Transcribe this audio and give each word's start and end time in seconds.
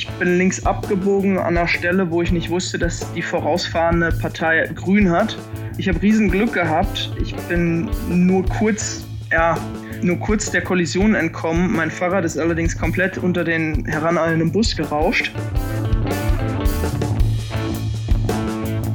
Ich 0.00 0.08
bin 0.12 0.38
links 0.38 0.64
abgebogen 0.64 1.36
an 1.36 1.56
der 1.56 1.68
Stelle, 1.68 2.10
wo 2.10 2.22
ich 2.22 2.32
nicht 2.32 2.48
wusste, 2.48 2.78
dass 2.78 3.12
die 3.12 3.20
vorausfahrende 3.20 4.10
Partei 4.12 4.66
grün 4.74 5.10
hat. 5.10 5.36
Ich 5.76 5.90
habe 5.90 6.00
riesen 6.00 6.30
Glück 6.30 6.54
gehabt. 6.54 7.12
Ich 7.20 7.36
bin 7.48 7.90
nur 8.08 8.46
kurz, 8.46 9.04
ja, 9.30 9.58
nur 10.00 10.18
kurz 10.18 10.50
der 10.50 10.62
Kollision 10.62 11.14
entkommen. 11.14 11.70
Mein 11.76 11.90
Fahrrad 11.90 12.24
ist 12.24 12.38
allerdings 12.38 12.78
komplett 12.78 13.18
unter 13.18 13.44
den 13.44 13.84
heraneilenden 13.84 14.50
Bus 14.50 14.74
gerauscht. 14.74 15.32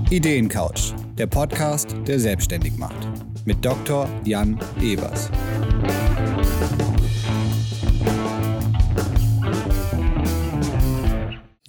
Ideencouch, 0.10 0.96
der 1.20 1.28
Podcast, 1.28 1.96
der 2.08 2.20
selbstständig 2.20 2.80
macht. 2.80 3.08
Mit 3.46 3.64
Dr. 3.64 4.10
Jan 4.24 4.58
Evers. 4.82 5.30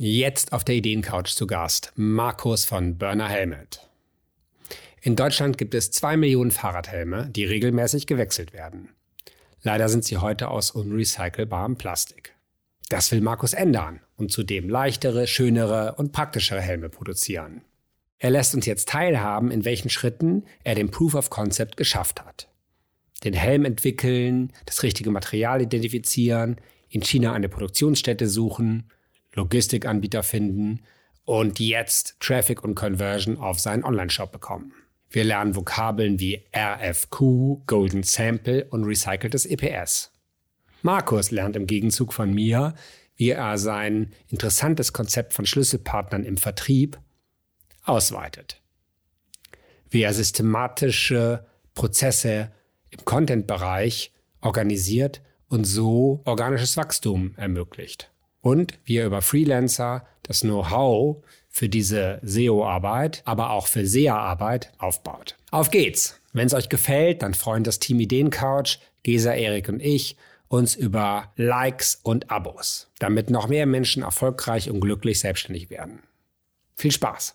Jetzt 0.09 0.52
auf 0.52 0.62
der 0.62 0.77
Ideencouch 0.77 1.34
zu 1.34 1.48
Gast 1.48 1.92
Markus 1.96 2.64
von 2.64 2.97
Burner 2.97 3.28
Helmet. 3.28 3.91
In 5.02 5.16
Deutschland 5.16 5.59
gibt 5.59 5.74
es 5.74 5.91
zwei 5.91 6.16
Millionen 6.16 6.52
Fahrradhelme, 6.52 7.28
die 7.28 7.45
regelmäßig 7.45 8.06
gewechselt 8.06 8.52
werden. 8.52 8.91
Leider 9.62 9.88
sind 9.88 10.05
sie 10.05 10.19
heute 10.19 10.47
aus 10.47 10.70
unrecycelbarem 10.70 11.74
Plastik. 11.74 12.37
Das 12.88 13.11
will 13.11 13.20
Markus 13.20 13.52
ändern 13.52 13.98
und 14.16 14.30
zudem 14.30 14.69
leichtere, 14.69 15.27
schönere 15.27 15.97
und 15.97 16.12
praktischere 16.12 16.61
Helme 16.61 16.88
produzieren. 16.88 17.62
Er 18.20 18.30
lässt 18.30 18.55
uns 18.55 18.64
jetzt 18.64 18.88
teilhaben, 18.88 19.50
in 19.50 19.64
welchen 19.64 19.91
Schritten 19.91 20.45
er 20.62 20.77
den 20.77 20.92
Proof 20.92 21.16
of 21.16 21.30
Concept 21.30 21.77
geschafft 21.77 22.25
hat. 22.25 22.47
Den 23.25 23.34
Helm 23.34 23.64
entwickeln, 23.64 24.52
das 24.66 24.84
richtige 24.84 25.11
Material 25.11 25.62
identifizieren, 25.62 26.61
in 26.88 27.02
China 27.02 27.33
eine 27.33 27.48
Produktionsstätte 27.48 28.28
suchen 28.28 28.88
Logistikanbieter 29.37 30.23
finden 30.23 30.81
und 31.25 31.61
jetzt 31.61 32.17
Traffic 32.20 32.65
und 32.65 32.75
Conversion 32.75 33.37
auf 33.37 33.61
seinen 33.61 33.84
Online-Shop 33.84 34.33
bekommen. 34.33 34.73
Wir 35.11 35.25
lernen 35.25 35.55
Vokabeln 35.55 36.19
wie 36.19 36.43
RFQ, 36.56 37.67
Golden 37.67 38.03
Sample 38.03 38.65
und 38.65 38.84
recyceltes 38.84 39.47
EPS. 39.47 40.11
Markus 40.83 41.31
lernt 41.31 41.56
im 41.56 41.67
Gegenzug 41.67 42.12
von 42.12 42.33
mir, 42.33 42.75
wie 43.17 43.31
er 43.31 43.59
sein 43.59 44.12
interessantes 44.28 44.93
Konzept 44.93 45.33
von 45.33 45.47
Schlüsselpartnern 45.47 46.25
im 46.25 46.37
Vertrieb 46.37 46.98
ausweitet. 47.84 48.62
Wie 49.91 50.03
er 50.03 50.12
systematische 50.12 51.47
Prozesse 51.75 52.53
im 52.91 53.05
Content-Bereich 53.05 54.12
organisiert 54.41 55.23
und 55.48 55.65
so 55.65 56.21
organisches 56.25 56.77
Wachstum 56.77 57.34
ermöglicht 57.37 58.11
und 58.47 58.78
wie 58.84 58.98
er 58.98 59.06
über 59.06 59.22
Freelancer 59.22 60.06
das 60.22 60.42
Know-how 60.42 61.16
für 61.48 61.69
diese 61.69 62.20
SEO-Arbeit, 62.22 63.22
aber 63.25 63.50
auch 63.50 63.66
für 63.66 63.84
SEA-Arbeit 63.84 64.72
aufbaut. 64.78 65.34
Auf 65.50 65.72
geht's! 65.72 66.20
Wenn 66.33 66.47
es 66.47 66.55
euch 66.55 66.69
gefällt, 66.69 67.22
dann 67.22 67.34
freuen 67.34 67.64
das 67.64 67.80
Team 67.80 67.98
Ideencouch, 67.98 68.78
Gesa, 69.03 69.33
Erik 69.33 69.69
und 69.69 69.80
ich 69.80 70.16
uns 70.47 70.77
über 70.77 71.33
Likes 71.34 71.98
und 72.05 72.30
Abos, 72.30 72.88
damit 73.00 73.30
noch 73.30 73.48
mehr 73.48 73.66
Menschen 73.66 74.05
erfolgreich 74.05 74.70
und 74.70 74.78
glücklich 74.78 75.19
selbstständig 75.19 75.69
werden. 75.69 76.05
Viel 76.77 76.92
Spaß! 76.92 77.34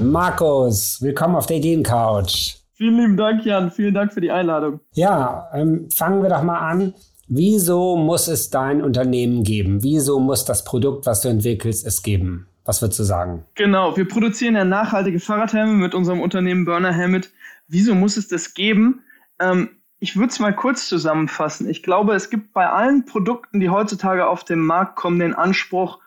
Markus, 0.00 1.00
willkommen 1.00 1.36
auf 1.36 1.46
der 1.46 1.58
Ideencouch. 1.58 2.61
Vielen 2.82 2.96
lieben 2.96 3.16
Dank, 3.16 3.44
Jan. 3.44 3.70
Vielen 3.70 3.94
Dank 3.94 4.12
für 4.12 4.20
die 4.20 4.32
Einladung. 4.32 4.80
Ja, 4.94 5.48
ähm, 5.54 5.88
fangen 5.96 6.20
wir 6.20 6.28
doch 6.28 6.42
mal 6.42 6.58
an. 6.58 6.94
Wieso 7.28 7.96
muss 7.96 8.26
es 8.26 8.50
dein 8.50 8.82
Unternehmen 8.82 9.44
geben? 9.44 9.84
Wieso 9.84 10.18
muss 10.18 10.44
das 10.44 10.64
Produkt, 10.64 11.06
was 11.06 11.20
du 11.20 11.28
entwickelst, 11.28 11.86
es 11.86 12.02
geben? 12.02 12.48
Was 12.64 12.82
würdest 12.82 12.98
du 12.98 13.04
sagen? 13.04 13.44
Genau, 13.54 13.96
wir 13.96 14.08
produzieren 14.08 14.56
ja 14.56 14.64
nachhaltige 14.64 15.20
Fahrradhelme 15.20 15.74
mit 15.74 15.94
unserem 15.94 16.20
Unternehmen 16.20 16.64
Burner 16.64 16.92
Helmet. 16.92 17.30
Wieso 17.68 17.94
muss 17.94 18.16
es 18.16 18.26
das 18.26 18.52
geben? 18.52 19.04
Ähm, 19.38 19.68
ich 20.00 20.16
würde 20.16 20.32
es 20.32 20.40
mal 20.40 20.52
kurz 20.52 20.88
zusammenfassen. 20.88 21.70
Ich 21.70 21.84
glaube, 21.84 22.14
es 22.14 22.30
gibt 22.30 22.52
bei 22.52 22.68
allen 22.68 23.04
Produkten, 23.04 23.60
die 23.60 23.70
heutzutage 23.70 24.26
auf 24.26 24.42
den 24.42 24.58
Markt 24.58 24.96
kommen, 24.96 25.20
den 25.20 25.34
Anspruch, 25.34 26.00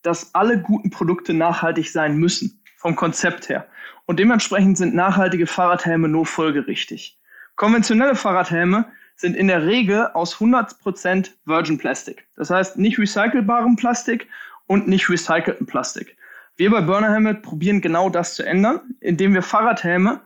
dass 0.00 0.34
alle 0.34 0.58
guten 0.58 0.88
Produkte 0.88 1.34
nachhaltig 1.34 1.92
sein 1.92 2.16
müssen, 2.16 2.62
vom 2.78 2.96
Konzept 2.96 3.50
her. 3.50 3.66
Und 4.06 4.18
dementsprechend 4.18 4.76
sind 4.76 4.94
nachhaltige 4.94 5.46
Fahrradhelme 5.46 6.08
nur 6.08 6.26
folgerichtig. 6.26 7.18
Konventionelle 7.56 8.16
Fahrradhelme 8.16 8.86
sind 9.16 9.36
in 9.36 9.48
der 9.48 9.64
Regel 9.66 10.08
aus 10.08 10.36
100% 10.36 11.30
Virgin 11.44 11.78
Plastic. 11.78 12.26
Das 12.36 12.50
heißt 12.50 12.76
nicht 12.76 12.98
recycelbarem 12.98 13.76
Plastik 13.76 14.28
und 14.66 14.88
nicht 14.88 15.08
recyceltem 15.08 15.66
Plastik. 15.66 16.16
Wir 16.56 16.70
bei 16.70 16.80
Burner 16.80 17.12
Helmet 17.12 17.42
probieren 17.42 17.80
genau 17.80 18.10
das 18.10 18.34
zu 18.34 18.44
ändern, 18.44 18.80
indem 19.00 19.34
wir 19.34 19.42
Fahrradhelme 19.42 20.20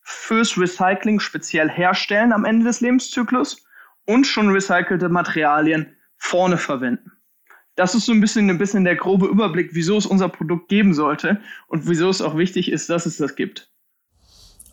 fürs 0.00 0.58
Recycling 0.58 1.20
speziell 1.20 1.68
herstellen 1.68 2.32
am 2.32 2.44
Ende 2.44 2.64
des 2.64 2.80
Lebenszyklus 2.80 3.64
und 4.06 4.26
schon 4.26 4.50
recycelte 4.50 5.08
Materialien 5.08 5.96
vorne 6.16 6.56
verwenden 6.56 7.12
das 7.76 7.94
ist 7.94 8.06
so 8.06 8.12
ein 8.12 8.20
bisschen, 8.20 8.50
ein 8.50 8.58
bisschen 8.58 8.84
der 8.84 8.96
grobe 8.96 9.26
Überblick, 9.26 9.70
wieso 9.72 9.96
es 9.96 10.06
unser 10.06 10.28
Produkt 10.28 10.68
geben 10.68 10.94
sollte 10.94 11.40
und 11.68 11.88
wieso 11.88 12.08
es 12.08 12.20
auch 12.20 12.36
wichtig 12.36 12.70
ist, 12.70 12.90
dass 12.90 13.06
es 13.06 13.16
das 13.16 13.36
gibt. 13.36 13.70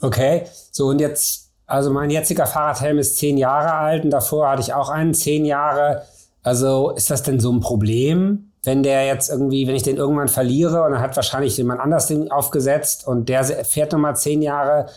Okay, 0.02 0.44
so 0.72 0.88
und 0.88 1.00
jetzt, 1.00 1.52
also 1.66 1.91
mein 1.91 2.09
jetziger 2.09 2.46
Fahrradhelm 2.46 2.97
ist 3.00 3.18
zehn 3.18 3.38
Jahre 3.38 3.74
alt 3.74 4.03
und 4.03 4.12
davor 4.12 4.50
hatte 4.50 4.62
ich 4.62 4.74
auch 4.74 4.90
einen 4.90 5.13
zehn 5.13 5.46
Jahre. 5.46 6.03
Also 6.44 6.91
ist 6.91 7.09
das 7.09 7.24
denn 7.24 7.40
so 7.40 7.52
ein 7.52 7.59
Problem, 7.59 8.52
wenn 8.63 8.84
der 8.84 9.06
jetzt 9.06 9.30
irgendwie, 9.30 9.68
wenn 9.68 9.75
ich 9.75 9.84
den 9.84 9.97
irgendwann 9.97 10.28
verliere 10.28 10.84
und 10.84 10.91
dann 10.91 11.02
hat 11.02 11.16
wahrscheinlich 11.16 11.57
jemand 11.57 11.80
anders 11.80 12.07
den 12.07 12.31
aufgesetzt 12.31 13.07
und 13.07 13.30
der 13.30 13.44
fährt 13.44 13.91
nochmal 13.91 14.16
zehn 14.16 14.41
Jahre, 14.41 14.88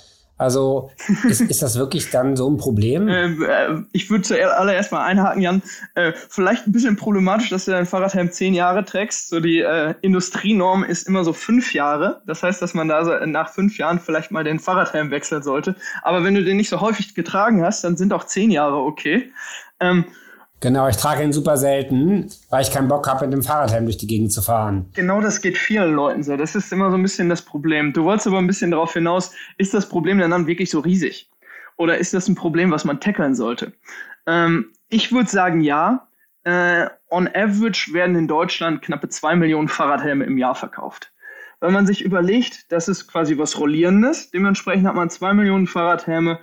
also 0.40 0.90
ist, 1.28 1.42
ist 1.42 1.60
das 1.60 1.78
wirklich 1.78 2.08
dann 2.08 2.34
so 2.34 2.48
ein 2.48 2.56
Problem? 2.56 3.08
Ähm, 3.08 3.44
äh, 3.46 3.82
ich 3.92 4.08
würde 4.08 4.22
zuallererst 4.22 4.90
mal 4.90 5.04
einhaken, 5.04 5.42
Jan. 5.42 5.62
Äh, 5.94 6.12
vielleicht 6.30 6.66
ein 6.66 6.72
bisschen 6.72 6.96
problematisch, 6.96 7.50
dass 7.50 7.66
du 7.66 7.72
dein 7.72 7.84
Fahrradhelm 7.84 8.32
zehn 8.32 8.54
Jahre 8.54 8.86
trägst. 8.86 9.28
So 9.28 9.40
die 9.40 9.60
äh, 9.60 9.94
Industrienorm 10.00 10.82
ist 10.82 11.06
immer 11.06 11.24
so 11.24 11.34
fünf 11.34 11.74
Jahre. 11.74 12.22
Das 12.26 12.42
heißt, 12.42 12.62
dass 12.62 12.72
man 12.72 12.88
da 12.88 13.04
so 13.04 13.12
nach 13.26 13.50
fünf 13.52 13.76
Jahren 13.76 14.00
vielleicht 14.00 14.30
mal 14.30 14.42
den 14.42 14.58
Fahrradhelm 14.58 15.10
wechseln 15.10 15.42
sollte. 15.42 15.76
Aber 16.00 16.24
wenn 16.24 16.34
du 16.34 16.42
den 16.42 16.56
nicht 16.56 16.70
so 16.70 16.80
häufig 16.80 17.14
getragen 17.14 17.62
hast, 17.62 17.84
dann 17.84 17.98
sind 17.98 18.14
auch 18.14 18.24
zehn 18.24 18.50
Jahre 18.50 18.78
okay. 18.78 19.30
Ähm, 19.78 20.06
Genau, 20.60 20.88
ich 20.88 20.96
trage 20.96 21.22
ihn 21.22 21.32
super 21.32 21.56
selten, 21.56 22.30
weil 22.50 22.62
ich 22.62 22.70
keinen 22.70 22.88
Bock 22.88 23.08
habe, 23.08 23.24
mit 23.24 23.32
dem 23.32 23.42
Fahrradhelm 23.42 23.86
durch 23.86 23.96
die 23.96 24.06
Gegend 24.06 24.30
zu 24.30 24.42
fahren. 24.42 24.90
Genau 24.94 25.22
das 25.22 25.40
geht 25.40 25.56
vielen 25.56 25.94
Leuten 25.94 26.22
so. 26.22 26.36
Das 26.36 26.54
ist 26.54 26.70
immer 26.70 26.90
so 26.90 26.96
ein 26.96 27.02
bisschen 27.02 27.30
das 27.30 27.42
Problem. 27.42 27.94
Du 27.94 28.04
wolltest 28.04 28.26
aber 28.26 28.38
ein 28.38 28.46
bisschen 28.46 28.70
darauf 28.70 28.92
hinaus, 28.92 29.32
ist 29.56 29.72
das 29.72 29.88
Problem 29.88 30.18
denn 30.18 30.30
dann 30.30 30.46
wirklich 30.46 30.70
so 30.70 30.80
riesig? 30.80 31.30
Oder 31.76 31.96
ist 31.96 32.12
das 32.12 32.28
ein 32.28 32.34
Problem, 32.34 32.70
was 32.70 32.84
man 32.84 33.00
tackeln 33.00 33.34
sollte? 33.34 33.72
Ähm, 34.26 34.66
ich 34.90 35.12
würde 35.12 35.30
sagen, 35.30 35.62
ja. 35.62 36.06
Äh, 36.44 36.88
on 37.10 37.28
average 37.28 37.92
werden 37.92 38.16
in 38.16 38.28
Deutschland 38.28 38.82
knappe 38.82 39.08
zwei 39.08 39.36
Millionen 39.36 39.68
Fahrradhelme 39.68 40.24
im 40.24 40.38
Jahr 40.38 40.54
verkauft. 40.54 41.12
Wenn 41.60 41.72
man 41.72 41.86
sich 41.86 42.02
überlegt, 42.02 42.72
das 42.72 42.88
ist 42.88 43.06
quasi 43.06 43.36
was 43.36 43.58
Rollierendes, 43.58 44.30
dementsprechend 44.30 44.86
hat 44.86 44.94
man 44.94 45.10
zwei 45.10 45.34
Millionen 45.34 45.66
Fahrradhelme 45.66 46.38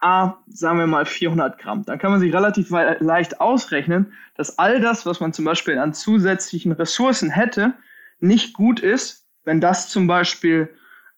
A, 0.00 0.38
sagen 0.48 0.78
wir 0.78 0.86
mal 0.86 1.06
400 1.06 1.58
Gramm. 1.58 1.84
Dann 1.84 1.98
kann 1.98 2.10
man 2.10 2.20
sich 2.20 2.32
relativ 2.34 2.70
leicht 2.70 3.40
ausrechnen, 3.40 4.12
dass 4.36 4.58
all 4.58 4.80
das, 4.80 5.04
was 5.06 5.20
man 5.20 5.32
zum 5.32 5.44
Beispiel 5.44 5.78
an 5.78 5.92
zusätzlichen 5.92 6.72
Ressourcen 6.72 7.30
hätte, 7.30 7.74
nicht 8.18 8.54
gut 8.54 8.80
ist, 8.80 9.26
wenn 9.44 9.60
das 9.60 9.88
zum 9.88 10.06
Beispiel 10.06 10.70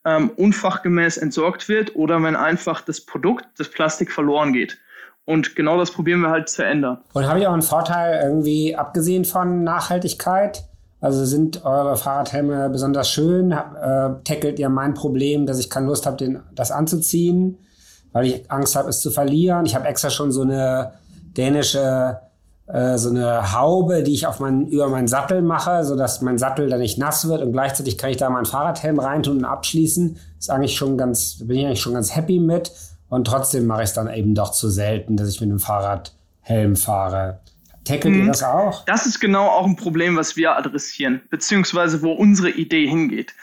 ähm, 0.05 0.31
unfachgemäß 0.31 1.17
entsorgt 1.17 1.69
wird 1.69 1.95
oder 1.95 2.23
wenn 2.23 2.37
einfach 2.37 2.81
das 2.81 3.01
Produkt, 3.01 3.47
das 3.59 3.69
Plastik 3.69 4.11
verloren 4.11 4.53
geht. 4.53 4.79
Und 5.25 5.55
genau 5.55 5.79
das 5.79 5.93
probieren 5.93 6.21
wir 6.21 6.31
halt 6.31 6.49
zu 6.49 6.65
ändern. 6.65 6.99
Und 7.13 7.29
habe 7.29 7.39
ich 7.39 7.47
auch 7.47 7.53
einen 7.53 7.63
Vorteil 7.63 8.21
irgendwie, 8.25 8.75
abgesehen 8.75 9.25
von 9.25 9.63
Nachhaltigkeit? 9.63 10.65
Also 11.01 11.25
sind 11.25 11.65
eure 11.65 11.97
Fahrradhelme 11.97 12.71
besonders 12.71 13.11
schön? 13.11 13.53
Äh, 13.53 14.11
tackelt 14.25 14.59
ihr 14.59 14.69
mein 14.69 14.95
Problem, 14.95 15.47
dass 15.47 15.59
ich 15.59 15.71
keine 15.71 15.87
Lust 15.87 16.07
habe, 16.07 16.43
das 16.53 16.71
anzuziehen? 16.71 17.59
Weil 18.13 18.27
ich 18.27 18.51
Angst 18.51 18.77
habe, 18.77 18.89
es 18.89 19.01
zu 19.01 19.11
verlieren. 19.11 19.67
Ich 19.67 19.75
habe 19.75 19.87
extra 19.87 20.11
schon 20.11 20.33
so 20.33 20.43
eine 20.43 20.93
dänische 21.37 22.21
äh, 22.67 22.97
so 22.97 23.11
eine 23.11 23.53
Haube, 23.53 24.03
die 24.03 24.15
ich 24.15 24.27
auf 24.27 24.41
meinen, 24.41 24.69
über 24.69 24.89
meinen 24.89 25.09
Sattel 25.09 25.43
mache, 25.43 25.85
so 25.85 25.97
dass 25.97 26.23
mein 26.23 26.39
Sattel 26.39 26.71
dann 26.71 26.81
nicht 26.81 26.97
nass 26.97 27.29
wird 27.29 27.43
und 27.43 27.53
gleichzeitig 27.53 27.99
kann 27.99 28.11
ich 28.11 28.17
da 28.17 28.31
meinen 28.31 28.47
Fahrradhelm 28.47 28.99
reintun 28.99 29.39
und 29.39 29.45
abschließen. 29.45 30.17
Ist 30.39 30.51
eigentlich 30.51 30.77
schon 30.77 30.97
ganz, 30.97 31.39
bin 31.47 31.59
ich 31.59 31.67
eigentlich 31.67 31.81
schon 31.81 31.95
ganz 31.95 32.15
happy 32.15 32.39
mit. 32.39 32.73
Und 33.09 33.27
trotzdem 33.27 33.67
mache 33.67 33.83
ich 33.83 33.91
es 33.91 33.95
dann 33.95 34.09
eben 34.09 34.35
doch 34.35 34.53
zu 34.53 34.71
selten, 34.71 35.17
dass 35.17 35.29
ich 35.29 35.41
mit 35.41 35.51
dem 35.51 35.59
Fahrradhelm 35.59 36.77
fahre. 36.77 37.41
Tackelt 37.85 38.15
mhm. 38.15 38.21
ihr 38.21 38.27
das 38.29 38.43
auch? 38.43 38.85
Das 38.87 39.07
ist 39.07 39.21
genau 39.21 39.49
auch 39.49 39.67
ein 39.67 39.77
Problem, 39.77 40.17
was 40.17 40.37
wir 40.37 40.57
adressieren, 40.57 41.21
beziehungsweise 41.29 42.01
wo 42.01 42.13
unsere 42.13 42.51
Idee 42.51 42.87
hingeht. 42.87 43.35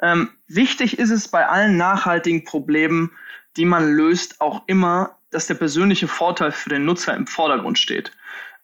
Ähm, 0.00 0.30
wichtig 0.46 0.98
ist 0.98 1.10
es 1.10 1.28
bei 1.28 1.46
allen 1.46 1.76
nachhaltigen 1.76 2.44
Problemen, 2.44 3.10
die 3.58 3.66
man 3.66 3.92
löst, 3.92 4.40
auch 4.40 4.62
immer 4.66 5.18
dass 5.30 5.46
der 5.46 5.54
persönliche 5.54 6.08
Vorteil 6.08 6.52
für 6.52 6.70
den 6.70 6.84
Nutzer 6.84 7.14
im 7.14 7.26
Vordergrund 7.26 7.78
steht. 7.78 8.12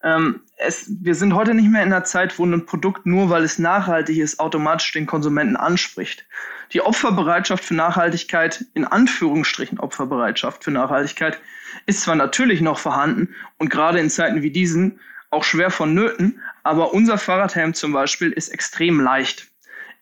Ähm, 0.03 0.41
es, 0.57 0.89
wir 1.01 1.15
sind 1.15 1.33
heute 1.33 1.53
nicht 1.53 1.69
mehr 1.69 1.83
in 1.83 1.93
einer 1.93 2.03
Zeit, 2.03 2.37
wo 2.37 2.45
ein 2.45 2.65
Produkt 2.65 3.05
nur, 3.05 3.29
weil 3.29 3.43
es 3.43 3.59
nachhaltig 3.59 4.17
ist, 4.17 4.39
automatisch 4.39 4.91
den 4.91 5.05
Konsumenten 5.05 5.55
anspricht. 5.55 6.25
Die 6.73 6.81
Opferbereitschaft 6.81 7.63
für 7.63 7.75
Nachhaltigkeit, 7.75 8.65
in 8.73 8.85
Anführungsstrichen 8.85 9.79
Opferbereitschaft 9.79 10.63
für 10.63 10.71
Nachhaltigkeit, 10.71 11.39
ist 11.85 12.01
zwar 12.01 12.15
natürlich 12.15 12.61
noch 12.61 12.79
vorhanden 12.79 13.35
und 13.57 13.69
gerade 13.69 13.99
in 13.99 14.09
Zeiten 14.09 14.41
wie 14.41 14.51
diesen 14.51 14.99
auch 15.31 15.43
schwer 15.43 15.69
vonnöten, 15.69 16.41
aber 16.63 16.93
unser 16.93 17.17
Fahrradhelm 17.17 17.73
zum 17.73 17.91
Beispiel 17.91 18.31
ist 18.31 18.49
extrem 18.49 18.99
leicht. 18.99 19.47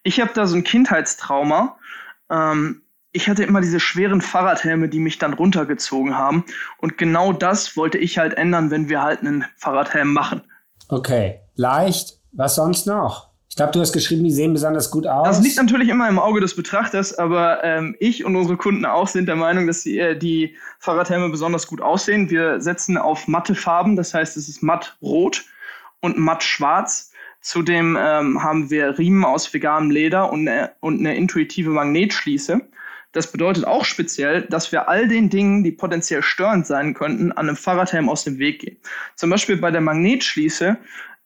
Ich 0.04 0.20
habe 0.20 0.32
da 0.34 0.46
so 0.46 0.56
ein 0.56 0.64
Kindheitstrauma. 0.64 1.78
Ähm, 2.30 2.83
ich 3.14 3.30
hatte 3.30 3.44
immer 3.44 3.62
diese 3.62 3.80
schweren 3.80 4.22
Fahrradhelme, 4.22 4.90
die 4.90 5.00
mich 5.00 5.20
dann 5.20 5.34
runtergezogen 5.34 6.18
haben. 6.18 6.44
Und 6.80 6.98
genau 6.98 7.32
das 7.32 7.78
wollte 7.78 7.98
ich 8.00 8.18
halt 8.18 8.34
ändern, 8.34 8.72
wenn 8.72 8.90
wir 8.90 9.02
halt 9.02 9.22
einen 9.22 9.46
Fahrradhelm 9.56 10.12
machen. 10.12 10.42
Okay, 10.90 11.40
leicht. 11.56 12.20
Was 12.34 12.56
sonst 12.56 12.88
noch? 12.88 13.30
Ich 13.48 13.56
glaube, 13.56 13.72
du 13.72 13.80
hast 13.82 13.94
geschrieben, 13.94 14.24
die 14.24 14.32
sehen 14.32 14.52
besonders 14.52 14.90
gut 14.90 15.06
aus. 15.06 15.28
Das 15.28 15.44
liegt 15.44 15.58
natürlich 15.58 15.90
immer 15.90 16.10
im 16.10 16.18
Auge 16.18 16.42
des 16.42 16.56
Betrachters, 16.56 17.16
aber 17.20 17.64
ähm, 17.64 17.96
ich 18.00 18.26
und 18.26 18.36
unsere 18.36 18.58
Kunden 18.58 18.84
auch 18.84 19.08
sind 19.08 19.28
der 19.28 19.36
Meinung, 19.36 19.68
dass 19.68 19.84
die, 19.84 20.00
äh, 20.00 20.18
die 20.18 20.56
Fahrradhelme 20.80 21.30
besonders 21.30 21.68
gut 21.68 21.80
aussehen. 21.80 22.32
Wir 22.32 22.60
setzen 22.60 22.98
auf 22.98 23.28
matte 23.28 23.54
Farben, 23.54 23.96
das 23.96 24.16
heißt, 24.16 24.38
es 24.38 24.50
ist 24.50 24.64
matt 24.64 24.98
rot 25.04 25.44
und 26.02 26.18
matt 26.18 26.42
schwarz. 26.42 27.12
Zudem 27.42 27.96
ähm, 28.00 28.42
haben 28.42 28.72
wir 28.72 28.98
Riemen 28.98 29.24
aus 29.24 29.54
veganem 29.54 29.92
Leder 29.92 30.32
und 30.32 30.48
eine, 30.48 30.72
und 30.80 31.00
eine 31.00 31.16
intuitive 31.16 31.70
Magnetschließe. 31.70 32.60
Das 33.14 33.32
bedeutet 33.32 33.66
auch 33.66 33.86
speziell, 33.86 34.42
dass 34.42 34.72
wir 34.72 34.90
all 34.90 35.08
den 35.08 35.30
Dingen, 35.30 35.64
die 35.64 35.72
potenziell 35.72 36.24
störend 36.24 36.68
sein 36.68 36.94
könnten, 36.94 37.32
an 37.32 37.48
einem 37.48 37.56
Fahrradhelm 37.56 38.10
aus 38.10 38.24
dem 38.24 38.40
Weg 38.40 38.60
gehen. 38.60 38.78
Zum 39.16 39.30
Beispiel 39.30 39.56
bei 39.58 39.72
der 39.72 39.82
Magnetschließe 39.82 40.78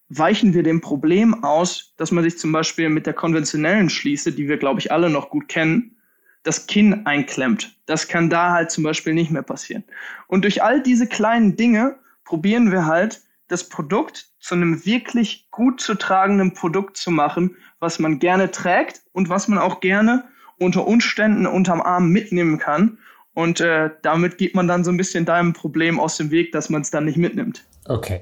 weichen 0.09 0.53
wir 0.53 0.63
dem 0.63 0.81
Problem 0.81 1.43
aus, 1.43 1.93
dass 1.97 2.11
man 2.11 2.23
sich 2.23 2.37
zum 2.37 2.51
Beispiel 2.51 2.89
mit 2.89 3.05
der 3.05 3.13
konventionellen 3.13 3.89
Schließe, 3.89 4.33
die 4.33 4.47
wir, 4.47 4.57
glaube 4.57 4.79
ich, 4.81 4.91
alle 4.91 5.09
noch 5.09 5.29
gut 5.29 5.47
kennen, 5.47 5.97
das 6.43 6.67
Kinn 6.67 7.05
einklemmt. 7.05 7.77
Das 7.85 8.07
kann 8.07 8.29
da 8.29 8.51
halt 8.51 8.69
zum 8.69 8.83
Beispiel 8.83 9.13
nicht 9.13 9.31
mehr 9.31 9.41
passieren. 9.41 9.83
Und 10.27 10.43
durch 10.43 10.63
all 10.63 10.81
diese 10.81 11.07
kleinen 11.07 11.55
Dinge 11.55 11.97
probieren 12.25 12.71
wir 12.71 12.85
halt, 12.85 13.21
das 13.47 13.69
Produkt 13.69 14.27
zu 14.39 14.55
einem 14.55 14.85
wirklich 14.85 15.47
gut 15.51 15.79
zu 15.79 15.95
tragenden 15.95 16.53
Produkt 16.53 16.97
zu 16.97 17.11
machen, 17.11 17.55
was 17.79 17.97
man 17.99 18.19
gerne 18.19 18.51
trägt 18.51 19.01
und 19.13 19.29
was 19.29 19.47
man 19.47 19.57
auch 19.57 19.79
gerne 19.79 20.25
unter 20.59 20.87
Umständen 20.87 21.45
unterm 21.45 21.81
Arm 21.81 22.09
mitnehmen 22.09 22.57
kann. 22.57 22.97
Und 23.33 23.61
äh, 23.61 23.91
damit 24.01 24.37
geht 24.37 24.55
man 24.55 24.67
dann 24.67 24.83
so 24.83 24.91
ein 24.91 24.97
bisschen 24.97 25.25
deinem 25.25 25.53
Problem 25.53 25.99
aus 25.99 26.17
dem 26.17 26.31
Weg, 26.31 26.51
dass 26.51 26.69
man 26.69 26.81
es 26.81 26.89
dann 26.89 27.05
nicht 27.05 27.17
mitnimmt. 27.17 27.63
Okay. 27.85 28.21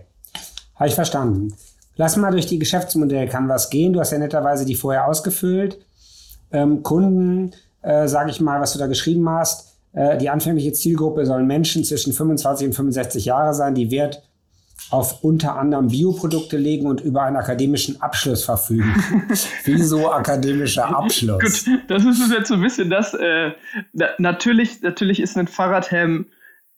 Habe 0.76 0.90
ich 0.90 0.96
verstanden. 0.96 1.54
Lass 1.96 2.18
mal 2.18 2.32
durch 2.32 2.46
die 2.48 2.60
Geschäftsmodelle 2.60 3.28
Canvas 3.30 3.70
gehen. 3.70 3.94
Du 3.94 4.02
hast 4.02 4.12
ja 4.12 4.18
netterweise 4.18 4.66
die 4.66 4.76
vorher 4.76 5.08
ausgefüllt. 5.08 5.80
Ähm, 6.52 6.84
Kunden, 6.84 7.54
äh, 7.82 8.08
sage 8.08 8.32
ich 8.32 8.42
mal, 8.42 8.60
was 8.60 8.74
du 8.74 8.80
da 8.80 8.88
geschrieben 8.88 9.30
hast. 9.30 9.78
Äh, 9.94 10.18
die 10.18 10.30
anfängliche 10.30 10.74
Zielgruppe 10.74 11.26
sollen 11.26 11.48
Menschen 11.48 11.86
zwischen 11.86 12.12
25 12.12 12.68
und 12.68 12.74
65 12.74 13.26
Jahre 13.26 13.54
sein, 13.54 13.76
die 13.76 13.92
Wert 13.92 14.24
auf 14.92 15.24
unter 15.24 15.58
anderem 15.58 15.88
Bioprodukte 15.88 16.58
legen 16.58 16.88
und 16.88 17.02
über 17.02 17.24
einen 17.24 17.36
akademischen 17.36 18.02
Abschluss 18.02 18.44
verfügen. 18.44 18.96
Wieso 19.64 20.12
akademischer 20.12 20.86
Abschluss? 20.96 21.66
Gut, 21.66 21.82
das 21.88 22.06
ist 22.06 22.32
jetzt 22.32 22.48
so 22.48 22.54
ein 22.56 22.62
bisschen 22.62 22.90
das. 22.90 23.14
Äh, 23.14 23.52
na, 23.94 24.10
natürlich, 24.18 24.82
natürlich 24.82 25.20
ist 25.20 25.38
ein 25.38 25.48
Fahrradhelm 25.48 26.28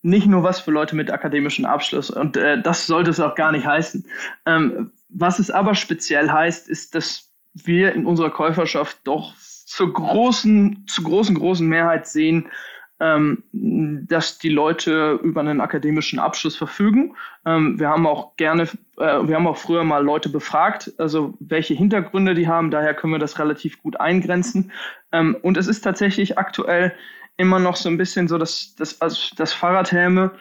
nicht 0.02 0.26
nur 0.26 0.42
was 0.42 0.60
für 0.60 0.70
Leute 0.70 0.94
mit 0.96 1.10
akademischem 1.10 1.64
Abschluss 1.64 2.10
und 2.10 2.36
äh, 2.36 2.62
das 2.62 2.86
sollte 2.86 3.10
es 3.10 3.20
auch 3.20 3.34
gar 3.34 3.52
nicht 3.52 3.66
heißen. 3.66 4.06
Ähm, 4.46 4.92
was 5.08 5.38
es 5.38 5.50
aber 5.50 5.74
speziell 5.74 6.30
heißt, 6.30 6.68
ist, 6.68 6.94
dass 6.94 7.30
wir 7.54 7.92
in 7.94 8.06
unserer 8.06 8.30
Käuferschaft 8.30 8.98
doch 9.04 9.34
zur 9.36 9.92
großen, 9.92 10.86
zur 10.88 11.04
großen, 11.04 11.34
großen 11.34 11.66
Mehrheit 11.66 12.06
sehen, 12.06 12.48
dass 12.98 14.38
die 14.38 14.48
Leute 14.48 15.20
über 15.22 15.40
einen 15.40 15.60
akademischen 15.60 16.18
Abschluss 16.18 16.56
verfügen. 16.56 17.14
Ähm, 17.46 17.78
wir 17.78 17.88
haben 17.88 18.06
auch 18.06 18.36
gerne, 18.36 18.64
äh, 18.96 19.28
wir 19.28 19.36
haben 19.36 19.46
auch 19.46 19.56
früher 19.56 19.84
mal 19.84 20.04
Leute 20.04 20.28
befragt, 20.28 20.92
also 20.98 21.34
welche 21.38 21.74
Hintergründe 21.74 22.34
die 22.34 22.48
haben. 22.48 22.70
Daher 22.72 22.94
können 22.94 23.12
wir 23.12 23.20
das 23.20 23.38
relativ 23.38 23.80
gut 23.82 24.00
eingrenzen. 24.00 24.72
Ähm, 25.12 25.36
und 25.42 25.56
es 25.56 25.68
ist 25.68 25.82
tatsächlich 25.82 26.38
aktuell 26.38 26.92
immer 27.36 27.60
noch 27.60 27.76
so 27.76 27.88
ein 27.88 27.98
bisschen 27.98 28.26
so, 28.26 28.36
dass, 28.36 28.74
dass, 28.74 29.00
also, 29.00 29.34
dass 29.36 29.52
Fahrradhelme 29.52 30.32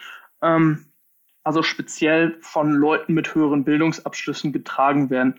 ähm, 0.42 0.88
also 1.44 1.64
speziell 1.64 2.36
von 2.42 2.74
Leuten 2.74 3.14
mit 3.14 3.34
höheren 3.34 3.64
Bildungsabschlüssen 3.64 4.52
getragen 4.52 5.10
werden. 5.10 5.36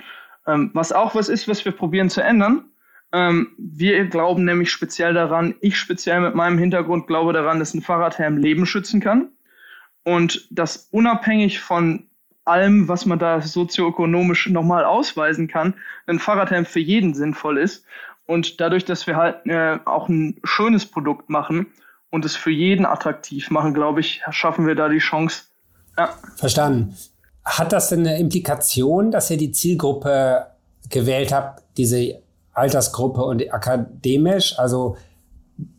Ähm, 0.46 0.70
was 0.72 0.92
auch 0.92 1.14
was 1.14 1.28
ist, 1.28 1.48
was 1.48 1.64
wir 1.64 1.72
probieren 1.72 2.08
zu 2.08 2.22
ändern. 2.22 2.70
Ähm, 3.12 3.52
wir 3.56 4.04
glauben 4.06 4.44
nämlich 4.44 4.70
speziell 4.70 5.14
daran, 5.14 5.54
ich 5.60 5.76
speziell 5.76 6.20
mit 6.20 6.34
meinem 6.34 6.58
Hintergrund 6.58 7.06
glaube 7.06 7.32
daran, 7.32 7.58
dass 7.58 7.74
ein 7.74 7.82
Fahrradhelm 7.82 8.36
Leben 8.36 8.66
schützen 8.66 9.00
kann 9.00 9.30
und 10.04 10.46
dass 10.50 10.88
unabhängig 10.90 11.60
von 11.60 12.08
allem, 12.44 12.88
was 12.88 13.06
man 13.06 13.18
da 13.18 13.40
sozioökonomisch 13.40 14.48
nochmal 14.48 14.84
ausweisen 14.84 15.48
kann, 15.48 15.74
ein 16.06 16.18
Fahrradhelm 16.18 16.64
für 16.64 16.80
jeden 16.80 17.14
sinnvoll 17.14 17.58
ist. 17.58 17.84
Und 18.26 18.60
dadurch, 18.60 18.84
dass 18.84 19.06
wir 19.06 19.16
halt 19.16 19.46
äh, 19.46 19.78
auch 19.84 20.08
ein 20.08 20.38
schönes 20.44 20.86
Produkt 20.86 21.30
machen 21.30 21.66
und 22.10 22.24
es 22.24 22.36
für 22.36 22.50
jeden 22.50 22.84
attraktiv 22.86 23.50
machen, 23.50 23.74
glaube 23.74 24.00
ich, 24.00 24.22
schaffen 24.30 24.66
wir 24.66 24.74
da 24.74 24.88
die 24.88 24.98
Chance. 24.98 25.44
Ja. 25.96 26.14
Verstanden. 26.36 26.96
Hat 27.44 27.72
das 27.72 27.88
denn 27.88 28.00
eine 28.00 28.18
Implikation, 28.18 29.10
dass 29.10 29.30
ihr 29.30 29.38
die 29.38 29.52
Zielgruppe 29.52 30.46
gewählt 30.90 31.32
habt, 31.32 31.62
diese 31.76 32.22
Altersgruppe 32.58 33.22
und 33.22 33.52
akademisch? 33.52 34.58
Also 34.58 34.96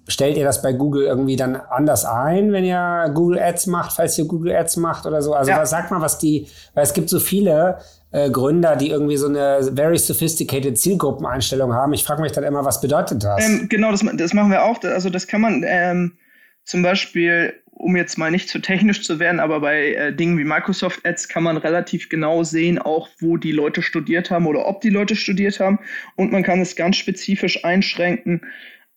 stellt 0.08 0.38
ihr 0.38 0.44
das 0.44 0.62
bei 0.62 0.74
Google 0.74 1.06
irgendwie 1.06 1.36
dann 1.36 1.56
anders 1.56 2.06
ein, 2.06 2.52
wenn 2.52 2.66
ihr 2.66 3.12
Google 3.14 3.40
Ads 3.40 3.68
macht, 3.68 3.96
falls 3.96 4.18
ihr 4.18 4.26
Google 4.26 4.56
Ads 4.56 4.78
macht 4.78 5.06
oder 5.06 5.22
so? 5.22 5.34
Also 5.34 5.52
ja. 5.52 5.66
sag 5.66 5.92
mal, 5.92 6.02
was 6.02 6.18
die, 6.18 6.48
weil 6.74 6.84
es 6.84 6.94
gibt 6.94 7.10
so 7.10 7.20
viele 7.20 7.80
äh, 8.12 8.30
Gründer, 8.30 8.76
die 8.76 8.90
irgendwie 8.90 9.18
so 9.18 9.28
eine 9.28 9.72
very 9.76 9.98
sophisticated 9.98 10.78
Zielgruppeneinstellung 10.78 11.74
haben. 11.74 11.94
Ich 11.94 12.04
frage 12.04 12.22
mich 12.22 12.31
dann 12.31 12.44
immer, 12.44 12.66
was 12.66 12.82
bedeutet 12.82 13.24
das? 13.24 13.46
Ähm, 13.46 13.68
genau, 13.70 13.92
das, 13.92 14.04
das 14.16 14.34
machen 14.34 14.52
wir 14.52 14.64
auch. 14.64 14.82
Also 14.84 15.10
das 15.10 15.28
kann 15.28 15.42
man 15.42 15.64
ähm, 15.66 16.18
zum 16.66 16.82
Beispiel 16.82 17.54
um 17.80 17.96
jetzt 17.96 18.18
mal 18.18 18.30
nicht 18.30 18.50
zu 18.50 18.60
technisch 18.60 19.04
zu 19.04 19.20
werden, 19.20 19.40
aber 19.40 19.62
bei 19.62 19.94
äh, 19.94 20.14
Dingen 20.14 20.38
wie 20.38 20.44
Microsoft 20.44 21.06
Ads 21.06 21.30
kann 21.30 21.44
man 21.44 21.56
relativ 21.56 22.10
genau 22.10 22.44
sehen, 22.44 22.77
auch 22.77 23.08
wo 23.20 23.38
die 23.38 23.53
Leute 23.53 23.82
studiert 23.82 24.30
haben 24.30 24.48
oder 24.48 24.68
ob 24.68 24.82
die 24.82 24.89
Leute 24.89 25.15
studiert 25.15 25.62
haben. 25.62 25.80
Und 26.18 26.32
man 26.32 26.44
kann 26.44 26.60
es 26.60 26.75
ganz 26.75 26.98
spezifisch 26.98 27.63
einschränken 27.63 28.42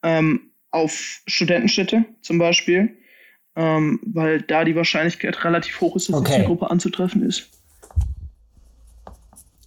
ähm, 0.03 0.51
auf 0.73 1.23
Studentenstädte 1.29 2.05
zum 2.23 2.39
Beispiel, 2.39 2.97
ähm, 3.55 4.01
weil 4.05 4.43
da 4.43 4.65
die 4.65 4.75
Wahrscheinlichkeit 4.75 5.45
relativ 5.45 5.81
hoch 5.81 5.95
ist, 5.95 6.09
dass 6.09 6.17
okay. 6.17 6.31
die 6.31 6.37
Zielgruppe 6.39 6.69
anzutreffen 6.69 7.23
ist. 7.23 7.49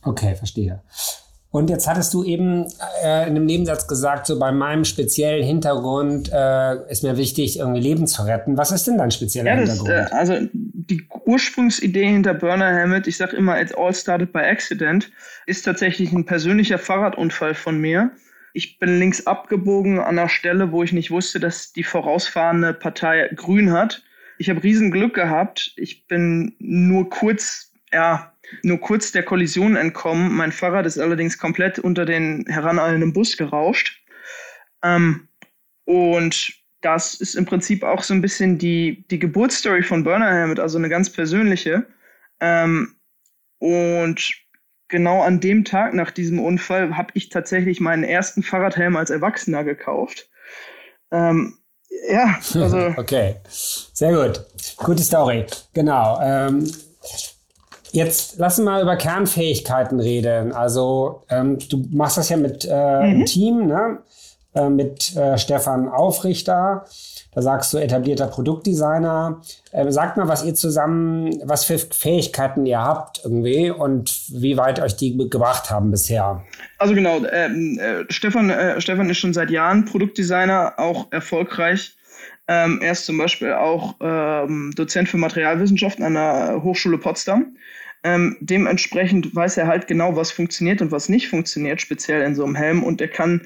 Okay, 0.02 0.36
verstehe. 0.36 0.84
Und 1.56 1.70
jetzt 1.70 1.88
hattest 1.88 2.14
du 2.14 2.26
eben 2.26 2.66
äh, 3.02 3.24
in 3.24 3.30
einem 3.30 3.46
Nebensatz 3.46 3.88
gesagt, 3.88 4.26
so 4.26 4.38
bei 4.38 4.52
meinem 4.52 4.84
speziellen 4.84 5.42
Hintergrund 5.42 6.30
äh, 6.34 6.92
ist 6.92 7.02
mir 7.02 7.16
wichtig, 7.16 7.60
irgendwie 7.60 7.80
Leben 7.80 8.08
zu 8.08 8.24
retten. 8.24 8.58
Was 8.58 8.74
ist 8.74 8.88
denn 8.88 8.98
dein 8.98 9.10
spezieller 9.10 9.52
ja, 9.52 9.62
das, 9.62 9.78
Hintergrund? 9.78 10.12
Äh, 10.12 10.14
also 10.14 10.50
die 10.52 11.08
Ursprungsidee 11.24 12.08
hinter 12.08 12.34
Burner 12.34 12.74
Helmet, 12.74 13.08
ich 13.08 13.16
sage 13.16 13.38
immer, 13.38 13.62
it 13.62 13.74
all 13.78 13.94
started 13.94 14.34
by 14.34 14.40
accident, 14.40 15.10
ist 15.46 15.64
tatsächlich 15.64 16.12
ein 16.12 16.26
persönlicher 16.26 16.78
Fahrradunfall 16.78 17.54
von 17.54 17.80
mir. 17.80 18.12
Ich 18.52 18.78
bin 18.78 19.00
links 19.00 19.26
abgebogen 19.26 20.00
an 20.00 20.20
einer 20.20 20.28
Stelle, 20.28 20.74
wo 20.74 20.84
ich 20.84 20.92
nicht 20.92 21.10
wusste, 21.10 21.40
dass 21.40 21.72
die 21.72 21.84
vorausfahrende 21.84 22.74
Partei 22.74 23.30
grün 23.34 23.72
hat. 23.72 24.04
Ich 24.40 24.50
habe 24.50 24.62
riesen 24.62 24.92
Glück 24.92 25.14
gehabt. 25.14 25.72
Ich 25.78 26.06
bin 26.06 26.54
nur 26.60 27.10
kurz, 27.10 27.72
ja, 27.94 28.34
nur 28.64 28.80
kurz 28.80 29.12
der 29.12 29.24
Kollision 29.24 29.76
entkommen. 29.76 30.34
Mein 30.34 30.52
Fahrrad 30.52 30.86
ist 30.86 30.98
allerdings 30.98 31.38
komplett 31.38 31.80
unter 31.80 32.06
den 32.06 32.46
heraneilenden 32.48 33.14
Bus 33.14 33.38
gerauscht. 33.38 34.02
Ähm, 34.84 35.28
und 35.86 36.54
das 36.82 37.16
ist 37.16 37.36
im 37.36 37.46
Prinzip 37.46 37.84
auch 37.84 38.04
so 38.04 38.14
ein 38.14 38.22
bisschen 38.22 38.58
die, 38.58 39.06
die 39.10 39.20
Geburtsstory 39.20 39.84
von 39.84 40.04
Burner 40.04 40.32
Helmet, 40.32 40.60
also 40.60 40.78
eine 40.78 40.90
ganz 40.90 41.10
persönliche. 41.10 41.86
Ähm, 42.40 42.96
und 43.60 44.32
genau 44.88 45.22
an 45.24 45.40
dem 45.40 45.66
Tag 45.66 45.94
nach 45.94 46.12
diesem 46.12 46.40
Unfall 46.40 46.96
habe 46.96 47.10
ich 47.14 47.30
tatsächlich 47.30 47.80
meinen 47.80 48.04
ersten 48.04 48.44
Fahrradhelm 48.44 48.96
als 48.96 49.10
Erwachsener 49.10 49.64
gekauft. 49.64 50.30
Ähm, 51.12 51.58
ja, 52.10 52.40
also. 52.54 52.94
okay, 52.98 53.38
sehr 53.48 54.14
gut. 54.14 54.46
Gute 54.78 55.04
Story. 55.04 55.46
Genau. 55.74 56.20
Ähm, 56.22 56.72
Jetzt 57.96 58.36
lass 58.40 58.60
uns 58.60 58.66
mal 58.66 58.82
über 58.82 58.98
Kernfähigkeiten 58.98 60.02
reden. 60.02 60.52
Also 60.52 61.24
ähm, 61.30 61.58
du 61.70 61.82
machst 61.92 62.18
das 62.18 62.28
ja 62.28 62.36
mit 62.36 62.66
äh, 62.66 62.68
mhm. 62.68 62.74
einem 62.74 63.26
Team, 63.26 63.68
ne? 63.68 64.00
äh, 64.54 64.70
mit 64.70 65.16
äh, 65.16 65.38
Stefan 65.38 65.88
Aufrichter. 65.88 66.84
Da 67.34 67.42
sagst 67.42 67.74
du 67.74 67.78
etablierter 67.78 68.28
Produktdesigner. 68.28 69.40
Äh, 69.72 69.90
sagt 69.94 70.18
mal, 70.18 70.28
was 70.28 70.44
ihr 70.44 70.56
zusammen, 70.56 71.40
was 71.46 71.64
für 71.64 71.78
Fähigkeiten 71.80 72.66
ihr 72.66 72.82
habt 72.82 73.22
irgendwie 73.24 73.70
und 73.70 74.14
wie 74.30 74.58
weit 74.58 74.82
euch 74.82 74.98
die 74.98 75.18
gebracht 75.18 75.72
haben 75.72 75.92
bisher. 75.92 76.44
Also 76.78 76.96
genau, 76.96 77.22
ähm, 77.32 77.80
äh, 77.80 78.04
Stefan, 78.12 78.50
äh, 78.50 78.82
Stefan 78.82 79.10
ist 79.10 79.20
schon 79.20 79.34
seit 79.34 79.50
Jahren 79.52 79.86
Produktdesigner, 79.86 80.74
auch 80.76 81.08
erfolgreich. 81.12 81.96
Ähm, 82.50 82.80
er 82.82 82.92
ist 82.92 83.06
zum 83.06 83.18
Beispiel 83.18 83.54
auch 83.54 83.96
ähm, 84.02 84.74
Dozent 84.76 85.08
für 85.08 85.18
Materialwissenschaften 85.18 86.04
an 86.04 86.16
der 86.16 86.62
Hochschule 86.62 86.98
Potsdam. 86.98 87.56
Ähm, 88.06 88.38
dementsprechend 88.40 89.36
weiß 89.36 89.58
er 89.58 89.68
halt 89.68 89.88
genau, 89.88 90.16
was 90.16 90.32
funktioniert 90.32 90.82
und 90.82 90.92
was 90.92 91.10
nicht 91.10 91.28
funktioniert, 91.28 91.82
speziell 91.82 92.22
in 92.22 92.36
so 92.36 92.46
einem 92.46 92.56
Helm. 92.56 92.84
Und 92.84 93.02
er 93.02 93.10
kann 93.10 93.42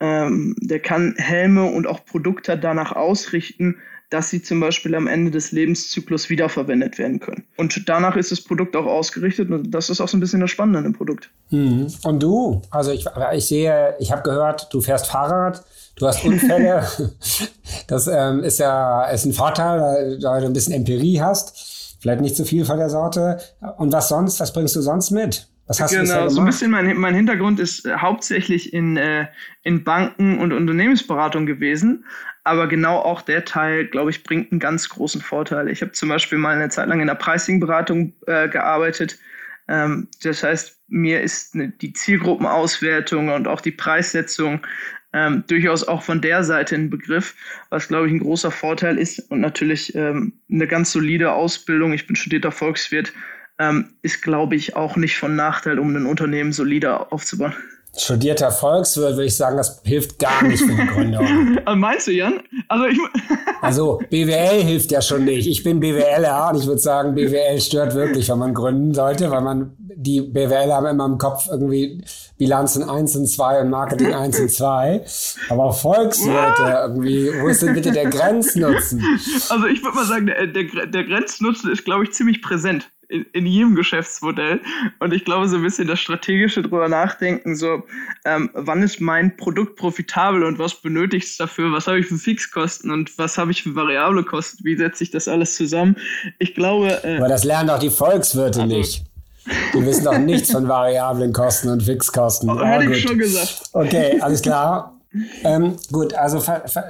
ähm, 0.00 0.56
der 0.60 0.80
kann 0.80 1.14
Helme 1.16 1.66
und 1.66 1.86
auch 1.86 2.04
Produkte 2.04 2.58
danach 2.58 2.92
ausrichten, 2.92 3.76
dass 4.08 4.28
sie 4.28 4.42
zum 4.42 4.58
Beispiel 4.58 4.96
am 4.96 5.06
Ende 5.06 5.30
des 5.30 5.52
Lebenszyklus 5.52 6.30
wiederverwendet 6.30 6.98
werden 6.98 7.20
können. 7.20 7.44
Und 7.56 7.88
danach 7.88 8.16
ist 8.16 8.32
das 8.32 8.40
Produkt 8.40 8.74
auch 8.74 8.86
ausgerichtet 8.86 9.50
und 9.50 9.70
das 9.70 9.88
ist 9.88 10.00
auch 10.00 10.08
so 10.08 10.16
ein 10.16 10.20
bisschen 10.20 10.40
das 10.40 10.50
Spannende 10.50 10.78
an 10.78 10.84
dem 10.84 10.94
Produkt. 10.94 11.30
Mhm. 11.50 11.86
Und 12.02 12.20
du? 12.20 12.60
Also 12.70 12.90
ich, 12.90 13.06
ich 13.34 13.46
sehe, 13.46 13.94
ich 14.00 14.10
habe 14.10 14.22
gehört, 14.22 14.72
du 14.72 14.80
fährst 14.80 15.06
Fahrrad, 15.06 15.64
du 15.94 16.08
hast 16.08 16.24
Unfälle. 16.24 16.84
das 17.86 18.08
ähm, 18.08 18.42
ist 18.42 18.58
ja 18.58 19.04
ist 19.04 19.26
ein 19.26 19.32
Vorteil, 19.32 20.18
da 20.20 20.40
du 20.40 20.46
ein 20.46 20.52
bisschen 20.54 20.74
Empirie 20.74 21.20
hast. 21.20 21.79
Vielleicht 22.00 22.22
nicht 22.22 22.36
zu 22.36 22.44
viel 22.44 22.64
von 22.64 22.78
der 22.78 22.88
Sorte. 22.88 23.38
Und 23.76 23.92
was 23.92 24.08
sonst? 24.08 24.40
Was 24.40 24.52
bringst 24.52 24.74
du 24.74 24.80
sonst 24.80 25.10
mit? 25.10 25.48
Was 25.66 25.80
hast 25.80 25.92
genau, 25.92 26.24
du 26.24 26.30
so 26.30 26.40
ein 26.40 26.46
bisschen 26.46 26.72
mein, 26.72 26.96
mein 26.96 27.14
Hintergrund 27.14 27.60
ist 27.60 27.86
äh, 27.86 27.94
hauptsächlich 27.96 28.72
in, 28.72 28.96
äh, 28.96 29.28
in 29.62 29.84
Banken 29.84 30.40
und 30.40 30.52
Unternehmensberatung 30.52 31.46
gewesen. 31.46 32.04
Aber 32.42 32.66
genau 32.66 32.98
auch 32.98 33.22
der 33.22 33.44
Teil, 33.44 33.86
glaube 33.86 34.10
ich, 34.10 34.24
bringt 34.24 34.50
einen 34.50 34.58
ganz 34.58 34.88
großen 34.88 35.20
Vorteil. 35.20 35.68
Ich 35.68 35.82
habe 35.82 35.92
zum 35.92 36.08
Beispiel 36.08 36.38
mal 36.38 36.56
eine 36.56 36.70
Zeit 36.70 36.88
lang 36.88 37.00
in 37.00 37.06
der 37.06 37.14
Pricing-Beratung 37.14 38.14
äh, 38.26 38.48
gearbeitet. 38.48 39.18
Ähm, 39.68 40.08
das 40.24 40.42
heißt, 40.42 40.80
mir 40.88 41.20
ist 41.20 41.54
ne, 41.54 41.72
die 41.80 41.92
Zielgruppenauswertung 41.92 43.28
und 43.28 43.46
auch 43.46 43.60
die 43.60 43.70
Preissetzung 43.70 44.66
ähm, 45.12 45.44
durchaus 45.46 45.86
auch 45.86 46.02
von 46.02 46.20
der 46.20 46.44
Seite 46.44 46.74
ein 46.74 46.90
Begriff, 46.90 47.34
was, 47.68 47.88
glaube 47.88 48.06
ich, 48.06 48.12
ein 48.12 48.20
großer 48.20 48.50
Vorteil 48.50 48.98
ist 48.98 49.30
und 49.30 49.40
natürlich 49.40 49.94
ähm, 49.94 50.32
eine 50.50 50.66
ganz 50.66 50.92
solide 50.92 51.32
Ausbildung. 51.32 51.92
Ich 51.92 52.06
bin 52.06 52.16
studierter 52.16 52.52
Volkswirt 52.52 53.12
ähm, 53.60 53.90
ist, 54.02 54.22
glaube 54.22 54.56
ich, 54.56 54.74
auch 54.74 54.96
nicht 54.96 55.18
von 55.18 55.36
Nachteil, 55.36 55.78
um 55.78 55.94
ein 55.94 56.06
Unternehmen 56.06 56.52
solider 56.52 57.12
aufzubauen. 57.12 57.54
Studierter 57.96 58.52
Volkswirt, 58.52 59.12
würde 59.12 59.24
ich 59.24 59.36
sagen, 59.36 59.56
das 59.56 59.80
hilft 59.84 60.18
gar 60.18 60.44
nicht 60.44 60.62
für 60.62 60.72
die 60.72 60.86
Gründung. 60.86 61.58
also 61.64 61.76
meinst 61.78 62.06
du, 62.06 62.12
Jan? 62.12 62.40
Also, 62.68 62.86
ich 62.86 62.98
also 63.62 64.00
BWL 64.10 64.62
hilft 64.62 64.92
ja 64.92 65.02
schon 65.02 65.24
nicht. 65.24 65.48
Ich 65.48 65.62
bin 65.64 65.80
BWLer 65.80 66.50
und 66.52 66.60
ich 66.60 66.66
würde 66.66 66.80
sagen, 66.80 67.14
BWL 67.14 67.60
stört 67.60 67.94
wirklich, 67.94 68.28
wenn 68.28 68.38
man 68.38 68.54
gründen 68.54 68.94
sollte, 68.94 69.30
weil 69.30 69.40
man 69.40 69.76
die 69.78 70.22
BWL 70.22 70.72
haben 70.72 70.86
immer 70.86 71.04
im 71.04 71.18
Kopf 71.18 71.48
irgendwie 71.50 72.02
Bilanzen 72.38 72.88
1 72.88 73.16
und 73.16 73.26
2 73.26 73.62
und 73.62 73.70
Marketing 73.70 74.14
1 74.14 74.40
und 74.40 74.50
2. 74.50 75.04
Aber 75.50 75.72
Volkswirte 75.72 76.78
irgendwie, 76.86 77.30
wo 77.40 77.48
ist 77.48 77.62
denn 77.62 77.74
bitte 77.74 77.92
der 77.92 78.08
Grenznutzen? 78.10 79.04
Also 79.50 79.66
ich 79.66 79.82
würde 79.82 79.96
mal 79.96 80.06
sagen, 80.06 80.26
der, 80.26 80.46
der, 80.46 80.86
der 80.86 81.04
Grenznutzen 81.04 81.70
ist, 81.70 81.84
glaube 81.84 82.04
ich, 82.04 82.12
ziemlich 82.12 82.40
präsent 82.40 82.90
in, 83.10 83.26
in, 83.32 83.46
jedem 83.46 83.74
Geschäftsmodell. 83.74 84.60
Und 85.00 85.12
ich 85.12 85.24
glaube, 85.24 85.48
so 85.48 85.56
ein 85.56 85.62
bisschen 85.62 85.88
das 85.88 86.00
strategische 86.00 86.62
drüber 86.62 86.88
nachdenken, 86.88 87.56
so, 87.56 87.82
ähm, 88.24 88.50
wann 88.54 88.82
ist 88.82 89.00
mein 89.00 89.36
Produkt 89.36 89.76
profitabel 89.76 90.44
und 90.44 90.58
was 90.58 90.74
benötigt 90.74 91.26
es 91.26 91.36
dafür? 91.36 91.72
Was 91.72 91.86
habe 91.86 91.98
ich 92.00 92.06
für 92.06 92.18
Fixkosten 92.18 92.90
und 92.90 93.16
was 93.18 93.36
habe 93.36 93.50
ich 93.50 93.62
für 93.62 93.74
variable 93.74 94.24
Kosten? 94.24 94.64
Wie 94.64 94.76
setze 94.76 95.04
ich 95.04 95.10
das 95.10 95.28
alles 95.28 95.56
zusammen? 95.56 95.96
Ich 96.38 96.54
glaube. 96.54 97.02
Äh, 97.04 97.18
Aber 97.18 97.28
das 97.28 97.44
lernen 97.44 97.68
doch 97.68 97.78
die 97.78 97.90
Volkswirte 97.90 98.62
also, 98.62 98.76
nicht. 98.76 99.04
Die 99.74 99.84
wissen 99.84 100.04
doch 100.04 100.18
nichts 100.18 100.52
von 100.52 100.68
variablen 100.68 101.32
Kosten 101.32 101.70
und 101.70 101.82
Fixkosten. 101.82 102.50
Oh, 102.50 102.60
hätte 102.64 102.92
ich 102.92 103.02
schon 103.02 103.18
gesagt. 103.18 103.62
Okay, 103.72 104.20
alles 104.20 104.42
klar. 104.42 104.99
Ähm, 105.42 105.76
gut, 105.90 106.14
also 106.14 106.40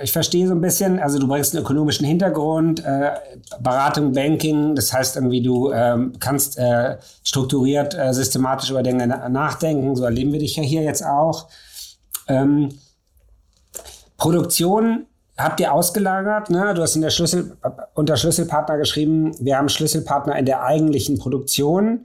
ich 0.02 0.12
verstehe 0.12 0.46
so 0.46 0.54
ein 0.54 0.60
bisschen, 0.60 0.98
also 0.98 1.18
du 1.18 1.26
bringst 1.26 1.54
einen 1.54 1.64
ökonomischen 1.64 2.06
Hintergrund, 2.06 2.84
äh, 2.84 3.12
Beratung, 3.60 4.12
Banking, 4.12 4.74
das 4.74 4.92
heißt 4.92 5.16
irgendwie, 5.16 5.42
du 5.42 5.72
ähm, 5.72 6.12
kannst 6.20 6.58
äh, 6.58 6.98
strukturiert, 7.24 7.94
äh, 7.94 8.12
systematisch 8.12 8.70
über 8.70 8.82
Dinge 8.82 9.06
nachdenken, 9.06 9.96
so 9.96 10.04
erleben 10.04 10.32
wir 10.32 10.38
dich 10.38 10.56
ja 10.56 10.62
hier 10.62 10.82
jetzt 10.82 11.02
auch. 11.02 11.48
Ähm, 12.28 12.78
Produktion 14.18 15.06
habt 15.38 15.58
ihr 15.60 15.72
ausgelagert, 15.72 16.50
ne? 16.50 16.74
Du 16.74 16.82
hast 16.82 16.96
in 16.96 17.02
der 17.02 17.08
Schlüssel, 17.08 17.56
unter 17.94 18.18
Schlüsselpartner 18.18 18.76
geschrieben, 18.76 19.34
wir 19.40 19.56
haben 19.56 19.70
Schlüsselpartner 19.70 20.38
in 20.38 20.44
der 20.44 20.62
eigentlichen 20.62 21.18
Produktion. 21.18 22.04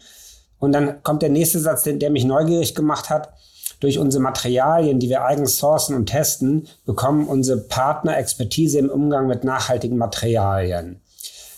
Und 0.60 0.72
dann 0.72 1.04
kommt 1.04 1.22
der 1.22 1.30
nächste 1.30 1.60
Satz, 1.60 1.84
der, 1.84 1.94
der 1.94 2.10
mich 2.10 2.24
neugierig 2.24 2.74
gemacht 2.74 3.10
hat 3.10 3.34
durch 3.80 4.00
unsere 4.00 4.24
Materialien, 4.24 5.00
die 5.00 5.10
wir 5.10 5.26
eigens 5.26 5.58
sourcen 5.58 5.96
und 5.96 6.08
testen, 6.08 6.68
bekommen 6.86 7.28
unsere 7.28 7.58
Partner 7.58 8.18
Expertise 8.18 8.80
im 8.80 8.90
Umgang 8.90 9.28
mit 9.28 9.44
nachhaltigen 9.44 9.98
Materialien. 9.98 11.02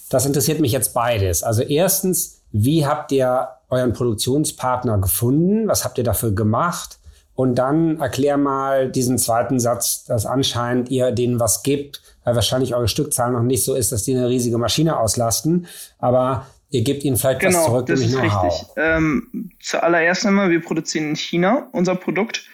Das 0.09 0.25
interessiert 0.25 0.59
mich 0.59 0.71
jetzt 0.71 0.93
beides. 0.93 1.43
Also 1.43 1.63
erstens, 1.63 2.41
wie 2.51 2.86
habt 2.86 3.12
ihr 3.12 3.50
euren 3.69 3.93
Produktionspartner 3.93 4.97
gefunden? 5.00 5.67
Was 5.67 5.83
habt 5.83 5.97
ihr 5.97 6.03
dafür 6.03 6.31
gemacht? 6.31 7.00
Und 7.36 7.55
dann 7.55 8.00
erklär 8.00 8.38
mal 8.38 8.89
diesen 8.89 9.17
zweiten 9.19 9.59
Satz, 9.59 10.05
dass 10.05 10.25
anscheinend 10.25 10.89
ihr 10.89 11.12
denen 11.12 11.39
was 11.39 11.62
gibt, 11.62 12.01
weil 12.24 12.33
wahrscheinlich 12.33 12.74
eure 12.74 12.88
Stückzahl 12.88 13.31
noch 13.31 13.43
nicht 13.43 13.63
so 13.63 13.75
ist, 13.75 13.91
dass 13.91 14.03
die 14.03 14.15
eine 14.15 14.27
riesige 14.27 14.57
Maschine 14.57 15.00
auslasten. 15.00 15.67
Aber 16.00 16.47
Ihr 16.69 16.83
gebt 16.83 17.03
ihnen 17.03 17.15
vielleicht 17.15 17.39
genau, 17.39 17.59
was 17.59 17.65
zurück. 17.65 17.86
Genau, 17.86 18.00
das 18.00 18.09
ist 18.09 18.21
richtig. 18.21 18.67
Ähm, 18.75 19.51
zuallererst 19.59 20.25
einmal, 20.25 20.50
wir 20.50 20.62
produzieren 20.62 21.09
in 21.09 21.15
China 21.15 21.69
unser 21.71 21.95
Produkt. 21.95 22.50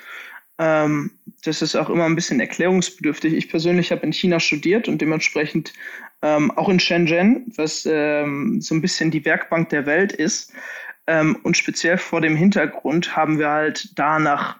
Ähm, 0.60 1.12
das 1.43 1.62
ist 1.62 1.75
auch 1.75 1.89
immer 1.89 2.05
ein 2.05 2.15
bisschen 2.15 2.39
erklärungsbedürftig. 2.39 3.34
Ich 3.34 3.50
persönlich 3.50 3.91
habe 3.91 4.05
in 4.05 4.13
China 4.13 4.39
studiert 4.39 4.88
und 4.88 5.01
dementsprechend 5.01 5.74
ähm, 6.22 6.51
auch 6.51 6.70
in 6.70 6.79
Shenzhen, 6.79 7.51
was 7.55 7.88
ähm, 7.89 8.62
so 8.62 8.75
ein 8.75 8.82
bisschen 8.82 9.10
die 9.10 9.25
Werkbank 9.25 9.70
der 9.70 9.86
Welt 9.86 10.13
ist. 10.13 10.53
Ähm, 11.08 11.38
und 11.43 11.58
speziell 11.58 11.98
vor 11.98 12.22
dem 12.22 12.36
Hintergrund 12.36 13.15
haben 13.15 13.39
wir 13.39 13.50
halt 13.50 13.98
da 13.98 14.20
nach 14.20 14.58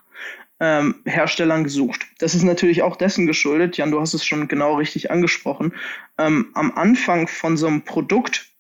ähm, 0.60 0.96
Herstellern 1.06 1.64
gesucht. 1.64 2.02
Das 2.20 2.36
ist 2.36 2.44
natürlich 2.44 2.82
auch 2.82 2.96
dessen 2.96 3.28
geschuldet. 3.28 3.78
Jan, 3.78 3.92
du 3.92 4.02
hast 4.02 4.14
es 4.14 4.26
schon 4.26 4.48
genau 4.48 4.76
richtig 4.76 5.12
angesprochen. 5.12 5.74
Ähm, 6.18 6.48
am 6.54 6.72
Anfang 6.72 7.28
von 7.28 7.56
so 7.56 7.68
einem 7.68 7.84
Produkt 7.84 8.53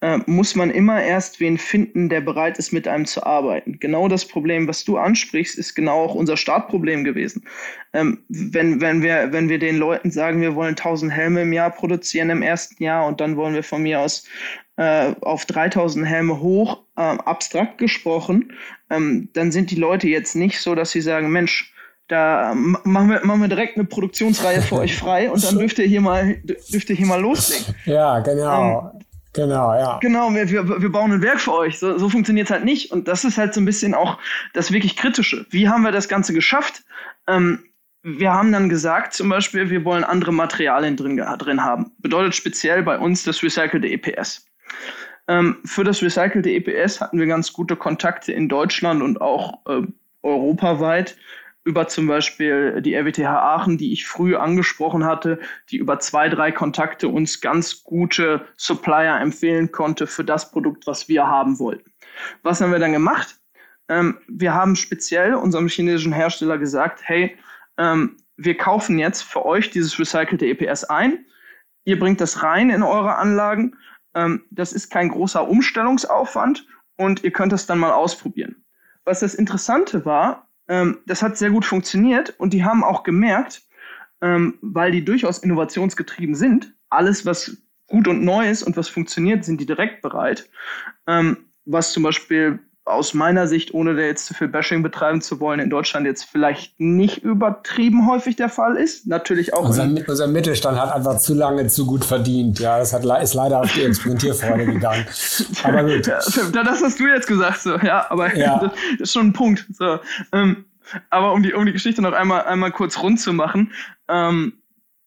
äh, 0.00 0.18
muss 0.26 0.54
man 0.54 0.70
immer 0.70 1.02
erst 1.02 1.40
wen 1.40 1.58
finden, 1.58 2.08
der 2.08 2.20
bereit 2.20 2.58
ist, 2.58 2.72
mit 2.72 2.86
einem 2.86 3.06
zu 3.06 3.24
arbeiten. 3.24 3.78
Genau 3.80 4.08
das 4.08 4.24
Problem, 4.26 4.68
was 4.68 4.84
du 4.84 4.96
ansprichst, 4.96 5.58
ist 5.58 5.74
genau 5.74 6.04
auch 6.04 6.14
unser 6.14 6.36
Startproblem 6.36 7.04
gewesen. 7.04 7.44
Ähm, 7.92 8.22
wenn, 8.28 8.80
wenn, 8.80 9.02
wir, 9.02 9.32
wenn 9.32 9.48
wir 9.48 9.58
den 9.58 9.76
Leuten 9.76 10.10
sagen, 10.10 10.40
wir 10.40 10.54
wollen 10.54 10.76
1000 10.76 11.12
Helme 11.12 11.42
im 11.42 11.52
Jahr 11.52 11.70
produzieren 11.70 12.30
im 12.30 12.42
ersten 12.42 12.82
Jahr 12.82 13.06
und 13.06 13.20
dann 13.20 13.36
wollen 13.36 13.54
wir 13.54 13.64
von 13.64 13.82
mir 13.82 14.00
aus 14.00 14.24
äh, 14.76 15.14
auf 15.22 15.44
3000 15.46 16.06
Helme 16.06 16.40
hoch, 16.40 16.84
äh, 16.96 17.00
abstrakt 17.00 17.78
gesprochen, 17.78 18.52
ähm, 18.90 19.28
dann 19.32 19.50
sind 19.50 19.72
die 19.72 19.76
Leute 19.76 20.06
jetzt 20.06 20.36
nicht 20.36 20.60
so, 20.60 20.76
dass 20.76 20.92
sie 20.92 21.00
sagen, 21.00 21.30
Mensch, 21.30 21.74
da 22.06 22.54
machen 22.54 23.10
wir, 23.10 23.24
machen 23.24 23.42
wir 23.42 23.48
direkt 23.48 23.76
eine 23.76 23.84
Produktionsreihe 23.84 24.62
für 24.62 24.76
euch 24.76 24.96
frei 24.96 25.30
und 25.30 25.44
dann 25.44 25.58
dürft 25.58 25.78
ihr 25.78 25.86
hier 25.86 26.00
mal, 26.00 26.36
dürft 26.44 26.88
ihr 26.88 26.96
hier 26.96 27.06
mal 27.06 27.20
loslegen. 27.20 27.74
Ja, 27.84 28.20
genau. 28.20 28.92
Ähm, 28.94 28.97
Genau, 29.38 29.72
ja. 29.72 29.98
Genau, 30.00 30.34
wir, 30.34 30.50
wir, 30.50 30.82
wir 30.82 30.90
bauen 30.90 31.12
ein 31.12 31.22
Werk 31.22 31.40
für 31.40 31.54
euch. 31.54 31.78
So, 31.78 31.96
so 31.96 32.08
funktioniert 32.08 32.48
es 32.48 32.50
halt 32.50 32.64
nicht. 32.64 32.90
Und 32.90 33.06
das 33.06 33.24
ist 33.24 33.38
halt 33.38 33.54
so 33.54 33.60
ein 33.60 33.64
bisschen 33.64 33.94
auch 33.94 34.18
das 34.52 34.72
wirklich 34.72 34.96
Kritische. 34.96 35.46
Wie 35.50 35.68
haben 35.68 35.84
wir 35.84 35.92
das 35.92 36.08
Ganze 36.08 36.32
geschafft? 36.32 36.82
Ähm, 37.28 37.60
wir 38.02 38.32
haben 38.32 38.50
dann 38.50 38.68
gesagt, 38.68 39.14
zum 39.14 39.28
Beispiel, 39.28 39.70
wir 39.70 39.84
wollen 39.84 40.02
andere 40.02 40.32
Materialien 40.32 40.96
drin, 40.96 41.16
drin 41.16 41.62
haben. 41.62 41.92
Bedeutet 41.98 42.34
speziell 42.34 42.82
bei 42.82 42.98
uns 42.98 43.22
das 43.22 43.40
recycelte 43.40 43.86
EPS. 43.86 44.44
Ähm, 45.28 45.58
für 45.64 45.84
das 45.84 46.02
recycelte 46.02 46.50
EPS 46.50 47.00
hatten 47.00 47.20
wir 47.20 47.26
ganz 47.26 47.52
gute 47.52 47.76
Kontakte 47.76 48.32
in 48.32 48.48
Deutschland 48.48 49.02
und 49.02 49.20
auch 49.20 49.60
äh, 49.68 49.82
europaweit 50.24 51.16
über 51.68 51.86
zum 51.86 52.06
Beispiel 52.06 52.80
die 52.80 52.94
RWTH 52.94 53.28
Aachen, 53.28 53.76
die 53.76 53.92
ich 53.92 54.06
früh 54.06 54.36
angesprochen 54.36 55.04
hatte, 55.04 55.38
die 55.68 55.76
über 55.76 56.00
zwei, 56.00 56.30
drei 56.30 56.50
Kontakte 56.50 57.08
uns 57.08 57.42
ganz 57.42 57.84
gute 57.84 58.46
Supplier 58.56 59.20
empfehlen 59.20 59.70
konnte 59.70 60.06
für 60.06 60.24
das 60.24 60.50
Produkt, 60.50 60.86
was 60.86 61.08
wir 61.08 61.26
haben 61.26 61.58
wollten. 61.58 61.92
Was 62.42 62.62
haben 62.62 62.72
wir 62.72 62.78
dann 62.78 62.92
gemacht? 62.92 63.36
Ähm, 63.90 64.16
wir 64.28 64.54
haben 64.54 64.76
speziell 64.76 65.34
unserem 65.34 65.68
chinesischen 65.68 66.14
Hersteller 66.14 66.56
gesagt, 66.56 67.02
hey, 67.04 67.36
ähm, 67.76 68.16
wir 68.38 68.56
kaufen 68.56 68.98
jetzt 68.98 69.22
für 69.22 69.44
euch 69.44 69.68
dieses 69.68 69.98
recycelte 69.98 70.46
EPS 70.46 70.84
ein. 70.84 71.26
Ihr 71.84 71.98
bringt 71.98 72.22
das 72.22 72.42
rein 72.42 72.70
in 72.70 72.82
eure 72.82 73.16
Anlagen. 73.16 73.76
Ähm, 74.14 74.42
das 74.50 74.72
ist 74.72 74.88
kein 74.88 75.10
großer 75.10 75.46
Umstellungsaufwand 75.46 76.66
und 76.96 77.24
ihr 77.24 77.30
könnt 77.30 77.52
es 77.52 77.66
dann 77.66 77.78
mal 77.78 77.92
ausprobieren. 77.92 78.64
Was 79.04 79.20
das 79.20 79.34
Interessante 79.34 80.06
war, 80.06 80.47
ähm, 80.68 80.98
das 81.06 81.22
hat 81.22 81.36
sehr 81.36 81.50
gut 81.50 81.64
funktioniert 81.64 82.34
und 82.38 82.52
die 82.52 82.64
haben 82.64 82.84
auch 82.84 83.02
gemerkt, 83.02 83.62
ähm, 84.20 84.58
weil 84.60 84.92
die 84.92 85.04
durchaus 85.04 85.38
innovationsgetrieben 85.38 86.34
sind. 86.34 86.74
Alles, 86.90 87.26
was 87.26 87.56
gut 87.86 88.06
und 88.08 88.24
neu 88.24 88.48
ist 88.48 88.62
und 88.62 88.76
was 88.76 88.88
funktioniert, 88.88 89.44
sind 89.44 89.60
die 89.60 89.66
direkt 89.66 90.02
bereit. 90.02 90.48
Ähm, 91.06 91.48
was 91.64 91.92
zum 91.92 92.02
Beispiel 92.02 92.60
aus 92.88 93.14
meiner 93.14 93.46
Sicht, 93.46 93.74
ohne 93.74 93.94
da 93.94 94.02
jetzt 94.02 94.26
zu 94.26 94.34
viel 94.34 94.48
Bashing 94.48 94.82
betreiben 94.82 95.20
zu 95.20 95.40
wollen, 95.40 95.60
in 95.60 95.70
Deutschland 95.70 96.06
jetzt 96.06 96.24
vielleicht 96.24 96.78
nicht 96.80 97.18
übertrieben 97.18 98.08
häufig 98.08 98.36
der 98.36 98.48
Fall 98.48 98.76
ist. 98.76 99.06
Natürlich 99.06 99.54
auch. 99.54 99.66
Unser, 99.66 99.88
unser 100.06 100.26
Mittelstand 100.26 100.78
hat 100.80 100.92
einfach 100.92 101.18
zu 101.18 101.34
lange 101.34 101.66
zu 101.68 101.86
gut 101.86 102.04
verdient. 102.04 102.58
Ja, 102.58 102.78
das 102.78 102.92
hat, 102.92 103.04
ist 103.22 103.34
leider 103.34 103.60
auf 103.60 103.72
die 103.72 103.84
Experimentierfreude 103.84 104.66
gegangen. 104.66 105.06
Aber 105.62 105.84
gut. 105.84 106.06
Ja, 106.06 106.18
das 106.62 106.82
hast 106.82 106.98
du 106.98 107.06
jetzt 107.06 107.26
gesagt, 107.26 107.60
so. 107.60 107.76
Ja, 107.78 108.06
aber 108.10 108.34
ja. 108.36 108.58
das 108.98 109.00
ist 109.00 109.12
schon 109.12 109.28
ein 109.28 109.32
Punkt. 109.32 109.66
So. 109.72 109.98
Ähm, 110.32 110.64
aber 111.10 111.32
um 111.32 111.42
die, 111.42 111.52
um 111.52 111.66
die 111.66 111.72
Geschichte 111.72 112.02
noch 112.02 112.12
einmal, 112.12 112.42
einmal 112.42 112.72
kurz 112.72 113.02
rund 113.02 113.20
zu 113.20 113.32
machen, 113.32 113.72
ähm, 114.08 114.54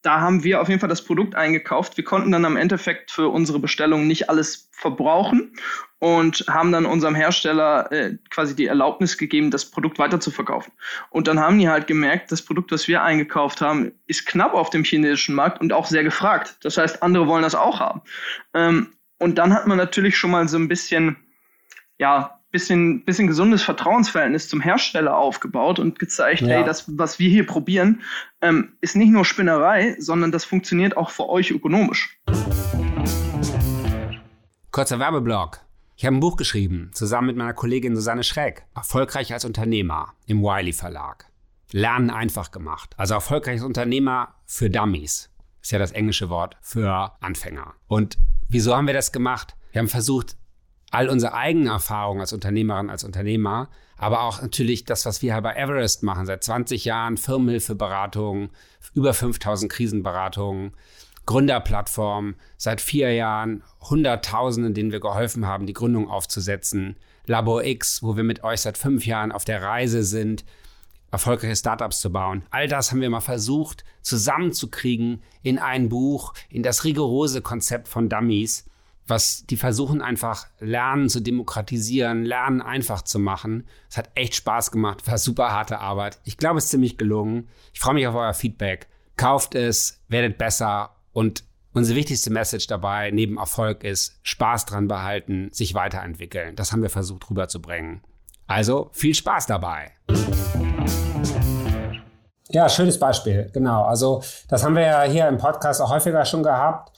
da 0.01 0.19
haben 0.19 0.43
wir 0.43 0.61
auf 0.61 0.67
jeden 0.67 0.79
Fall 0.79 0.89
das 0.89 1.03
Produkt 1.03 1.35
eingekauft. 1.35 1.97
Wir 1.97 2.03
konnten 2.03 2.31
dann 2.31 2.45
am 2.45 2.57
Endeffekt 2.57 3.11
für 3.11 3.27
unsere 3.27 3.59
Bestellung 3.59 4.07
nicht 4.07 4.29
alles 4.29 4.69
verbrauchen 4.71 5.53
und 5.99 6.43
haben 6.49 6.71
dann 6.71 6.87
unserem 6.87 7.13
Hersteller 7.13 7.91
äh, 7.91 8.17
quasi 8.31 8.55
die 8.55 8.65
Erlaubnis 8.65 9.19
gegeben, 9.19 9.51
das 9.51 9.69
Produkt 9.69 9.99
weiter 9.99 10.19
zu 10.19 10.31
verkaufen. 10.31 10.71
Und 11.11 11.27
dann 11.27 11.39
haben 11.39 11.59
die 11.59 11.69
halt 11.69 11.85
gemerkt, 11.85 12.31
das 12.31 12.41
Produkt, 12.41 12.71
das 12.71 12.87
wir 12.87 13.03
eingekauft 13.03 13.61
haben, 13.61 13.91
ist 14.07 14.25
knapp 14.25 14.55
auf 14.55 14.71
dem 14.71 14.83
chinesischen 14.83 15.35
Markt 15.35 15.61
und 15.61 15.71
auch 15.71 15.85
sehr 15.85 16.03
gefragt. 16.03 16.57
Das 16.63 16.77
heißt, 16.77 17.03
andere 17.03 17.27
wollen 17.27 17.43
das 17.43 17.53
auch 17.53 17.79
haben. 17.79 18.01
Ähm, 18.55 18.93
und 19.19 19.35
dann 19.37 19.53
hat 19.53 19.67
man 19.67 19.77
natürlich 19.77 20.17
schon 20.17 20.31
mal 20.31 20.47
so 20.47 20.57
ein 20.57 20.67
bisschen, 20.67 21.15
ja, 21.99 22.40
bisschen, 22.51 23.03
bisschen 23.05 23.27
gesundes 23.27 23.63
Vertrauensverhältnis 23.63 24.49
zum 24.49 24.61
Hersteller 24.61 25.17
aufgebaut 25.17 25.79
und 25.79 25.97
gezeigt, 25.97 26.41
ja. 26.41 26.47
hey, 26.47 26.63
das, 26.63 26.85
was 26.97 27.17
wir 27.17 27.29
hier 27.29 27.45
probieren, 27.45 28.01
ähm, 28.41 28.73
ist 28.81 28.95
nicht 28.95 29.11
nur 29.11 29.25
Spinnerei, 29.25 29.95
sondern 29.99 30.31
das 30.31 30.45
funktioniert 30.45 30.97
auch 30.97 31.09
für 31.09 31.29
euch 31.29 31.51
ökonomisch. 31.51 32.17
Kurzer 34.71 34.99
Werbeblock. 34.99 35.61
Ich 35.95 36.05
habe 36.05 36.15
ein 36.15 36.19
Buch 36.19 36.35
geschrieben, 36.35 36.89
zusammen 36.93 37.27
mit 37.27 37.37
meiner 37.37 37.53
Kollegin 37.53 37.95
Susanne 37.95 38.23
Schreck. 38.23 38.63
Erfolgreich 38.75 39.33
als 39.33 39.45
Unternehmer 39.45 40.13
im 40.25 40.41
Wiley 40.41 40.73
Verlag. 40.73 41.27
Lernen 41.71 42.09
einfach 42.09 42.51
gemacht. 42.51 42.93
Also 42.97 43.13
erfolgreich 43.13 43.55
als 43.55 43.63
Unternehmer 43.63 44.35
für 44.45 44.69
Dummies. 44.69 45.29
Ist 45.61 45.71
ja 45.71 45.79
das 45.79 45.91
englische 45.91 46.29
Wort 46.29 46.57
für 46.61 47.11
Anfänger. 47.21 47.75
Und 47.87 48.17
wieso 48.49 48.75
haben 48.75 48.87
wir 48.87 48.95
das 48.95 49.11
gemacht? 49.11 49.55
Wir 49.71 49.79
haben 49.79 49.87
versucht, 49.87 50.35
all 50.91 51.09
unsere 51.09 51.33
eigenen 51.33 51.67
Erfahrungen 51.67 52.21
als 52.21 52.33
Unternehmerin, 52.33 52.89
als 52.89 53.03
Unternehmer, 53.03 53.69
aber 53.97 54.21
auch 54.23 54.41
natürlich 54.41 54.85
das, 54.85 55.05
was 55.05 55.21
wir 55.21 55.33
hier 55.33 55.41
bei 55.41 55.55
Everest 55.55 56.03
machen, 56.03 56.25
seit 56.25 56.43
20 56.43 56.85
Jahren 56.85 57.17
Firmenhilfeberatung, 57.17 58.49
über 58.93 59.13
5000 59.13 59.71
Krisenberatungen, 59.71 60.73
Gründerplattform, 61.25 62.35
seit 62.57 62.81
vier 62.81 63.13
Jahren 63.13 63.63
Hunderttausenden, 63.89 64.73
denen 64.73 64.91
wir 64.91 64.99
geholfen 64.99 65.45
haben, 65.45 65.65
die 65.65 65.73
Gründung 65.73 66.09
aufzusetzen, 66.09 66.97
Labor 67.25 67.63
X, 67.63 68.03
wo 68.03 68.17
wir 68.17 68.23
mit 68.23 68.43
euch 68.43 68.61
seit 68.61 68.77
fünf 68.77 69.05
Jahren 69.05 69.31
auf 69.31 69.45
der 69.45 69.61
Reise 69.61 70.03
sind, 70.03 70.43
erfolgreiche 71.11 71.55
Startups 71.55 72.01
zu 72.01 72.11
bauen. 72.11 72.43
All 72.49 72.67
das 72.67 72.91
haben 72.91 73.01
wir 73.01 73.09
mal 73.09 73.21
versucht 73.21 73.83
zusammenzukriegen 74.01 75.21
in 75.43 75.59
ein 75.59 75.89
Buch, 75.89 76.33
in 76.49 76.63
das 76.63 76.83
rigorose 76.83 77.41
Konzept 77.41 77.87
von 77.87 78.09
Dummies 78.09 78.65
was 79.11 79.45
die 79.45 79.57
versuchen 79.57 80.01
einfach 80.01 80.47
Lernen 80.59 81.09
zu 81.09 81.19
demokratisieren, 81.19 82.23
Lernen 82.23 82.61
einfach 82.61 83.03
zu 83.03 83.19
machen. 83.19 83.67
Es 83.89 83.97
hat 83.97 84.09
echt 84.15 84.33
Spaß 84.35 84.71
gemacht, 84.71 85.05
war 85.05 85.19
super 85.19 85.51
harte 85.51 85.79
Arbeit. 85.79 86.19
Ich 86.23 86.37
glaube, 86.37 86.57
es 86.57 86.65
ist 86.65 86.71
ziemlich 86.71 86.97
gelungen. 86.97 87.49
Ich 87.73 87.79
freue 87.81 87.93
mich 87.93 88.07
auf 88.07 88.15
euer 88.15 88.33
Feedback. 88.33 88.87
Kauft 89.17 89.53
es, 89.53 90.01
werdet 90.07 90.37
besser 90.39 90.95
und 91.11 91.43
unsere 91.73 91.97
wichtigste 91.97 92.31
Message 92.31 92.67
dabei 92.67 93.11
neben 93.11 93.37
Erfolg 93.37 93.83
ist 93.83 94.17
Spaß 94.23 94.65
dran 94.65 94.87
behalten, 94.87 95.49
sich 95.51 95.73
weiterentwickeln. 95.73 96.55
Das 96.55 96.71
haben 96.71 96.81
wir 96.81 96.89
versucht 96.89 97.29
rüberzubringen. 97.29 98.01
Also 98.47 98.89
viel 98.93 99.13
Spaß 99.13 99.45
dabei. 99.45 99.91
Ja, 102.49 102.67
schönes 102.69 102.97
Beispiel, 102.97 103.49
genau. 103.53 103.83
Also 103.83 104.23
das 104.47 104.63
haben 104.63 104.75
wir 104.75 104.83
ja 104.83 105.03
hier 105.03 105.27
im 105.27 105.37
Podcast 105.37 105.81
auch 105.81 105.89
häufiger 105.89 106.23
schon 106.25 106.43
gehabt 106.43 106.91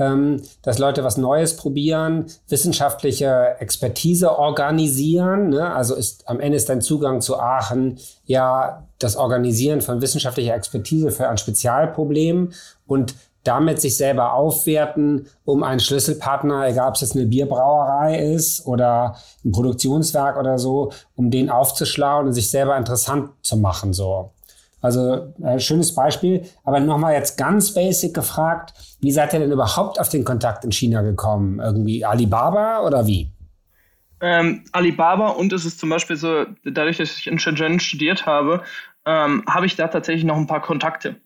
dass 0.00 0.78
Leute 0.78 1.04
was 1.04 1.16
Neues 1.16 1.56
probieren, 1.56 2.26
wissenschaftliche 2.48 3.56
Expertise 3.58 4.38
organisieren. 4.38 5.50
Ne? 5.50 5.74
Also 5.74 5.94
ist 5.94 6.28
am 6.28 6.40
Ende 6.40 6.56
ist 6.56 6.68
dein 6.68 6.80
Zugang 6.80 7.20
zu 7.20 7.38
Aachen 7.38 7.98
ja 8.24 8.86
das 8.98 9.16
Organisieren 9.16 9.80
von 9.80 10.00
wissenschaftlicher 10.00 10.54
Expertise 10.54 11.10
für 11.10 11.28
ein 11.28 11.38
Spezialproblem 11.38 12.52
und 12.86 13.14
damit 13.44 13.80
sich 13.80 13.96
selber 13.96 14.34
aufwerten, 14.34 15.26
um 15.44 15.62
einen 15.62 15.80
Schlüsselpartner, 15.80 16.66
egal 16.68 16.88
ob 16.88 16.94
es 16.94 17.00
jetzt 17.00 17.16
eine 17.16 17.26
Bierbrauerei 17.26 18.18
ist 18.18 18.66
oder 18.66 19.16
ein 19.44 19.52
Produktionswerk 19.52 20.38
oder 20.38 20.58
so, 20.58 20.92
um 21.16 21.30
den 21.30 21.48
aufzuschlauen 21.48 22.26
und 22.26 22.32
sich 22.34 22.50
selber 22.50 22.76
interessant 22.76 23.30
zu 23.42 23.56
machen, 23.56 23.92
so. 23.92 24.30
Also 24.80 25.34
äh, 25.42 25.58
schönes 25.58 25.94
Beispiel. 25.94 26.44
Aber 26.64 26.80
nochmal 26.80 27.14
jetzt 27.14 27.36
ganz 27.36 27.74
basic 27.74 28.14
gefragt, 28.14 28.72
wie 29.00 29.12
seid 29.12 29.32
ihr 29.32 29.40
denn 29.40 29.52
überhaupt 29.52 30.00
auf 30.00 30.08
den 30.08 30.24
Kontakt 30.24 30.64
in 30.64 30.72
China 30.72 31.02
gekommen? 31.02 31.60
Irgendwie 31.60 32.04
Alibaba 32.04 32.80
oder 32.80 33.06
wie? 33.06 33.30
Ähm, 34.20 34.64
Alibaba 34.72 35.28
und 35.28 35.52
es 35.52 35.64
ist 35.64 35.78
zum 35.80 35.88
Beispiel 35.90 36.16
so, 36.16 36.44
dadurch, 36.64 36.98
dass 36.98 37.16
ich 37.16 37.26
in 37.26 37.38
Shenzhen 37.38 37.80
studiert 37.80 38.26
habe, 38.26 38.62
ähm, 39.06 39.42
habe 39.48 39.66
ich 39.66 39.76
da 39.76 39.88
tatsächlich 39.88 40.24
noch 40.24 40.36
ein 40.36 40.46
paar 40.46 40.60
Kontakte. 40.60 41.16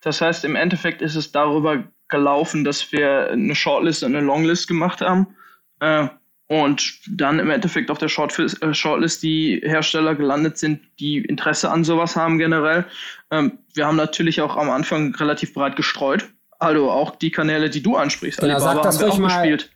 Das 0.00 0.20
heißt, 0.20 0.44
im 0.44 0.54
Endeffekt 0.54 1.02
ist 1.02 1.16
es 1.16 1.32
darüber 1.32 1.82
gelaufen, 2.08 2.62
dass 2.64 2.92
wir 2.92 3.30
eine 3.30 3.54
Shortlist 3.54 4.04
und 4.04 4.14
eine 4.14 4.24
Longlist 4.24 4.68
gemacht 4.68 5.00
haben. 5.00 5.34
Äh, 5.80 6.08
und 6.48 7.00
dann 7.10 7.38
im 7.38 7.50
Endeffekt 7.50 7.90
auf 7.90 7.98
der 7.98 8.08
äh, 8.08 8.74
Shortlist 8.74 9.22
die 9.22 9.62
Hersteller 9.64 10.14
gelandet 10.14 10.58
sind, 10.58 10.80
die 11.00 11.18
Interesse 11.18 11.70
an 11.70 11.84
sowas 11.84 12.16
haben 12.16 12.38
generell. 12.38 12.84
Ähm, 13.30 13.58
wir 13.72 13.86
haben 13.86 13.96
natürlich 13.96 14.40
auch 14.40 14.56
am 14.56 14.70
Anfang 14.70 15.14
relativ 15.14 15.54
breit 15.54 15.76
gestreut. 15.76 16.26
Also 16.58 16.90
auch 16.90 17.16
die 17.16 17.30
Kanäle, 17.30 17.70
die 17.70 17.82
du 17.82 17.96
ansprichst. 17.96 18.40
Genau, 18.40 18.58
sag 18.58 18.82
das 18.82 19.02
ruhig 19.02 19.18
mal, 19.18 19.28
gespielt. 19.28 19.70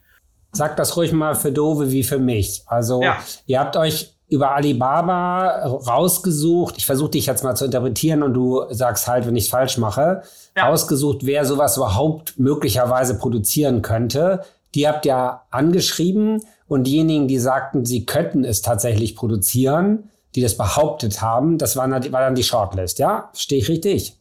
Sag 0.53 0.77
das 0.77 0.97
ruhig 0.97 1.13
mal 1.13 1.35
für 1.35 1.53
Dove 1.53 1.91
wie 1.91 2.05
für 2.05 2.19
mich. 2.19 2.63
Also 2.67 3.03
ja. 3.03 3.19
ihr 3.47 3.61
habt 3.61 3.77
euch 3.77 4.15
über 4.29 4.55
Alibaba 4.55 5.65
rausgesucht, 5.65 6.77
ich 6.77 6.85
versuche 6.85 7.13
dich 7.13 7.27
jetzt 7.27 7.45
mal 7.45 7.55
zu 7.55 7.65
interpretieren 7.65 8.23
und 8.23 8.35
du 8.35 8.63
sagst 8.71 9.09
halt, 9.09 9.27
wenn 9.27 9.37
ich 9.37 9.45
es 9.45 9.51
falsch 9.51 9.79
mache, 9.79 10.23
ja. 10.55 10.67
rausgesucht, 10.69 11.25
wer 11.25 11.47
sowas 11.47 11.79
überhaupt 11.79 12.39
möglicherweise 12.39 13.19
produzieren 13.19 13.81
könnte. 13.81 14.45
Die 14.75 14.87
habt 14.87 15.07
ihr 15.07 15.41
angeschrieben 15.51 16.43
und 16.69 16.85
diejenigen, 16.85 17.29
die 17.29 17.39
sagten, 17.39 17.85
sie 17.85 18.07
könnten 18.07 18.45
es 18.45 18.63
tatsächlich 18.63 19.17
produzieren, 19.17 20.11
die 20.35 20.43
das 20.43 20.57
behauptet 20.57 21.23
haben, 21.23 21.59
das 21.59 21.77
war, 21.77 21.91
war 21.91 22.21
dann 22.21 22.35
die 22.35 22.45
Shortlist, 22.45 22.99
ja? 22.99 23.31
Stehe 23.35 23.61
ich 23.61 23.69
richtig? 23.69 24.15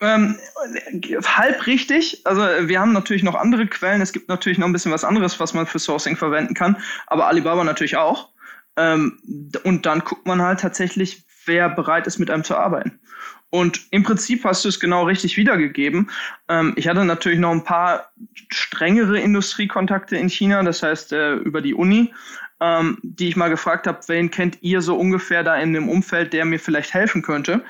Ähm, 0.00 0.38
halb 1.24 1.66
richtig. 1.66 2.20
Also 2.26 2.42
wir 2.42 2.78
haben 2.78 2.92
natürlich 2.92 3.22
noch 3.22 3.34
andere 3.34 3.66
Quellen. 3.66 4.02
Es 4.02 4.12
gibt 4.12 4.28
natürlich 4.28 4.58
noch 4.58 4.66
ein 4.66 4.72
bisschen 4.72 4.92
was 4.92 5.04
anderes, 5.04 5.40
was 5.40 5.54
man 5.54 5.66
für 5.66 5.78
Sourcing 5.78 6.16
verwenden 6.16 6.54
kann, 6.54 6.76
aber 7.06 7.26
Alibaba 7.28 7.64
natürlich 7.64 7.96
auch. 7.96 8.28
Ähm, 8.76 9.18
und 9.64 9.86
dann 9.86 10.00
guckt 10.00 10.26
man 10.26 10.42
halt 10.42 10.60
tatsächlich, 10.60 11.24
wer 11.46 11.70
bereit 11.70 12.06
ist, 12.06 12.18
mit 12.18 12.30
einem 12.30 12.44
zu 12.44 12.56
arbeiten. 12.56 13.00
Und 13.50 13.86
im 13.90 14.02
Prinzip 14.02 14.44
hast 14.44 14.64
du 14.64 14.68
es 14.68 14.80
genau 14.80 15.04
richtig 15.04 15.36
wiedergegeben. 15.36 16.10
Ähm, 16.48 16.72
ich 16.76 16.88
hatte 16.88 17.04
natürlich 17.04 17.38
noch 17.38 17.52
ein 17.52 17.64
paar 17.64 18.10
strengere 18.50 19.18
Industriekontakte 19.20 20.16
in 20.16 20.28
China, 20.28 20.62
das 20.62 20.82
heißt 20.82 21.12
äh, 21.12 21.34
über 21.34 21.60
die 21.62 21.74
Uni, 21.74 22.12
ähm, 22.60 22.98
die 23.02 23.28
ich 23.28 23.36
mal 23.36 23.48
gefragt 23.48 23.86
habe, 23.86 24.00
wen 24.08 24.30
kennt 24.30 24.62
ihr 24.62 24.82
so 24.82 24.96
ungefähr 24.96 25.44
da 25.44 25.56
in 25.56 25.72
dem 25.72 25.88
Umfeld, 25.88 26.32
der 26.32 26.44
mir 26.44 26.58
vielleicht 26.58 26.92
helfen 26.92 27.22
könnte. 27.22 27.62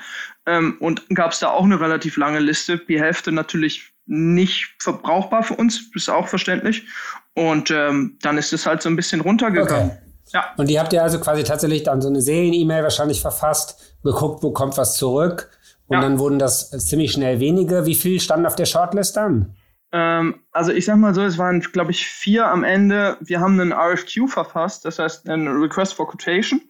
Ähm, 0.45 0.77
und 0.79 1.07
gab 1.09 1.31
es 1.31 1.39
da 1.39 1.49
auch 1.49 1.65
eine 1.65 1.79
relativ 1.79 2.17
lange 2.17 2.39
Liste. 2.39 2.79
Die 2.79 2.99
Hälfte 2.99 3.31
natürlich 3.31 3.93
nicht 4.07 4.73
verbrauchbar 4.79 5.43
für 5.43 5.55
uns, 5.55 5.91
ist 5.93 6.09
auch 6.09 6.27
verständlich. 6.27 6.87
Und 7.33 7.69
ähm, 7.69 8.17
dann 8.21 8.37
ist 8.37 8.51
es 8.51 8.65
halt 8.65 8.81
so 8.81 8.89
ein 8.89 8.95
bisschen 8.95 9.21
runtergegangen. 9.21 9.91
Okay. 9.91 9.99
Ja. 10.33 10.53
Und 10.57 10.69
die 10.69 10.79
habt 10.79 10.91
ihr 10.91 11.03
also 11.03 11.19
quasi 11.19 11.43
tatsächlich 11.43 11.83
dann 11.83 12.01
so 12.01 12.09
eine 12.09 12.21
Serien-E-Mail 12.21 12.83
wahrscheinlich 12.83 13.21
verfasst, 13.21 13.95
geguckt, 14.03 14.43
wo 14.43 14.51
kommt 14.51 14.77
was 14.77 14.97
zurück 14.97 15.49
und 15.87 15.95
ja. 15.95 16.01
dann 16.01 16.19
wurden 16.19 16.39
das 16.39 16.69
ziemlich 16.69 17.13
schnell 17.13 17.39
wenige. 17.39 17.85
Wie 17.85 17.95
viel 17.95 18.19
standen 18.19 18.45
auf 18.45 18.55
der 18.55 18.65
Shortlist 18.65 19.15
dann? 19.15 19.55
Ähm, 19.91 20.41
also 20.51 20.71
ich 20.71 20.85
sag 20.85 20.97
mal 20.97 21.13
so, 21.13 21.23
es 21.23 21.37
waren, 21.37 21.61
glaube 21.61 21.91
ich, 21.91 22.05
vier 22.05 22.47
am 22.47 22.63
Ende. 22.63 23.17
Wir 23.21 23.39
haben 23.39 23.59
einen 23.59 23.71
RFQ 23.71 24.27
verfasst, 24.27 24.83
das 24.85 24.99
heißt 24.99 25.29
ein 25.29 25.47
Request 25.47 25.93
for 25.93 26.09
Quotation, 26.09 26.61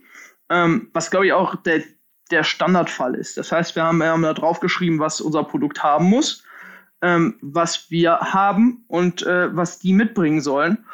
ähm, 0.50 0.90
was, 0.94 1.10
glaube 1.10 1.26
ich, 1.26 1.34
auch 1.34 1.56
der, 1.64 1.82
der 2.30 2.44
Standardfall 2.44 3.16
ist. 3.16 3.38
Das 3.38 3.52
heißt, 3.52 3.76
wir 3.76 3.84
haben, 3.84 3.98
wir 3.98 4.08
haben 4.08 4.22
da 4.22 4.34
drauf 4.34 4.60
geschrieben, 4.60 5.00
was 5.00 5.20
unser 5.20 5.44
Produkt 5.44 5.82
haben 5.82 6.06
muss, 6.06 6.44
ähm, 7.02 7.38
was 7.42 7.90
wir 7.90 8.20
haben 8.20 8.86
und 8.88 9.24
äh, 9.24 9.56
was 9.56 9.80
die 9.80 9.94
mitbringen 9.94 10.42
sollen. 10.42 10.86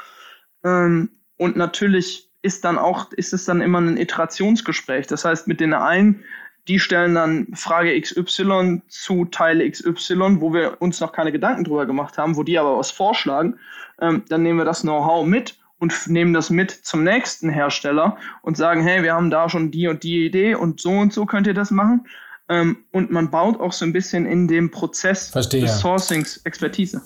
Ähm, 0.63 1.09
und 1.37 1.57
natürlich 1.57 2.31
ist 2.41 2.63
dann 2.63 2.77
auch, 2.77 3.11
ist 3.13 3.33
es 3.33 3.45
dann 3.45 3.61
immer 3.61 3.79
ein 3.79 3.97
Iterationsgespräch. 3.97 5.07
Das 5.07 5.25
heißt, 5.25 5.47
mit 5.47 5.59
den 5.59 5.73
einen 5.73 6.23
die 6.67 6.79
stellen 6.79 7.15
dann 7.15 7.47
Frage 7.55 7.99
XY 7.99 8.81
zu 8.87 9.25
Teile 9.25 9.69
XY, 9.69 10.39
wo 10.39 10.53
wir 10.53 10.81
uns 10.81 10.99
noch 10.99 11.11
keine 11.11 11.31
Gedanken 11.31 11.65
drüber 11.65 11.85
gemacht 11.85 12.17
haben, 12.17 12.35
wo 12.35 12.43
die 12.43 12.57
aber 12.57 12.77
was 12.77 12.91
vorschlagen. 12.91 13.59
Ähm, 13.99 14.23
dann 14.29 14.43
nehmen 14.43 14.59
wir 14.59 14.65
das 14.65 14.81
Know-how 14.81 15.25
mit 15.25 15.57
und 15.79 16.07
nehmen 16.07 16.33
das 16.33 16.49
mit 16.49 16.71
zum 16.71 17.03
nächsten 17.03 17.49
Hersteller 17.49 18.17
und 18.41 18.55
sagen, 18.55 18.81
hey, 18.81 19.03
wir 19.03 19.13
haben 19.13 19.29
da 19.29 19.49
schon 19.49 19.71
die 19.71 19.87
und 19.87 20.03
die 20.03 20.25
Idee 20.25 20.55
und 20.55 20.79
so 20.79 20.91
und 20.91 21.11
so 21.11 21.25
könnt 21.25 21.47
ihr 21.47 21.53
das 21.53 21.71
machen. 21.71 22.07
Ähm, 22.49 22.77
und 22.91 23.11
man 23.11 23.29
baut 23.29 23.59
auch 23.59 23.73
so 23.73 23.85
ein 23.85 23.93
bisschen 23.93 24.25
in 24.25 24.47
dem 24.47 24.71
Prozess 24.71 25.29
Verstehe. 25.29 25.61
des 25.61 25.79
Sourcings 25.79 26.37
Expertise. 26.45 27.01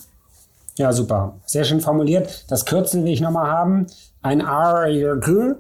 Ja, 0.78 0.94
super. 0.94 1.40
Sehr 1.46 1.64
schön 1.64 1.82
formuliert. 1.82 2.46
Das 2.50 2.66
Kürzel 2.66 3.04
will 3.04 3.12
ich 3.12 3.22
nochmal 3.22 3.50
haben. 3.50 3.88
Ein 4.22 4.42
RFQ. 4.42 5.56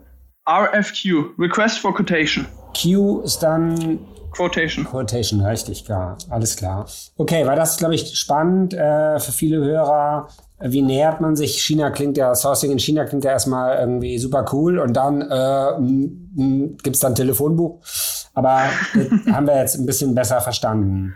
RFQ, 0.47 1.37
Request 1.39 1.79
for 1.79 1.95
Quotation. 1.95 2.45
Q 2.73 3.21
ist 3.21 3.39
dann 3.39 3.99
Quotation. 4.31 4.85
Quotation, 4.85 5.41
richtig, 5.41 5.83
klar. 5.83 6.17
Alles 6.29 6.55
klar. 6.55 6.85
Okay, 7.17 7.45
weil 7.47 7.55
das, 7.55 7.77
glaube 7.77 7.95
ich, 7.95 8.17
spannend 8.19 8.73
äh, 8.73 9.19
für 9.19 9.31
viele 9.31 9.57
Hörer. 9.57 10.27
Wie 10.59 10.81
nähert 10.81 11.21
man 11.21 11.35
sich? 11.35 11.63
China 11.63 11.89
klingt 11.89 12.17
ja, 12.17 12.35
Sourcing 12.35 12.71
in 12.71 12.79
China 12.79 13.05
klingt 13.05 13.23
ja 13.23 13.31
erstmal 13.31 13.79
irgendwie 13.79 14.17
super 14.19 14.45
cool 14.51 14.79
und 14.79 14.93
dann 14.93 15.21
äh, 15.21 16.77
gibt 16.83 16.95
es 16.95 16.99
dann 16.99 17.15
Telefonbuch. 17.15 17.79
Aber 18.33 18.59
haben 19.31 19.47
wir 19.47 19.57
jetzt 19.57 19.75
ein 19.75 19.85
bisschen 19.85 20.13
besser 20.13 20.41
verstanden. 20.41 21.15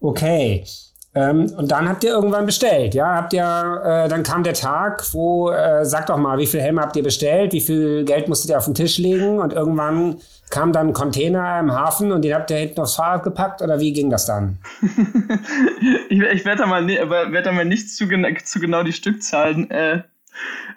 Okay. 0.00 0.64
Ähm, 1.12 1.52
und 1.56 1.72
dann 1.72 1.88
habt 1.88 2.04
ihr 2.04 2.10
irgendwann 2.10 2.46
bestellt, 2.46 2.94
ja? 2.94 3.16
Habt 3.16 3.32
ihr, 3.32 3.42
äh, 3.84 4.08
dann 4.08 4.22
kam 4.22 4.44
der 4.44 4.54
Tag, 4.54 5.02
wo, 5.12 5.50
äh, 5.50 5.84
sagt 5.84 6.08
doch 6.08 6.16
mal, 6.16 6.38
wie 6.38 6.46
viel 6.46 6.60
Helme 6.60 6.80
habt 6.80 6.94
ihr 6.94 7.02
bestellt? 7.02 7.52
Wie 7.52 7.60
viel 7.60 8.04
Geld 8.04 8.28
musstet 8.28 8.50
ihr 8.50 8.58
auf 8.58 8.66
den 8.66 8.74
Tisch 8.74 8.98
legen? 8.98 9.40
Und 9.40 9.52
irgendwann 9.52 10.18
kam 10.50 10.72
dann 10.72 10.88
ein 10.88 10.92
Container 10.92 11.58
im 11.58 11.72
Hafen 11.72 12.12
und 12.12 12.22
den 12.22 12.34
habt 12.34 12.50
ihr 12.52 12.58
hinten 12.58 12.80
aufs 12.80 12.94
Fahrrad 12.94 13.24
gepackt 13.24 13.60
oder 13.60 13.80
wie 13.80 13.92
ging 13.92 14.08
das 14.10 14.26
dann? 14.26 14.58
ich, 16.08 16.20
ich 16.20 16.44
werde 16.44 16.62
da, 16.62 16.66
mal, 16.66 16.86
werd 16.86 17.46
da 17.46 17.52
mal 17.52 17.64
nicht 17.64 17.90
zu, 17.90 18.06
zu 18.44 18.60
genau 18.60 18.82
die 18.84 18.92
Stückzahlen, 18.92 19.68
äh, 19.70 20.02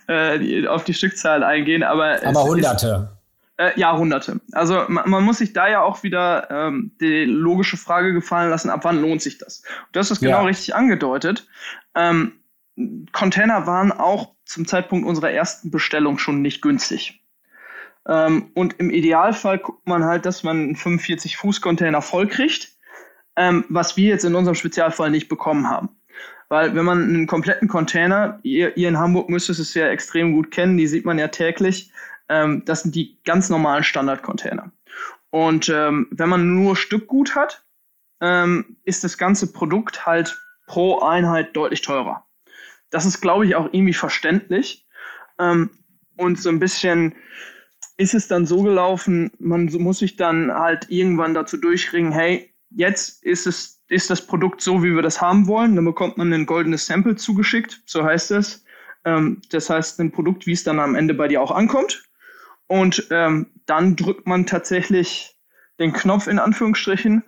äh, 0.08 0.68
auf 0.68 0.84
die 0.84 0.94
Stückzahl 0.96 1.44
eingehen, 1.44 1.84
aber. 1.84 2.18
Aber 2.26 2.44
Hunderte. 2.44 3.10
Ist, 3.10 3.13
äh, 3.58 3.80
Jahrhunderte. 3.80 4.40
Also 4.52 4.86
man, 4.88 5.10
man, 5.10 5.24
muss 5.24 5.38
sich 5.38 5.54
da 5.54 5.68
ja 5.68 5.82
auch 5.82 6.04
wieder 6.04 6.50
ähm, 6.50 6.92
die 7.00 7.26
logische 7.26 7.78
Frage 7.78 8.14
gefallen 8.14 8.50
lassen, 8.50 8.70
ab 8.70 8.82
wann 8.84 9.02
lohnt 9.02 9.22
sich 9.22 9.38
das? 9.38 9.64
Du 9.92 10.00
hast 10.00 10.12
es 10.12 10.20
genau 10.20 10.42
ja. 10.42 10.46
richtig 10.46 10.76
angedeutet. 10.76 11.48
Ähm, 11.96 12.34
Container 13.12 13.68
waren 13.68 13.92
auch 13.92 14.34
zum 14.46 14.68
Zeitpunkt 14.68 15.08
unserer 15.08 15.32
ersten 15.32 15.72
Bestellung 15.72 16.18
schon 16.18 16.42
nicht 16.42 16.62
günstig. 16.62 17.22
Ähm, 18.08 18.50
und 18.54 18.80
im 18.80 18.90
Idealfall 18.90 19.60
guckt 19.60 19.88
man 19.88 20.04
halt, 20.04 20.26
dass 20.26 20.44
man 20.44 20.58
einen 20.58 20.76
45-Fuß-Container 20.76 22.02
voll 22.02 22.28
kriegt, 22.28 22.72
ähm, 23.36 23.66
was 23.70 23.96
wir 23.96 24.10
jetzt 24.10 24.26
in 24.26 24.36
unserem 24.36 24.56
Spezialfall 24.56 25.12
nicht 25.12 25.30
bekommen 25.30 25.70
haben. 25.70 25.90
Weil 26.50 26.76
wenn 26.76 26.86
man 26.86 27.04
einen 27.04 27.28
kompletten 27.28 27.68
Container, 27.68 28.40
ihr, 28.44 28.76
ihr 28.78 28.90
in 28.90 29.00
Hamburg 29.00 29.30
müsstet 29.30 29.60
es 29.60 29.74
ja 29.74 29.88
extrem 29.88 30.34
gut 30.34 30.52
kennen, 30.52 30.78
die 30.78 30.88
sieht 30.88 31.06
man 31.06 31.18
ja 31.18 31.30
täglich, 31.30 31.92
ähm, 32.30 32.64
das 32.66 32.84
sind 32.84 32.96
die 32.96 33.20
ganz 33.24 33.50
normalen 33.50 33.84
Standard-Container. 33.84 34.72
Und 35.30 35.70
ähm, 35.70 36.08
wenn 36.12 36.30
man 36.30 36.56
nur 36.56 36.76
Stückgut 36.76 37.36
hat, 37.36 37.66
ähm, 38.22 38.78
ist 38.84 39.04
das 39.04 39.18
ganze 39.18 39.52
Produkt 39.52 40.06
halt 40.06 40.40
pro 40.68 41.00
Einheit 41.00 41.56
deutlich 41.56 41.82
teurer. 41.82 42.26
Das 42.90 43.06
ist, 43.06 43.22
glaube 43.22 43.46
ich, 43.46 43.56
auch 43.56 43.66
irgendwie 43.72 43.94
verständlich. 43.94 44.88
Ähm, 45.40 45.72
und 46.16 46.40
so 46.40 46.50
ein 46.50 46.60
bisschen 46.60 47.16
ist 47.98 48.14
es 48.14 48.28
dann 48.28 48.46
so 48.46 48.64
gelaufen, 48.64 49.32
man 49.40 49.66
muss 49.66 50.00
sich 50.00 50.16
dann 50.16 50.52
halt 50.54 50.90
irgendwann 50.90 51.34
dazu 51.34 51.58
durchringen, 51.58 52.12
hey, 52.12 52.54
jetzt 52.70 53.24
ist 53.24 53.46
es, 53.48 53.82
ist 53.88 54.10
das 54.10 54.26
Produkt 54.26 54.62
so, 54.62 54.84
wie 54.84 54.96
wir 54.96 55.02
das 55.02 55.22
haben 55.22 55.48
wollen. 55.48 55.76
Dann 55.76 55.86
bekommt 55.86 56.18
man 56.18 56.34
ein 56.34 56.46
goldenes 56.46 56.86
Sample 56.86 57.16
zugeschickt, 57.16 57.82
so 57.86 58.04
heißt 58.04 58.32
es. 58.32 58.64
Ähm, 59.06 59.42
das 59.50 59.70
heißt, 59.70 60.00
ein 60.00 60.12
Produkt, 60.12 60.48
wie 60.48 60.54
es 60.54 60.64
dann 60.64 60.80
am 60.80 60.96
Ende 60.96 61.14
bei 61.14 61.28
dir 61.28 61.42
auch 61.42 61.52
ankommt. 61.52 62.04
Und 62.68 63.08
ähm, 63.12 63.52
dann 63.66 63.96
drückt 63.96 64.28
man 64.28 64.46
tatsächlich 64.46 65.36
den 65.80 65.94
Knopf 65.94 66.28
in 66.28 66.40
Anführungsstrichen 66.40 67.24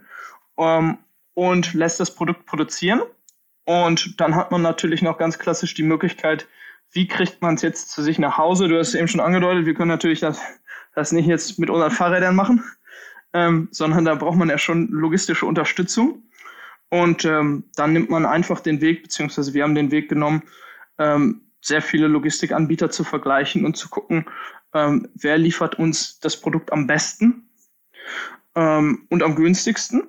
ähm, 0.57 0.97
und 1.33 1.73
lässt 1.73 1.99
das 1.99 2.13
Produkt 2.13 2.45
produzieren. 2.45 3.01
Und 3.65 4.19
dann 4.19 4.35
hat 4.35 4.51
man 4.51 4.61
natürlich 4.61 5.01
noch 5.01 5.17
ganz 5.17 5.39
klassisch 5.39 5.73
die 5.73 5.83
Möglichkeit, 5.83 6.47
wie 6.91 7.07
kriegt 7.07 7.41
man 7.41 7.55
es 7.55 7.61
jetzt 7.61 7.89
zu 7.89 8.01
sich 8.01 8.19
nach 8.19 8.37
Hause? 8.37 8.67
Du 8.67 8.77
hast 8.77 8.89
es 8.89 8.95
eben 8.95 9.07
schon 9.07 9.19
angedeutet, 9.19 9.65
wir 9.65 9.73
können 9.73 9.89
natürlich 9.89 10.19
das, 10.19 10.39
das 10.93 11.11
nicht 11.11 11.25
jetzt 11.25 11.59
mit 11.59 11.69
unseren 11.69 11.91
Fahrrädern 11.91 12.35
machen, 12.35 12.63
ähm, 13.33 13.67
sondern 13.71 14.05
da 14.05 14.15
braucht 14.15 14.37
man 14.37 14.49
ja 14.49 14.57
schon 14.57 14.87
logistische 14.89 15.45
Unterstützung. 15.45 16.23
Und 16.89 17.25
ähm, 17.25 17.65
dann 17.75 17.93
nimmt 17.93 18.09
man 18.09 18.25
einfach 18.25 18.59
den 18.59 18.79
Weg, 18.79 19.03
beziehungsweise 19.03 19.53
wir 19.53 19.63
haben 19.63 19.75
den 19.75 19.91
Weg 19.91 20.07
genommen, 20.07 20.43
ähm, 20.99 21.41
sehr 21.65 21.81
viele 21.81 22.07
Logistikanbieter 22.07 22.91
zu 22.91 23.03
vergleichen 23.03 23.65
und 23.65 23.75
zu 23.75 23.89
gucken, 23.89 24.25
ähm, 24.73 25.09
wer 25.15 25.37
liefert 25.37 25.79
uns 25.79 26.19
das 26.19 26.39
Produkt 26.39 26.71
am 26.71 26.85
besten 26.85 27.49
ähm, 28.55 29.07
und 29.09 29.23
am 29.23 29.35
günstigsten. 29.35 30.07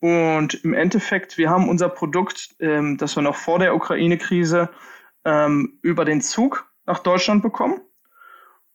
Und 0.00 0.54
im 0.64 0.74
Endeffekt, 0.74 1.38
wir 1.38 1.50
haben 1.50 1.68
unser 1.68 1.88
Produkt, 1.88 2.54
ähm, 2.60 2.96
das 2.96 3.16
wir 3.16 3.22
noch 3.22 3.36
vor 3.36 3.58
der 3.58 3.74
Ukraine-Krise 3.74 4.68
ähm, 5.24 5.78
über 5.82 6.04
den 6.04 6.20
Zug 6.20 6.70
nach 6.86 7.00
Deutschland 7.00 7.42
bekommen. 7.42 7.80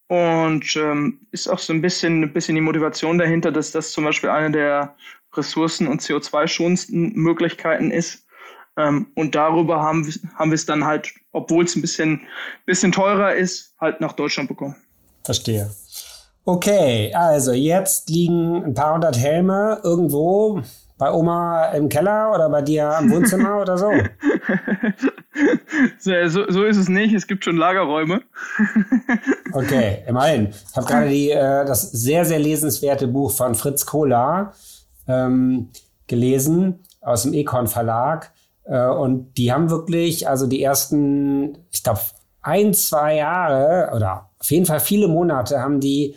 Und 0.08 0.76
ähm, 0.76 1.28
ist 1.32 1.48
auch 1.48 1.60
so 1.60 1.72
ein 1.72 1.84
bisschen, 1.84 2.24
ein 2.24 2.34
bisschen 2.34 2.56
die 2.56 2.62
Motivation 2.62 3.20
dahinter, 3.20 3.52
dass 3.52 3.72
das 3.72 3.92
zum 3.92 4.06
Beispiel 4.06 4.32
eine 4.32 4.52
der 4.52 4.96
ressourcen- 5.34 5.88
und 5.88 6.02
CO2-schonendsten 6.02 7.14
Möglichkeiten 7.14 7.92
ist. 7.92 8.26
Ähm, 8.80 9.08
und 9.15 9.36
darüber 9.36 9.82
haben, 9.82 10.10
haben 10.36 10.52
wir 10.52 10.56
es 10.56 10.65
dann 10.65 10.86
halt, 10.86 11.10
obwohl 11.34 11.65
es 11.65 11.76
ein 11.76 11.82
bisschen, 11.82 12.22
bisschen 12.65 12.94
teurer 12.94 13.36
ist, 13.36 13.76
halt 13.80 14.00
nach 14.00 14.13
Deutschland 14.13 14.48
bekommen. 14.48 14.78
Verstehe. 15.26 15.70
Okay, 16.46 17.13
also 17.13 17.52
jetzt 17.52 18.10
liegen 18.10 18.63
ein 18.63 18.74
paar 18.74 18.94
hundert 18.94 19.18
Helme 19.18 19.82
irgendwo 19.84 20.62
bei 20.98 21.12
Oma 21.12 21.65
im 21.72 21.89
Keller 21.89 22.32
oder 22.34 22.50
bei 22.50 22.62
dir 22.62 22.98
im 23.02 23.12
Wohnzimmer 23.12 23.62
oder 23.62 23.78
so? 23.78 23.92
so, 26.00 26.46
so, 26.50 26.63
ist 26.63 26.78
es 26.78 26.88
nicht. 26.88 27.13
Es 27.13 27.28
gibt 27.28 27.44
schon 27.44 27.58
Lagerräume. 27.58 28.22
okay, 29.54 30.04
immerhin. 30.08 30.48
Ich 30.48 30.76
habe 30.78 30.88
gerade 30.88 31.10
die, 31.10 31.32
äh, 31.32 31.65
das 31.65 31.92
sehr, 31.92 32.24
sehr 32.24 32.39
lesenswerte 32.39 33.08
Buch 33.08 33.32
von 33.32 33.56
Fritz 33.56 33.86
Kohler 33.86 34.54
ähm, 35.08 35.70
gelesen 36.08 36.80
aus 37.02 37.24
dem 37.24 37.34
Econ 37.34 37.68
Verlag. 37.68 38.32
Äh, 38.70 38.88
und 38.88 39.34
die 39.38 39.52
haben 39.52 39.70
wirklich, 39.70 40.28
also 40.30 40.48
die 40.48 40.62
ersten, 40.62 41.58
ich 41.72 41.84
glaube, 41.84 42.02
ein, 42.42 42.74
zwei 42.74 43.18
Jahre 43.18 43.94
oder 43.96 44.30
auf 44.40 44.50
jeden 44.52 44.66
Fall 44.66 44.80
viele 44.80 45.08
Monate 45.08 45.60
haben 45.60 45.80
die 45.82 46.16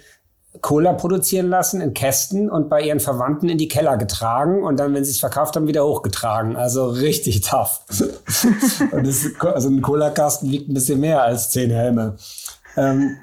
Cola 0.61 0.93
produzieren 0.93 1.49
lassen 1.49 1.81
in 1.81 1.95
Kästen 1.95 2.51
und 2.51 2.69
bei 2.69 2.83
ihren 2.83 3.01
Verwandten 3.01 3.49
in 3.49 3.57
die 3.57 3.69
Keller 3.69 3.97
getragen 3.97 4.63
und 4.63 4.79
dann, 4.79 4.95
wenn 4.95 5.03
sie 5.03 5.11
es 5.11 5.19
verkauft 5.19 5.57
haben, 5.57 5.67
wieder 5.67 5.85
hochgetragen. 5.85 6.57
Also 6.57 6.89
richtig 6.89 7.41
tough. 7.41 7.81
und 8.93 9.07
das, 9.07 9.27
also 9.41 9.71
ein 9.71 9.81
Cola-Kasten 9.81 10.51
wiegt 10.51 10.69
ein 10.69 10.75
bisschen 10.75 11.01
mehr 11.01 11.23
als 11.23 11.51
zehn 11.51 11.71
Helme. 11.71 12.17
Ähm, 12.77 13.17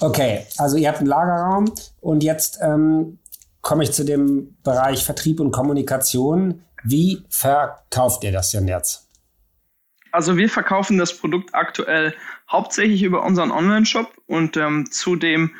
okay, 0.00 0.46
also 0.56 0.76
ihr 0.78 0.88
habt 0.88 0.98
einen 0.98 1.08
Lagerraum 1.08 1.66
und 2.00 2.24
jetzt 2.24 2.58
ähm, 2.62 3.18
komme 3.60 3.84
ich 3.84 3.92
zu 3.92 4.04
dem 4.04 4.56
Bereich 4.64 5.04
Vertrieb 5.04 5.38
und 5.38 5.52
Kommunikation. 5.52 6.62
Wie 6.88 7.24
verkauft 7.28 8.22
ihr 8.24 8.32
das 8.32 8.50
denn 8.50 8.68
jetzt? 8.68 9.08
Also 10.12 10.36
wir 10.36 10.48
verkaufen 10.48 10.98
das 10.98 11.16
Produkt 11.16 11.54
aktuell 11.54 12.14
hauptsächlich 12.50 13.02
über 13.02 13.24
unseren 13.24 13.50
Online-Shop 13.50 14.10
und 14.26 14.56
ähm, 14.56 14.90
zudem 14.90 15.54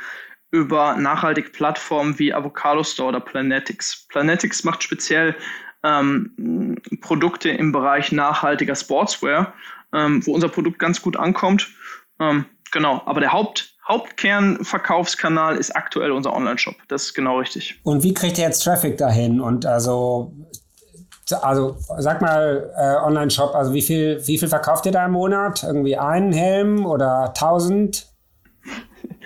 über 0.50 0.96
nachhaltige 0.96 1.50
Plattformen 1.50 2.18
wie 2.18 2.32
Avocado 2.32 2.82
Store 2.82 3.08
oder 3.08 3.20
Planetics. 3.20 4.06
Planetics 4.08 4.64
macht 4.64 4.82
speziell 4.82 5.34
ähm, 5.82 6.78
Produkte 7.00 7.50
im 7.50 7.72
Bereich 7.72 8.12
nachhaltiger 8.12 8.74
Sportswear, 8.74 9.52
ähm, 9.92 10.24
wo 10.24 10.32
unser 10.32 10.48
Produkt 10.48 10.78
ganz 10.78 11.02
gut 11.02 11.16
ankommt. 11.16 11.68
Ähm, 12.20 12.46
genau, 12.72 13.02
aber 13.04 13.20
der 13.20 13.32
Haupt, 13.32 13.76
Hauptkernverkaufskanal 13.86 15.56
ist 15.56 15.74
aktuell 15.74 16.12
unser 16.12 16.32
Online-Shop. 16.32 16.76
Das 16.88 17.04
ist 17.04 17.14
genau 17.14 17.40
richtig. 17.40 17.78
Und 17.82 18.02
wie 18.02 18.14
kriegt 18.14 18.38
ihr 18.38 18.44
jetzt 18.44 18.64
Traffic 18.64 18.96
dahin? 18.96 19.40
Und 19.40 19.66
also 19.66 20.32
also 21.34 21.76
sag 21.98 22.20
mal 22.20 22.72
äh, 22.76 23.04
Online-Shop, 23.04 23.54
also 23.54 23.72
wie 23.72 23.82
viel, 23.82 24.20
wie 24.26 24.38
viel 24.38 24.48
verkauft 24.48 24.86
ihr 24.86 24.92
da 24.92 25.06
im 25.06 25.12
Monat? 25.12 25.62
Irgendwie 25.62 25.96
einen 25.96 26.32
Helm 26.32 26.86
oder 26.86 27.32
tausend 27.34 28.06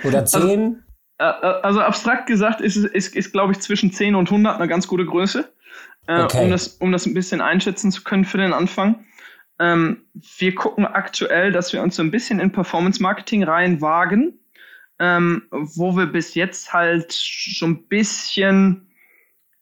oder 0.05 0.21
also, 0.21 0.41
zehn? 0.41 0.83
Also, 1.19 1.47
äh, 1.47 1.61
also 1.63 1.81
abstrakt 1.81 2.27
gesagt 2.27 2.61
ist, 2.61 2.77
ist, 2.77 3.15
ist 3.15 3.33
glaube 3.33 3.53
ich, 3.53 3.61
zwischen 3.61 3.93
10 3.93 4.15
und 4.15 4.29
100 4.29 4.57
eine 4.57 4.69
ganz 4.69 4.89
gute 4.89 5.05
Größe, 5.05 5.53
äh, 6.07 6.23
okay. 6.23 6.45
um, 6.45 6.51
das, 6.51 6.69
um 6.69 6.93
das 6.93 7.07
ein 7.07 7.15
bisschen 7.15 7.41
einschätzen 7.41 7.93
zu 7.93 8.03
können 8.03 8.25
für 8.25 8.39
den 8.39 8.53
Anfang. 8.53 9.05
Ähm, 9.59 10.05
wir 10.39 10.55
gucken 10.55 10.87
aktuell, 10.87 11.53
dass 11.53 11.73
wir 11.75 11.83
uns 11.83 11.97
so 11.97 12.03
ein 12.03 12.11
bisschen 12.11 12.41
in 12.41 12.51
Performance-Marketing 12.51 13.45
reinwagen, 13.45 14.41
ähm, 14.99 15.43
wo 15.51 15.95
wir 15.97 16.07
bis 16.07 16.35
jetzt 16.35 16.73
halt 16.73 17.13
schon 17.13 17.73
ein 17.73 17.89
bisschen 17.89 18.90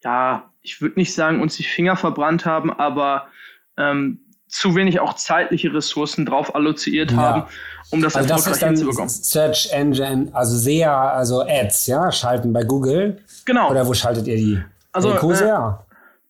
ja, 0.05 0.51
ich 0.63 0.81
würde 0.81 0.99
nicht 0.99 1.15
sagen, 1.15 1.41
uns 1.41 1.57
die 1.57 1.65
Finger 1.65 1.97
verbrannt 1.97 2.45
haben, 2.45 2.73
aber 2.73 3.29
ähm, 3.77 4.21
zu 4.49 4.75
wenig 4.75 5.01
auch 5.01 5.15
zeitliche 5.15 5.73
Ressourcen 5.73 6.25
drauf 6.27 6.55
alloziert 6.55 7.13
ja. 7.13 7.17
haben, 7.17 7.45
um 7.91 8.01
das 8.01 8.17
also 8.17 8.31
erfolgreich 8.31 8.61
das 8.61 8.69
hinzubekommen. 8.69 9.09
Search 9.09 9.69
Engine, 9.73 10.31
also 10.33 10.57
sehr, 10.57 10.93
also 10.93 11.43
Ads, 11.43 11.87
ja, 11.87 12.11
schalten 12.11 12.53
bei 12.53 12.65
Google. 12.65 13.23
Genau. 13.45 13.71
Oder 13.71 13.87
wo 13.87 13.95
schaltet 13.95 14.27
ihr 14.27 14.37
die? 14.37 14.63
Also, 14.93 15.13
äh, 15.13 15.73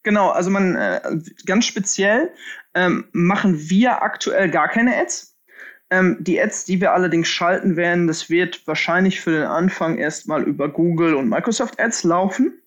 genau, 0.02 0.30
also 0.30 0.50
man, 0.50 0.76
äh, 0.76 1.00
ganz 1.46 1.66
speziell 1.66 2.30
ähm, 2.74 3.06
machen 3.12 3.70
wir 3.70 4.02
aktuell 4.02 4.50
gar 4.50 4.68
keine 4.68 4.96
Ads. 4.96 5.36
Ähm, 5.90 6.18
die 6.20 6.40
Ads, 6.40 6.66
die 6.66 6.80
wir 6.80 6.92
allerdings 6.92 7.28
schalten 7.28 7.76
werden, 7.76 8.08
das 8.08 8.28
wird 8.28 8.66
wahrscheinlich 8.66 9.20
für 9.20 9.30
den 9.30 9.44
Anfang 9.44 9.96
erstmal 9.96 10.42
über 10.42 10.68
Google 10.68 11.14
und 11.14 11.28
Microsoft 11.28 11.80
Ads 11.80 12.04
laufen. 12.04 12.60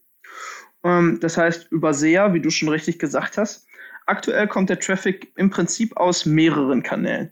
Ähm, 0.83 1.19
das 1.21 1.37
heißt 1.37 1.71
über 1.71 1.93
SEA, 1.93 2.33
wie 2.33 2.41
du 2.41 2.49
schon 2.49 2.69
richtig 2.69 2.99
gesagt 2.99 3.37
hast. 3.37 3.67
Aktuell 4.05 4.47
kommt 4.47 4.69
der 4.69 4.79
Traffic 4.79 5.31
im 5.35 5.49
Prinzip 5.49 5.95
aus 5.97 6.25
mehreren 6.25 6.83
Kanälen. 6.83 7.31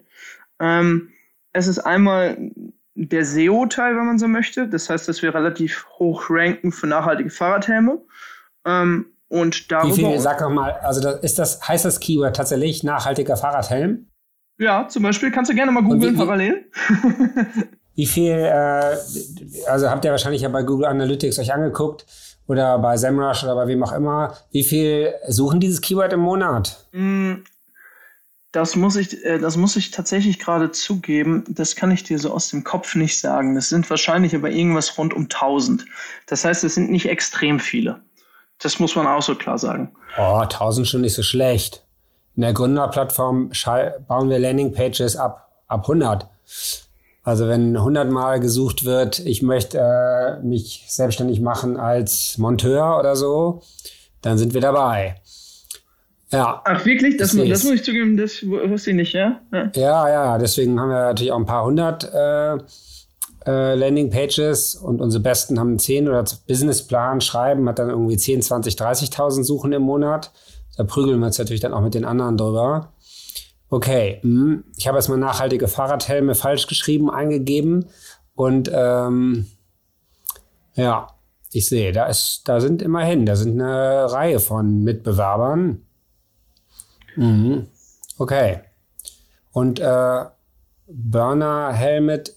Ähm, 0.59 1.09
es 1.53 1.67
ist 1.67 1.79
einmal 1.79 2.37
der 2.95 3.25
SEO-Teil, 3.25 3.95
wenn 3.95 4.05
man 4.05 4.19
so 4.19 4.27
möchte. 4.27 4.67
Das 4.67 4.89
heißt, 4.89 5.07
dass 5.07 5.21
wir 5.21 5.33
relativ 5.33 5.87
hoch 5.97 6.25
ranken 6.29 6.71
für 6.71 6.87
nachhaltige 6.87 7.29
Fahrradhelme. 7.29 8.01
Ähm, 8.65 9.05
und 9.29 9.71
darüber. 9.71 9.95
Wie 9.95 10.05
viel, 10.05 10.19
sag 10.19 10.39
doch 10.39 10.49
mal, 10.49 10.71
also 10.81 11.01
das, 11.01 11.19
ist 11.21 11.39
das, 11.39 11.67
heißt 11.67 11.85
das 11.85 11.99
Keyword 11.99 12.35
tatsächlich 12.35 12.83
nachhaltiger 12.83 13.37
Fahrradhelm? 13.37 14.07
Ja, 14.57 14.87
zum 14.89 15.03
Beispiel 15.03 15.31
kannst 15.31 15.49
du 15.49 15.55
gerne 15.55 15.71
mal 15.71 15.83
googeln 15.83 16.17
parallel. 16.17 16.65
wie 17.95 18.05
viel, 18.05 18.33
äh, 18.33 18.95
also 19.67 19.89
habt 19.89 20.03
ihr 20.03 20.11
wahrscheinlich 20.11 20.41
ja 20.41 20.49
bei 20.49 20.63
Google 20.63 20.85
Analytics 20.85 21.39
euch 21.39 21.53
angeguckt 21.53 22.05
oder 22.49 22.79
bei 22.79 22.97
SEMrush 22.97 23.43
oder 23.43 23.55
bei 23.55 23.67
wem 23.67 23.83
auch 23.83 23.91
immer. 23.91 24.35
Wie 24.51 24.63
viel 24.63 25.13
suchen 25.27 25.59
dieses 25.59 25.81
Keyword 25.81 26.13
im 26.13 26.21
Monat? 26.21 26.83
Mm, 26.91 27.35
das 28.51 28.75
muss 28.75 28.95
ich, 28.95 29.23
äh, 29.23 29.37
das 29.37 29.55
muss 29.55 29.75
ich 29.75 29.91
tatsächlich 29.91 30.39
gerade 30.39 30.71
zugeben. 30.71 31.43
Das 31.47 31.75
kann 31.75 31.91
ich 31.91 32.03
dir 32.03 32.17
so 32.17 32.33
aus 32.33 32.49
dem 32.49 32.63
Kopf 32.63 32.95
nicht 32.95 33.19
sagen. 33.19 33.53
Das 33.53 33.69
sind 33.69 33.87
wahrscheinlich 33.91 34.33
aber 34.35 34.49
irgendwas 34.49 34.97
rund 34.97 35.13
um 35.13 35.23
1000. 35.29 35.85
Das 36.25 36.43
heißt, 36.43 36.63
es 36.63 36.73
sind 36.73 36.89
nicht 36.89 37.07
extrem 37.07 37.59
viele. 37.59 38.01
Das 38.57 38.79
muss 38.79 38.95
man 38.95 39.05
auch 39.05 39.21
so 39.21 39.35
klar 39.35 39.59
sagen. 39.59 39.95
Oh, 40.17 40.39
1000 40.39 40.87
schon 40.87 41.01
nicht 41.01 41.13
so 41.13 41.21
schlecht. 41.21 41.83
In 42.35 42.41
der 42.41 42.53
Gründerplattform 42.53 43.51
bauen 44.07 44.29
wir 44.29 44.39
Landingpages 44.39 45.17
ab, 45.17 45.51
ab 45.67 45.81
100. 45.81 46.27
Also 47.23 47.47
wenn 47.47 47.75
100 47.75 48.09
Mal 48.09 48.39
gesucht 48.39 48.85
wird, 48.85 49.19
ich 49.19 49.41
möchte 49.41 49.77
äh, 49.79 50.41
mich 50.43 50.85
selbstständig 50.87 51.41
machen 51.41 51.77
als 51.77 52.37
Monteur 52.37 52.97
oder 52.99 53.15
so, 53.15 53.61
dann 54.21 54.37
sind 54.37 54.53
wir 54.53 54.61
dabei. 54.61 55.15
Ja. 56.31 56.61
Ach 56.63 56.85
wirklich? 56.85 57.17
Das, 57.17 57.35
das, 57.35 57.47
das 57.47 57.63
muss 57.63 57.73
ich 57.73 57.83
zugeben, 57.83 58.15
das 58.15 58.43
wusste 58.43 58.91
ich 58.91 58.95
nicht, 58.95 59.13
ja? 59.13 59.41
ja? 59.51 59.71
Ja, 59.75 60.09
ja, 60.09 60.37
deswegen 60.37 60.79
haben 60.79 60.89
wir 60.89 60.99
natürlich 60.99 61.31
auch 61.31 61.39
ein 61.39 61.45
paar 61.45 61.65
hundert 61.65 62.11
äh, 62.13 62.57
äh, 63.45 63.75
Landingpages 63.75 64.75
und 64.75 65.01
unsere 65.01 65.23
Besten 65.23 65.59
haben 65.59 65.79
10 65.79 66.07
oder 66.07 66.23
Businessplan 66.47 67.21
schreiben, 67.21 67.67
hat 67.67 67.79
dann 67.79 67.89
irgendwie 67.89 68.17
10, 68.17 68.41
20, 68.41 68.75
30.000 68.75 69.43
Suchen 69.43 69.71
im 69.73 69.81
Monat. 69.81 70.31
Da 70.77 70.83
prügeln 70.83 71.19
wir 71.19 71.25
uns 71.25 71.39
natürlich 71.39 71.61
dann 71.61 71.73
auch 71.73 71.81
mit 71.81 71.95
den 71.95 72.05
anderen 72.05 72.37
drüber. 72.37 72.93
Okay, 73.69 74.19
hm, 74.21 74.63
ich 74.77 74.87
habe 74.87 74.97
erstmal 74.97 75.19
nachhaltige 75.19 75.67
Fahrradhelme 75.67 76.33
falsch 76.33 76.67
geschrieben, 76.67 77.09
eingegeben 77.09 77.85
und 78.35 78.69
ähm, 78.73 79.47
ja, 80.73 81.07
ich 81.51 81.67
sehe, 81.67 81.91
da 81.91 82.05
ist, 82.05 82.43
da 82.45 82.61
sind 82.61 82.81
immerhin, 82.81 83.25
da 83.25 83.35
sind 83.35 83.59
eine 83.59 84.11
Reihe 84.11 84.39
von 84.39 84.83
Mitbewerbern. 84.83 85.81
Mhm. 87.15 87.67
Okay. 88.17 88.61
Und 89.51 89.79
äh, 89.79 90.25
Burner 90.87 91.73
Helmet 91.73 92.35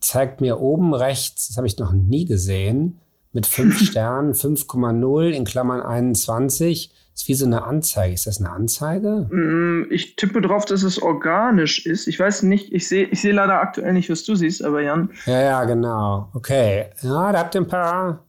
zeigt 0.00 0.40
mir 0.40 0.60
oben 0.60 0.94
rechts, 0.94 1.48
das 1.48 1.56
habe 1.56 1.66
ich 1.66 1.78
noch 1.78 1.92
nie 1.92 2.24
gesehen, 2.24 3.00
mit 3.32 3.46
5 3.46 3.78
Sternen, 3.90 4.32
5,0 4.32 5.30
in 5.30 5.44
Klammern 5.44 5.82
21 5.82 6.92
ist 7.16 7.28
wie 7.28 7.34
so 7.34 7.46
eine 7.46 7.64
Anzeige. 7.64 8.14
Ist 8.14 8.26
das 8.26 8.38
eine 8.38 8.50
Anzeige? 8.50 9.26
Mm, 9.30 9.86
ich 9.90 10.16
tippe 10.16 10.42
drauf, 10.42 10.66
dass 10.66 10.82
es 10.82 11.00
organisch 11.00 11.86
ist. 11.86 12.06
Ich 12.08 12.20
weiß 12.20 12.42
nicht, 12.42 12.72
ich 12.72 12.88
sehe 12.88 13.06
ich 13.06 13.22
seh 13.22 13.30
leider 13.30 13.58
aktuell 13.60 13.94
nicht, 13.94 14.10
was 14.10 14.24
du 14.24 14.34
siehst, 14.34 14.62
aber 14.62 14.82
Jan. 14.82 15.10
Ja, 15.24 15.40
ja, 15.40 15.64
genau. 15.64 16.28
Okay. 16.34 16.86
Ja, 17.00 17.32
da 17.32 17.38
habt 17.38 17.54
ihr 17.54 17.62
ein 17.62 17.68
paar. 17.68 18.22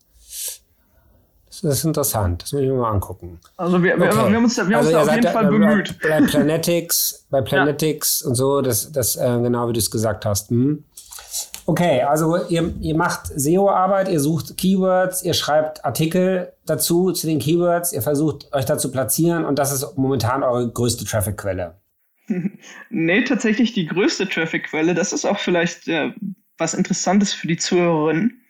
Das 1.61 1.79
ist 1.79 1.83
interessant. 1.83 2.43
Das 2.43 2.53
muss 2.53 2.61
ich 2.61 2.69
mir 2.69 2.75
mal 2.75 2.91
angucken. 2.91 3.39
Also 3.57 3.81
wir, 3.83 3.95
okay. 3.95 4.03
wir, 4.03 4.15
haben 4.15 4.43
uns 4.43 4.55
da, 4.55 4.69
wir 4.69 4.77
also 4.77 4.89
haben 4.89 4.99
uns 4.99 5.07
da 5.07 5.11
auf 5.11 5.15
jeden 5.15 5.33
Fall 5.33 5.47
bemüht. 5.47 5.99
Bei, 6.01 6.21
bei 6.21 6.25
Planetics, 6.25 7.25
bei 7.29 7.41
Planetics 7.43 8.21
ja. 8.21 8.29
und 8.29 8.35
so, 8.35 8.61
das, 8.61 8.91
das 8.91 9.15
äh, 9.15 9.39
genau 9.41 9.67
wie 9.67 9.73
du 9.73 9.79
es 9.79 9.91
gesagt 9.91 10.25
hast. 10.25 10.49
Hm? 10.49 10.85
Okay, 11.69 12.01
also 12.01 12.47
ihr, 12.47 12.73
ihr 12.79 12.95
macht 12.95 13.27
SEO-Arbeit, 13.27 14.07
ihr 14.07 14.21
sucht 14.21 14.57
Keywords, 14.57 15.21
ihr 15.23 15.33
schreibt 15.33 15.83
Artikel 15.83 16.53
dazu 16.65 17.11
zu 17.11 17.27
den 17.27 17.39
Keywords, 17.39 17.91
ihr 17.91 18.01
versucht 18.01 18.53
euch 18.53 18.63
da 18.63 18.77
zu 18.77 18.89
platzieren 18.89 19.43
und 19.43 19.59
das 19.59 19.73
ist 19.73 19.97
momentan 19.97 20.43
eure 20.43 20.71
größte 20.71 21.03
Traffic-Quelle. 21.03 21.75
nee, 22.89 23.21
tatsächlich 23.21 23.73
die 23.73 23.85
größte 23.85 24.29
Traffic-Quelle. 24.29 24.95
Das 24.95 25.11
ist 25.11 25.25
auch 25.25 25.39
vielleicht 25.39 25.89
äh, 25.89 26.13
was 26.57 26.73
Interessantes 26.73 27.33
für 27.33 27.47
die 27.47 27.57
Zuhörerinnen. 27.57 28.41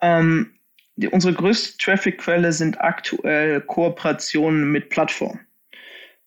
Ähm, 0.00 0.50
die, 0.96 1.06
unsere 1.06 1.34
größte 1.34 1.78
Traffic-Quelle 1.78 2.52
sind 2.52 2.80
aktuell 2.80 3.60
Kooperationen 3.60 4.72
mit 4.72 4.90
Plattformen. 4.90 5.38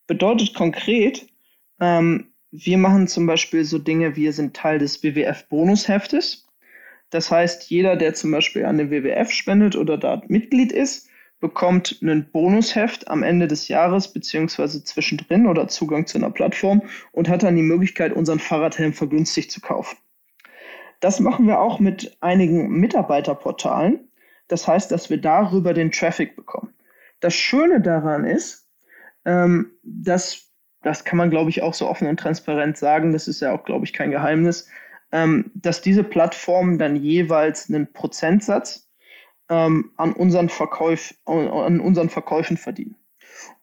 Bedeutet 0.07 0.53
konkret, 0.53 1.27
ähm, 1.81 2.30
wir 2.51 2.77
machen 2.77 3.07
zum 3.07 3.25
Beispiel 3.25 3.63
so 3.63 3.79
Dinge, 3.79 4.15
wir 4.15 4.33
sind 4.33 4.55
Teil 4.55 4.79
des 4.79 5.03
WWF-Bonusheftes. 5.03 6.47
Das 7.09 7.31
heißt, 7.31 7.69
jeder, 7.69 7.95
der 7.95 8.13
zum 8.13 8.31
Beispiel 8.31 8.65
an 8.65 8.77
den 8.77 8.91
WWF 8.91 9.31
spendet 9.31 9.75
oder 9.75 9.97
dort 9.97 10.29
Mitglied 10.29 10.71
ist, 10.71 11.09
bekommt 11.39 11.99
einen 12.01 12.29
Bonusheft 12.31 13.07
am 13.07 13.23
Ende 13.23 13.47
des 13.47 13.67
Jahres 13.67 14.13
beziehungsweise 14.13 14.83
zwischendrin 14.83 15.47
oder 15.47 15.67
Zugang 15.67 16.05
zu 16.05 16.17
einer 16.17 16.29
Plattform 16.29 16.83
und 17.11 17.27
hat 17.27 17.43
dann 17.43 17.55
die 17.55 17.63
Möglichkeit, 17.63 18.13
unseren 18.13 18.39
Fahrradhelm 18.39 18.93
vergünstigt 18.93 19.51
zu 19.51 19.59
kaufen. 19.59 19.97
Das 20.99 21.19
machen 21.19 21.47
wir 21.47 21.59
auch 21.59 21.79
mit 21.79 22.15
einigen 22.21 22.69
Mitarbeiterportalen. 22.69 24.07
Das 24.47 24.67
heißt, 24.67 24.91
dass 24.91 25.09
wir 25.09 25.17
darüber 25.17 25.73
den 25.73 25.91
Traffic 25.91 26.35
bekommen. 26.35 26.73
Das 27.21 27.33
Schöne 27.33 27.81
daran 27.81 28.23
ist, 28.23 28.67
ähm, 29.25 29.71
dass 29.83 30.50
das 30.81 31.03
kann 31.03 31.17
man, 31.17 31.29
glaube 31.29 31.49
ich, 31.49 31.61
auch 31.61 31.73
so 31.73 31.87
offen 31.87 32.07
und 32.07 32.19
transparent 32.19 32.77
sagen, 32.77 33.13
das 33.13 33.27
ist 33.27 33.41
ja 33.41 33.53
auch, 33.53 33.63
glaube 33.63 33.85
ich, 33.85 33.93
kein 33.93 34.11
Geheimnis, 34.11 34.67
ähm, 35.11 35.51
dass 35.53 35.81
diese 35.81 36.03
Plattformen 36.03 36.77
dann 36.77 36.95
jeweils 36.95 37.69
einen 37.69 37.91
Prozentsatz 37.91 38.89
ähm, 39.49 39.91
an, 39.97 40.13
unseren 40.13 40.49
Verkäuf, 40.49 41.13
an 41.25 41.79
unseren 41.79 42.09
Verkäufen 42.09 42.57
verdienen. 42.57 42.95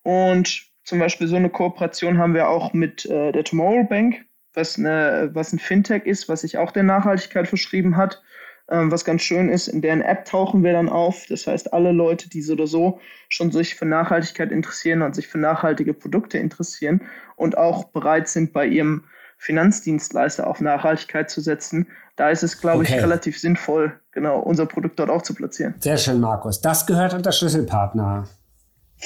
Und 0.03 0.69
zum 0.85 0.99
Beispiel 0.99 1.27
so 1.27 1.37
eine 1.37 1.51
Kooperation 1.51 2.19
haben 2.19 2.35
wir 2.35 2.49
auch 2.49 2.73
mit 2.73 3.05
äh, 3.07 3.33
der 3.33 3.45
Tomorrow 3.45 3.85
Bank, 3.85 4.25
was, 4.55 4.79
eine, 4.79 5.31
was 5.35 5.53
ein 5.53 5.59
Fintech 5.59 6.05
ist, 6.05 6.29
was 6.29 6.43
sich 6.43 6.59
auch 6.59 6.73
der 6.73 6.83
Nachhaltigkeit 6.83 7.49
verschrieben 7.49 7.97
hat. 7.97 8.23
Ähm, 8.71 8.91
was 8.93 9.05
ganz 9.05 9.23
schön 9.23 9.49
ist, 9.49 9.69
in 9.69 9.81
deren 9.81 10.03
App 10.03 10.27
tauchen 10.27 10.63
wir 10.63 10.73
dann 10.73 10.89
auf. 10.89 11.25
Das 11.29 11.47
heißt, 11.47 11.73
alle 11.73 11.93
Leute, 11.93 12.29
die 12.29 12.43
so 12.43 12.53
oder 12.53 12.67
so 12.67 13.01
schon 13.29 13.51
sich 13.51 13.75
für 13.77 13.87
Nachhaltigkeit 13.87 14.53
interessieren 14.53 15.03
und 15.03 15.15
sich 15.15 15.27
für 15.27 15.39
nachhaltige 15.39 15.95
Produkte 15.95 16.39
interessieren 16.39 17.01
und 17.37 17.57
auch 17.57 17.85
bereit 17.85 18.29
sind, 18.29 18.53
bei 18.53 18.67
ihrem 18.67 19.05
Finanzdienstleister 19.39 20.47
auf 20.47 20.61
Nachhaltigkeit 20.61 21.31
zu 21.31 21.41
setzen, 21.41 21.87
da 22.17 22.31
ist 22.31 22.43
es, 22.43 22.61
glaube 22.61 22.81
okay. 22.81 22.97
ich, 22.97 23.03
relativ 23.03 23.39
sinnvoll, 23.39 23.93
genau 24.11 24.41
unser 24.41 24.67
Produkt 24.67 24.99
dort 24.99 25.09
auch 25.09 25.23
zu 25.23 25.35
platzieren. 25.35 25.75
Sehr 25.79 25.97
schön, 25.97 26.21
Markus. 26.21 26.61
Das 26.61 26.87
gehört 26.87 27.15
unter 27.15 27.33
Schlüsselpartner 27.33 28.29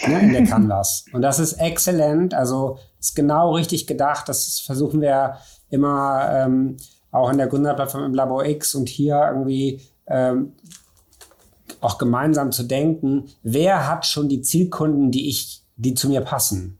ne, 0.08 0.20
in 0.20 0.32
der 0.32 0.44
Canvas. 0.44 1.04
Und 1.12 1.22
das 1.22 1.38
ist 1.38 1.54
exzellent. 1.54 2.34
Also 2.34 2.78
ist 2.98 3.14
genau 3.14 3.54
richtig 3.54 3.86
gedacht. 3.86 4.28
Das 4.28 4.60
versuchen 4.60 5.00
wir 5.00 5.36
immer 5.68 6.30
ähm, 6.32 6.78
auch 7.12 7.30
in 7.30 7.38
der 7.38 7.46
Gründerplattform 7.46 8.04
im 8.04 8.14
Labor 8.14 8.44
X 8.44 8.74
und 8.74 8.88
hier 8.88 9.28
irgendwie 9.30 9.80
ähm, 10.08 10.54
auch 11.80 11.98
gemeinsam 11.98 12.50
zu 12.50 12.64
denken, 12.64 13.28
wer 13.42 13.88
hat 13.88 14.06
schon 14.06 14.28
die 14.28 14.42
Zielkunden, 14.42 15.10
die 15.10 15.28
ich, 15.28 15.62
die 15.76 15.94
zu 15.94 16.08
mir 16.08 16.22
passen. 16.22 16.78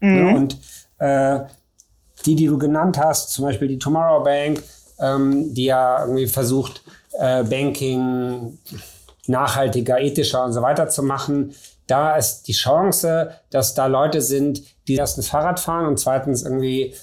Mhm. 0.00 0.16
Ja, 0.16 0.34
und 0.34 0.58
äh, 0.98 1.40
die, 2.26 2.34
die 2.34 2.46
du 2.46 2.58
genannt 2.58 2.98
hast, 2.98 3.32
zum 3.32 3.44
Beispiel 3.44 3.68
die 3.68 3.78
Tomorrow 3.78 4.22
Bank, 4.22 4.62
ähm, 4.98 5.54
die 5.54 5.66
ja 5.66 6.00
irgendwie 6.00 6.26
versucht, 6.26 6.82
äh, 7.18 7.44
Banking 7.44 8.58
nachhaltiger, 9.26 10.00
ethischer 10.00 10.44
und 10.44 10.52
so 10.52 10.62
weiter 10.62 10.88
zu 10.88 11.02
machen. 11.02 11.54
Da 11.86 12.16
ist 12.16 12.42
die 12.42 12.52
Chance, 12.52 13.32
dass 13.50 13.74
da 13.74 13.86
Leute 13.86 14.22
sind, 14.22 14.62
die 14.88 14.94
erstens 14.94 15.28
Fahrrad 15.28 15.60
fahren 15.60 15.86
und 15.86 15.98
zweitens 15.98 16.42
irgendwie 16.42 16.94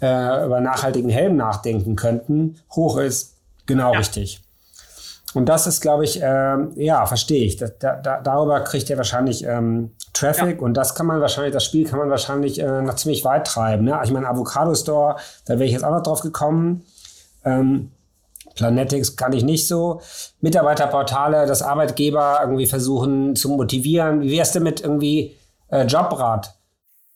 äh, 0.00 0.44
über 0.44 0.60
nachhaltigen 0.60 1.10
Helm 1.10 1.36
nachdenken 1.36 1.96
könnten, 1.96 2.56
hoch 2.72 2.98
ist. 2.98 3.36
Genau 3.66 3.92
ja. 3.92 3.98
richtig. 3.98 4.42
Und 5.32 5.48
das 5.48 5.66
ist, 5.66 5.80
glaube 5.80 6.04
ich, 6.04 6.20
äh, 6.20 6.56
ja, 6.74 7.06
verstehe 7.06 7.44
ich. 7.44 7.56
Da, 7.56 7.68
da, 7.68 8.20
darüber 8.20 8.60
kriegt 8.60 8.90
er 8.90 8.96
wahrscheinlich 8.96 9.44
ähm, 9.44 9.92
Traffic 10.12 10.58
ja. 10.58 10.64
und 10.64 10.74
das 10.74 10.94
kann 10.94 11.06
man 11.06 11.20
wahrscheinlich, 11.20 11.52
das 11.52 11.64
Spiel 11.64 11.86
kann 11.86 12.00
man 12.00 12.10
wahrscheinlich 12.10 12.60
äh, 12.60 12.82
noch 12.82 12.96
ziemlich 12.96 13.24
weit 13.24 13.46
treiben. 13.46 13.84
Ne? 13.84 13.98
Ich 14.02 14.10
meine, 14.10 14.28
Avocado 14.28 14.74
Store, 14.74 15.16
da 15.46 15.54
wäre 15.54 15.64
ich 15.66 15.72
jetzt 15.72 15.84
auch 15.84 15.92
noch 15.92 16.02
drauf 16.02 16.20
gekommen. 16.20 16.84
Ähm, 17.44 17.92
Planetics 18.56 19.16
kann 19.16 19.32
ich 19.32 19.44
nicht 19.44 19.68
so. 19.68 20.00
Mitarbeiterportale, 20.40 21.46
das 21.46 21.62
Arbeitgeber 21.62 22.38
irgendwie 22.42 22.66
versuchen 22.66 23.36
zu 23.36 23.50
motivieren. 23.50 24.22
Wie 24.22 24.32
wär's 24.32 24.52
denn 24.52 24.64
mit 24.64 24.80
irgendwie 24.80 25.36
äh, 25.68 25.84
Jobrat? 25.84 26.54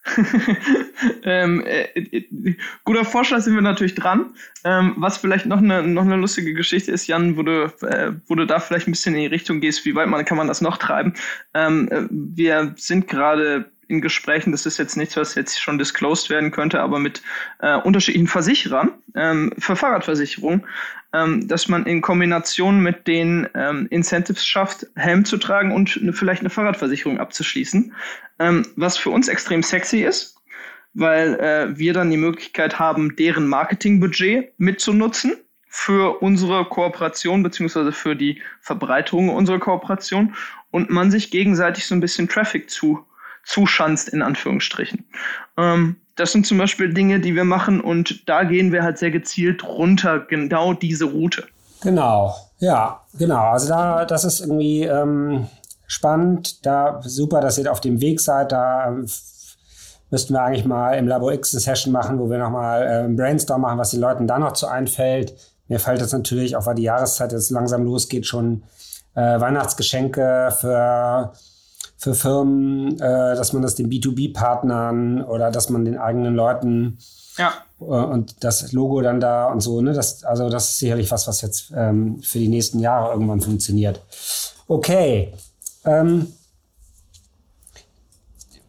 ähm, 1.25 1.65
äh, 1.67 1.83
äh, 1.99 2.57
guter 2.85 3.05
Vorschlag 3.05 3.41
sind 3.41 3.55
wir 3.55 3.63
natürlich 3.63 3.95
dran. 3.95 4.35
Ähm, 4.65 4.95
was 4.97 5.19
vielleicht 5.19 5.47
noch 5.47 5.59
eine, 5.59 5.83
noch 5.83 6.03
eine 6.03 6.17
lustige 6.17 6.55
Geschichte 6.55 6.93
ist, 6.93 7.07
Jan, 7.07 7.37
wo 7.37 7.43
du, 7.43 7.65
äh, 7.83 8.13
du 8.29 8.45
da 8.45 8.61
vielleicht 8.61 8.87
ein 8.87 8.93
bisschen 8.93 9.15
in 9.15 9.23
die 9.23 9.27
Richtung 9.27 9.61
gehst, 9.61 9.85
wie 9.85 9.95
weit 9.95 10.09
man 10.09 10.25
kann 10.25 10.37
man 10.37 10.49
das 10.49 10.61
noch 10.61 10.77
treiben. 10.77 11.15
Ähm, 11.55 11.89
äh, 11.91 12.03
wir 12.11 12.75
sind 12.77 13.09
gerade 13.09 13.71
in 13.89 14.01
Gesprächen, 14.01 14.53
das 14.53 14.67
ist 14.67 14.79
jetzt 14.79 14.97
nichts, 14.97 15.17
was 15.17 15.35
jetzt 15.35 15.61
schon 15.61 15.79
disclosed 15.79 16.31
werden 16.31 16.51
könnte, 16.51 16.81
aber 16.81 16.99
mit 16.99 17.23
äh, 17.61 17.77
unterschiedlichen 17.77 18.29
Versicherern 18.29 18.91
ähm, 19.15 19.53
für 19.59 19.77
Fahrradversicherung, 19.77 20.67
ähm, 21.13 21.47
dass 21.49 21.69
man 21.69 21.87
in 21.87 22.01
Kombination 22.01 22.81
mit 22.81 23.07
den 23.07 23.49
ähm, 23.55 23.87
Incentives 23.91 24.45
schafft, 24.45 24.87
Helm 24.97 25.25
zu 25.25 25.37
tragen 25.37 25.73
und 25.73 25.99
eine, 26.01 26.13
vielleicht 26.13 26.41
eine 26.41 26.51
Fahrradversicherung 26.51 27.19
abzuschließen, 27.19 27.93
ähm, 28.39 28.67
was 28.77 28.97
für 28.97 29.11
uns 29.11 29.29
extrem 29.29 29.63
sexy 29.63 30.03
ist, 30.03 30.37
weil 30.95 31.35
äh, 31.35 31.79
wir 31.79 31.93
dann 31.93 32.11
die 32.11 32.17
Möglichkeit 32.17 32.79
haben, 32.79 33.17
deren 33.17 33.47
Marketingbudget 33.47 34.53
mitzunutzen 34.59 35.37
für 35.69 36.23
unsere 36.23 36.65
Kooperation 36.67 37.43
beziehungsweise 37.43 37.91
für 37.91 38.15
die 38.15 38.41
Verbreiterung 38.61 39.29
unserer 39.29 39.59
Kooperation 39.59 40.35
und 40.71 40.89
man 40.89 41.11
sich 41.11 41.33
gegenseitig 41.33 41.87
so 41.87 41.97
ein 41.97 42.01
bisschen 42.01 42.29
Traffic 42.29 42.71
zu 42.71 43.05
zuschanzt, 43.45 44.09
in 44.09 44.23
Anführungsstrichen. 44.23 45.05
Ähm, 45.57 45.97
das 46.17 46.33
sind 46.33 46.47
zum 46.47 46.59
Beispiel 46.59 46.95
Dinge, 46.95 47.21
die 47.21 47.35
wir 47.35 47.45
machen 47.45 47.81
und 47.81 48.29
da 48.29 48.45
gehen 48.45 48.73
wir 48.73 48.83
halt 48.83 48.99
sehr 48.99 49.11
gezielt 49.11 49.65
runter, 49.65 50.21
genau 50.21 50.73
diese 50.73 51.07
Route. 51.07 51.45
Genau, 51.83 52.35
ja, 52.59 53.03
genau. 53.19 53.51
Also 53.51 53.69
da, 53.69 54.05
das 54.05 54.25
ist 54.25 54.41
irgendwie 54.41 54.85
ähm, 54.85 55.49
spannend. 55.87 56.65
Da 56.65 57.01
super, 57.03 57.41
dass 57.41 57.59
ihr 57.59 57.71
auf 57.71 57.81
dem 57.81 58.01
Weg 58.01 58.21
seid. 58.21 58.53
Da 58.53 58.89
ähm, 58.89 59.07
müssten 60.11 60.33
wir 60.33 60.43
eigentlich 60.43 60.65
mal 60.65 60.95
im 60.95 61.09
Labor 61.09 61.33
X 61.33 61.53
eine 61.53 61.61
Session 61.61 61.93
machen, 61.93 62.19
wo 62.19 62.31
wir 62.31 62.39
nochmal 62.39 62.83
äh, 62.83 63.05
ein 63.05 63.17
Brainstorm 63.17 63.61
machen, 63.61 63.79
was 63.79 63.91
den 63.91 64.01
Leuten 64.01 64.27
da 64.27 64.39
noch 64.39 64.53
zu 64.53 64.67
einfällt. 64.67 65.35
Mir 65.69 65.81
fällt 65.81 66.01
jetzt 66.01 66.13
natürlich, 66.13 66.57
auch 66.57 66.67
weil 66.67 66.75
die 66.75 66.83
Jahreszeit 66.83 67.33
jetzt 67.33 67.51
langsam 67.51 67.85
losgeht, 67.85 68.27
schon 68.27 68.63
äh, 69.15 69.41
Weihnachtsgeschenke 69.41 70.55
für 70.59 71.33
für 72.05 72.15
Firmen, 72.15 73.01
äh, 73.01 73.35
dass 73.35 73.55
man 73.55 73.63
das 73.63 73.77
den 73.77 73.89
B2B-Partnern 73.89 75.25
oder 75.25 75.51
dass 75.51 75.71
man 75.71 75.87
den 75.87 75.97
eigenen 75.97 76.35
Leuten 76.35 76.99
ja. 77.39 77.55
Äh, 77.81 77.85
und 77.85 78.45
das 78.45 78.73
Logo 78.73 79.01
dann 79.01 79.21
da 79.21 79.47
und 79.47 79.63
so, 79.63 79.81
ne? 79.81 79.95
Das, 79.95 80.23
also 80.23 80.51
das 80.51 80.69
ist 80.69 80.79
sicherlich 80.81 81.11
was, 81.11 81.27
was 81.27 81.41
jetzt 81.41 81.73
ähm, 81.75 82.21
für 82.23 82.39
die 82.39 82.49
nächsten 82.49 82.79
Jahre 82.79 83.11
irgendwann 83.11 83.41
funktioniert. 83.41 84.03
Okay. 84.69 85.33
Ähm, 85.87 86.31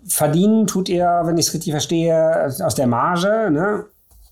verdienen 0.08 0.66
tut 0.66 0.88
ihr, 0.88 1.24
wenn 1.26 1.38
ich 1.38 1.48
es 1.48 1.54
richtig 1.54 1.74
verstehe, 1.74 2.54
aus 2.64 2.76
der 2.76 2.88
Marge, 2.88 3.52
ne? 3.52 3.84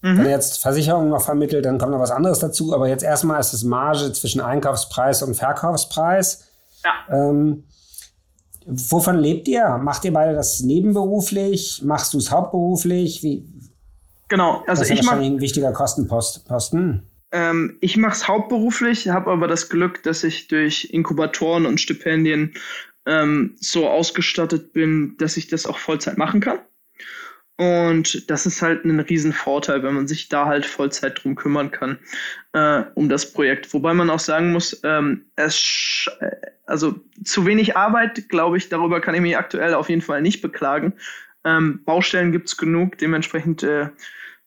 Mhm. 0.01 0.17
Wenn 0.17 0.25
ihr 0.27 0.31
jetzt 0.31 0.61
Versicherungen 0.61 1.09
noch 1.09 1.23
vermittelt, 1.23 1.65
dann 1.65 1.77
kommt 1.77 1.91
noch 1.91 1.99
was 1.99 2.11
anderes 2.11 2.39
dazu. 2.39 2.73
Aber 2.73 2.87
jetzt 2.87 3.03
erstmal 3.03 3.41
ist 3.41 3.51
es 3.51 3.65
Marge 3.65 4.13
zwischen 4.13 4.39
Einkaufspreis 4.39 5.23
und 5.23 5.35
Verkaufspreis. 5.35 6.45
Ja. 6.85 6.91
Ähm, 7.29 7.65
Wovon 8.65 9.19
lebt 9.19 9.47
ihr? 9.47 9.77
Macht 9.77 10.05
ihr 10.05 10.13
beide 10.13 10.33
das 10.33 10.61
nebenberuflich? 10.61 11.81
Machst 11.83 12.13
du 12.13 12.17
es 12.17 12.31
hauptberuflich? 12.31 13.23
Wie? 13.23 13.45
Genau, 14.29 14.63
also 14.67 14.81
das 14.81 14.81
ist 14.81 14.91
ich 14.91 15.05
wahrscheinlich 15.05 15.29
mach, 15.29 15.37
ein 15.37 15.41
wichtiger 15.41 15.71
Kostenposten. 15.71 17.03
Ähm, 17.31 17.77
ich 17.81 17.97
mache 17.97 18.13
es 18.13 18.27
hauptberuflich, 18.27 19.09
habe 19.09 19.31
aber 19.31 19.47
das 19.47 19.69
Glück, 19.69 20.03
dass 20.03 20.23
ich 20.23 20.47
durch 20.47 20.85
Inkubatoren 20.91 21.65
und 21.65 21.81
Stipendien 21.81 22.53
ähm, 23.05 23.55
so 23.59 23.87
ausgestattet 23.87 24.73
bin, 24.73 25.15
dass 25.17 25.37
ich 25.37 25.47
das 25.47 25.65
auch 25.65 25.77
Vollzeit 25.77 26.17
machen 26.17 26.39
kann. 26.39 26.59
Und 27.57 28.29
das 28.31 28.47
ist 28.47 28.61
halt 28.61 28.83
ein 28.83 28.99
Riesenvorteil, 28.99 29.83
wenn 29.83 29.93
man 29.93 30.07
sich 30.07 30.27
da 30.27 30.47
halt 30.47 30.65
Vollzeit 30.65 31.23
drum 31.23 31.35
kümmern 31.35 31.69
kann, 31.69 31.99
äh, 32.53 32.83
um 32.95 33.09
das 33.09 33.31
Projekt. 33.31 33.73
Wobei 33.73 33.93
man 33.93 34.09
auch 34.09 34.19
sagen 34.19 34.51
muss, 34.51 34.81
ähm, 34.83 35.25
es, 35.35 36.09
äh, 36.19 36.31
also 36.65 36.95
zu 37.23 37.45
wenig 37.45 37.77
Arbeit, 37.77 38.27
glaube 38.29 38.57
ich, 38.57 38.69
darüber 38.69 39.01
kann 39.01 39.13
ich 39.13 39.21
mich 39.21 39.37
aktuell 39.37 39.75
auf 39.75 39.89
jeden 39.89 40.01
Fall 40.01 40.21
nicht 40.21 40.41
beklagen. 40.41 40.93
Ähm, 41.43 41.81
Baustellen 41.85 42.31
gibt's 42.31 42.57
genug, 42.57 42.97
dementsprechend 42.97 43.61
äh, 43.61 43.89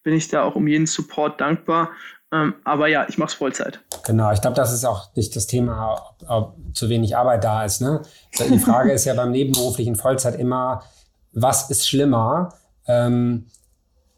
bin 0.03 0.13
ich 0.13 0.27
da 0.27 0.43
auch 0.43 0.55
um 0.55 0.67
jeden 0.67 0.85
Support 0.85 1.39
dankbar. 1.39 1.91
Ähm, 2.33 2.55
aber 2.65 2.87
ja, 2.87 3.05
ich 3.07 3.17
mache 3.17 3.29
es 3.29 3.33
Vollzeit. 3.35 3.79
Genau, 4.05 4.33
ich 4.33 4.41
glaube, 4.41 4.55
das 4.55 4.73
ist 4.73 4.83
auch 4.83 5.15
nicht 5.15 5.33
das 5.35 5.47
Thema, 5.47 5.93
ob, 5.93 6.29
ob 6.29 6.55
zu 6.75 6.89
wenig 6.89 7.15
Arbeit 7.15 7.45
da 7.45 7.63
ist. 7.63 7.79
Ne? 7.79 8.01
Die 8.49 8.59
Frage 8.59 8.91
ist 8.91 9.05
ja 9.05 9.13
beim 9.13 9.31
nebenberuflichen 9.31 9.95
Vollzeit 9.95 10.37
immer, 10.37 10.83
was 11.31 11.69
ist 11.69 11.87
schlimmer? 11.87 12.53
Ähm, 12.87 13.47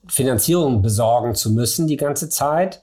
Finanzierung 0.08 0.82
besorgen 0.82 1.36
zu 1.36 1.52
müssen 1.52 1.88
die 1.88 1.98
ganze 1.98 2.30
Zeit 2.30 2.82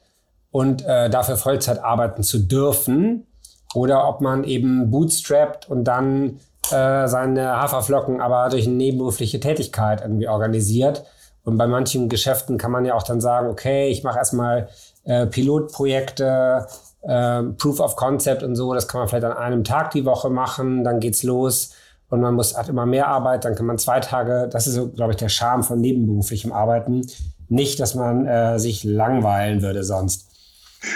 und 0.51 0.85
äh, 0.85 1.11
dafür 1.11 1.37
Vollzeit 1.37 1.83
arbeiten 1.83 2.22
zu 2.22 2.38
dürfen. 2.38 3.27
Oder 3.75 4.09
ob 4.09 4.20
man 4.20 4.44
eben 4.44 4.90
bootstrapped 4.90 5.68
und 5.68 5.85
dann 5.85 6.40
äh, 6.70 7.07
seine 7.09 7.61
Haferflocken 7.61 8.20
aber 8.20 8.49
durch 8.49 8.66
eine 8.66 8.77
nebenberufliche 8.77 9.40
Tätigkeit 9.40 10.01
irgendwie 10.01 10.29
organisiert. 10.29 11.05
Und 11.44 11.59
bei 11.59 11.66
manchen 11.66 12.09
Geschäften 12.09 12.59
kann 12.59 12.72
man 12.72 12.85
ja 12.85 12.94
auch 12.94 13.03
dann 13.03 13.20
sagen, 13.20 13.49
okay, 13.49 13.88
ich 13.88 14.03
mache 14.03 14.18
erstmal 14.18 14.68
äh, 15.05 15.27
Pilotprojekte, 15.27 16.66
äh, 17.03 17.42
Proof 17.42 17.81
of 17.81 17.96
Concept 17.96 18.42
und 18.42 18.57
so, 18.57 18.72
das 18.72 18.88
kann 18.88 19.01
man 19.01 19.09
vielleicht 19.09 19.25
an 19.25 19.37
einem 19.37 19.62
Tag 19.62 19.90
die 19.90 20.05
Woche 20.05 20.31
machen, 20.31 20.83
dann 20.83 20.99
geht's 20.99 21.22
los 21.22 21.72
und 22.09 22.21
man 22.21 22.35
muss, 22.35 22.57
hat 22.57 22.69
immer 22.69 22.87
mehr 22.87 23.09
Arbeit, 23.09 23.45
dann 23.45 23.55
kann 23.55 23.66
man 23.66 23.79
zwei 23.79 24.01
Tage, 24.01 24.49
das 24.51 24.66
ist 24.66 24.75
so, 24.75 24.88
glaube 24.88 25.12
ich, 25.12 25.16
der 25.16 25.29
Charme 25.29 25.64
von 25.64 25.81
nebenberuflichem 25.81 26.53
Arbeiten. 26.53 27.07
Nicht, 27.49 27.81
dass 27.81 27.95
man 27.95 28.27
äh, 28.27 28.59
sich 28.59 28.85
langweilen 28.85 29.62
würde 29.62 29.85
sonst. 29.85 30.29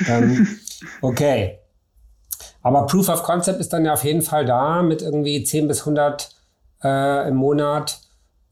ähm, 0.09 0.46
okay. 1.03 1.59
Aber 2.62 2.87
Proof 2.87 3.09
of 3.09 3.23
Concept 3.23 3.61
ist 3.61 3.73
dann 3.73 3.85
ja 3.85 3.94
auf 3.94 4.05
jeden 4.05 4.23
Fall 4.23 4.44
da 4.44 4.83
mit 4.83 5.03
irgendwie 5.03 5.42
10 5.42 5.68
bis 5.68 5.81
100 5.81 6.35
äh, 6.83 7.29
im 7.29 7.37
Monat. 7.37 8.01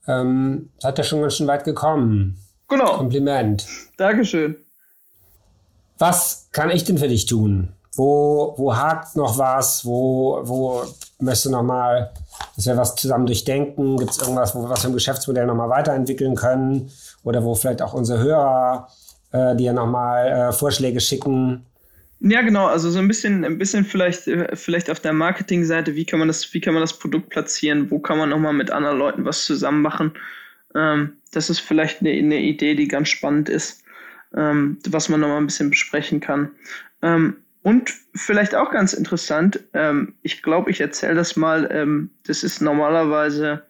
Ähm, 0.07 0.71
seid 0.79 0.99
ihr 0.99 1.05
schon 1.05 1.21
ganz 1.21 1.37
schön 1.37 1.47
weit 1.47 1.64
gekommen. 1.64 2.38
Genau. 2.68 2.97
Kompliment. 2.97 3.66
Dankeschön. 3.97 4.57
Was 5.99 6.49
kann 6.53 6.71
ich 6.71 6.85
denn 6.85 6.99
für 6.99 7.09
dich 7.09 7.27
tun? 7.27 7.73
Wo, 7.94 8.55
wo 8.57 8.77
hakt 8.77 9.16
noch 9.16 9.38
was? 9.38 9.85
Wo, 9.85 10.40
wo 10.44 10.85
möchtest 11.18 11.46
du 11.46 11.50
noch 11.50 11.62
mal 11.62 12.11
dass 12.57 12.66
wir 12.66 12.76
was 12.76 12.96
zusammen 12.96 13.26
durchdenken? 13.26 13.96
Gibt 13.96 14.11
es 14.11 14.18
irgendwas, 14.18 14.54
wo 14.54 14.62
wir 14.62 14.70
was 14.70 14.85
im 14.85 14.92
Geschäftsmodell 14.92 15.46
nochmal 15.46 15.68
weiterentwickeln 15.68 16.35
können? 16.35 16.90
Oder 17.22 17.44
wo 17.44 17.54
vielleicht 17.54 17.83
auch 17.83 17.94
unsere 17.94 18.20
Hörer 18.20 18.88
äh, 19.33 19.57
dir 19.57 19.72
nochmal 19.72 20.28
äh, 20.28 20.52
Vorschläge 20.52 21.00
schicken? 21.00 21.64
Ja, 22.20 22.42
genau. 22.42 22.66
Also 22.66 22.90
so 22.90 22.98
ein 22.98 23.07
bisschen, 23.07 23.44
ein 23.44 23.59
bisschen 23.59 23.85
vielleicht, 23.85 24.26
äh, 24.26 24.57
vielleicht 24.57 24.90
auf 24.90 25.00
der 25.00 25.12
Marketingseite, 25.12 25.94
wie 25.94 26.04
kann 26.04 26.18
man 26.18 26.28
das, 26.28 26.52
wie 26.52 26.61
kann 26.61 26.74
man 26.74 26.81
das 26.81 26.98
Produkt 26.98 27.28
platzieren? 27.31 27.90
Wo 27.90 27.98
kann 27.98 28.18
man 28.18 28.31
nochmal 28.31 28.54
mit 28.54 28.70
anderen 28.70 28.98
Leuten 28.98 29.24
was 29.24 29.44
zusammen 29.44 29.83
machen? 29.83 30.12
Ähm, 30.74 31.12
das 31.33 31.50
ist 31.50 31.61
vielleicht 31.61 32.00
eine, 32.00 32.11
eine, 32.11 32.40
Idee, 32.40 32.74
die 32.74 32.88
ganz 32.88 33.09
spannend 33.09 33.48
ist, 33.48 33.85
ähm, 34.37 34.78
was 34.88 35.09
man 35.09 35.20
nochmal 35.20 35.38
ein 35.38 35.46
bisschen 35.46 35.70
besprechen 35.70 36.20
kann. 36.20 36.50
Ähm, 37.02 37.37
und 37.62 37.92
vielleicht 38.14 38.55
auch 38.55 38.71
ganz 38.71 38.92
interessant, 38.92 39.61
ähm, 39.75 40.14
ich 40.23 40.42
glaube, 40.42 40.71
ich 40.71 40.81
erzähle 40.81 41.14
das 41.14 41.37
mal, 41.37 41.68
ähm, 41.71 42.11
das 42.27 42.42
ist 42.42 42.61
normalerweise 42.61 43.64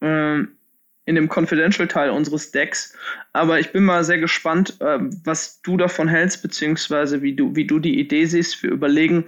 ähm, 0.00 0.56
in 1.04 1.14
dem 1.14 1.28
Confidential-Teil 1.28 2.10
unseres 2.10 2.50
Decks, 2.50 2.96
aber 3.32 3.58
ich 3.58 3.72
bin 3.72 3.84
mal 3.84 4.04
sehr 4.04 4.18
gespannt, 4.18 4.78
ähm, 4.80 5.10
was 5.24 5.60
du 5.62 5.76
davon 5.76 6.08
hältst, 6.08 6.42
beziehungsweise 6.42 7.22
wie 7.22 7.34
du, 7.34 7.54
wie 7.56 7.66
du 7.66 7.78
die 7.78 7.98
Idee 7.98 8.26
siehst. 8.26 8.62
Wir 8.62 8.70
überlegen, 8.70 9.26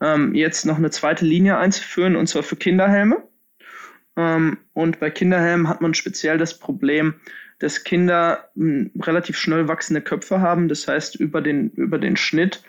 ähm, 0.00 0.34
jetzt 0.34 0.66
noch 0.66 0.76
eine 0.76 0.90
zweite 0.90 1.24
Linie 1.24 1.58
einzuführen, 1.58 2.16
und 2.16 2.26
zwar 2.26 2.42
für 2.42 2.56
Kinderhelme. 2.56 3.22
Ähm, 4.16 4.58
und 4.72 5.00
bei 5.00 5.10
Kinderhelmen 5.10 5.68
hat 5.68 5.80
man 5.80 5.94
speziell 5.94 6.38
das 6.38 6.58
Problem, 6.58 7.14
dass 7.58 7.84
Kinder 7.84 8.50
hm, 8.56 8.90
relativ 9.00 9.36
schnell 9.36 9.68
wachsende 9.68 10.00
Köpfe 10.00 10.40
haben. 10.40 10.68
Das 10.68 10.88
heißt, 10.88 11.16
über 11.16 11.40
den, 11.40 11.70
über 11.70 11.98
den 11.98 12.16
Schnitt 12.16 12.62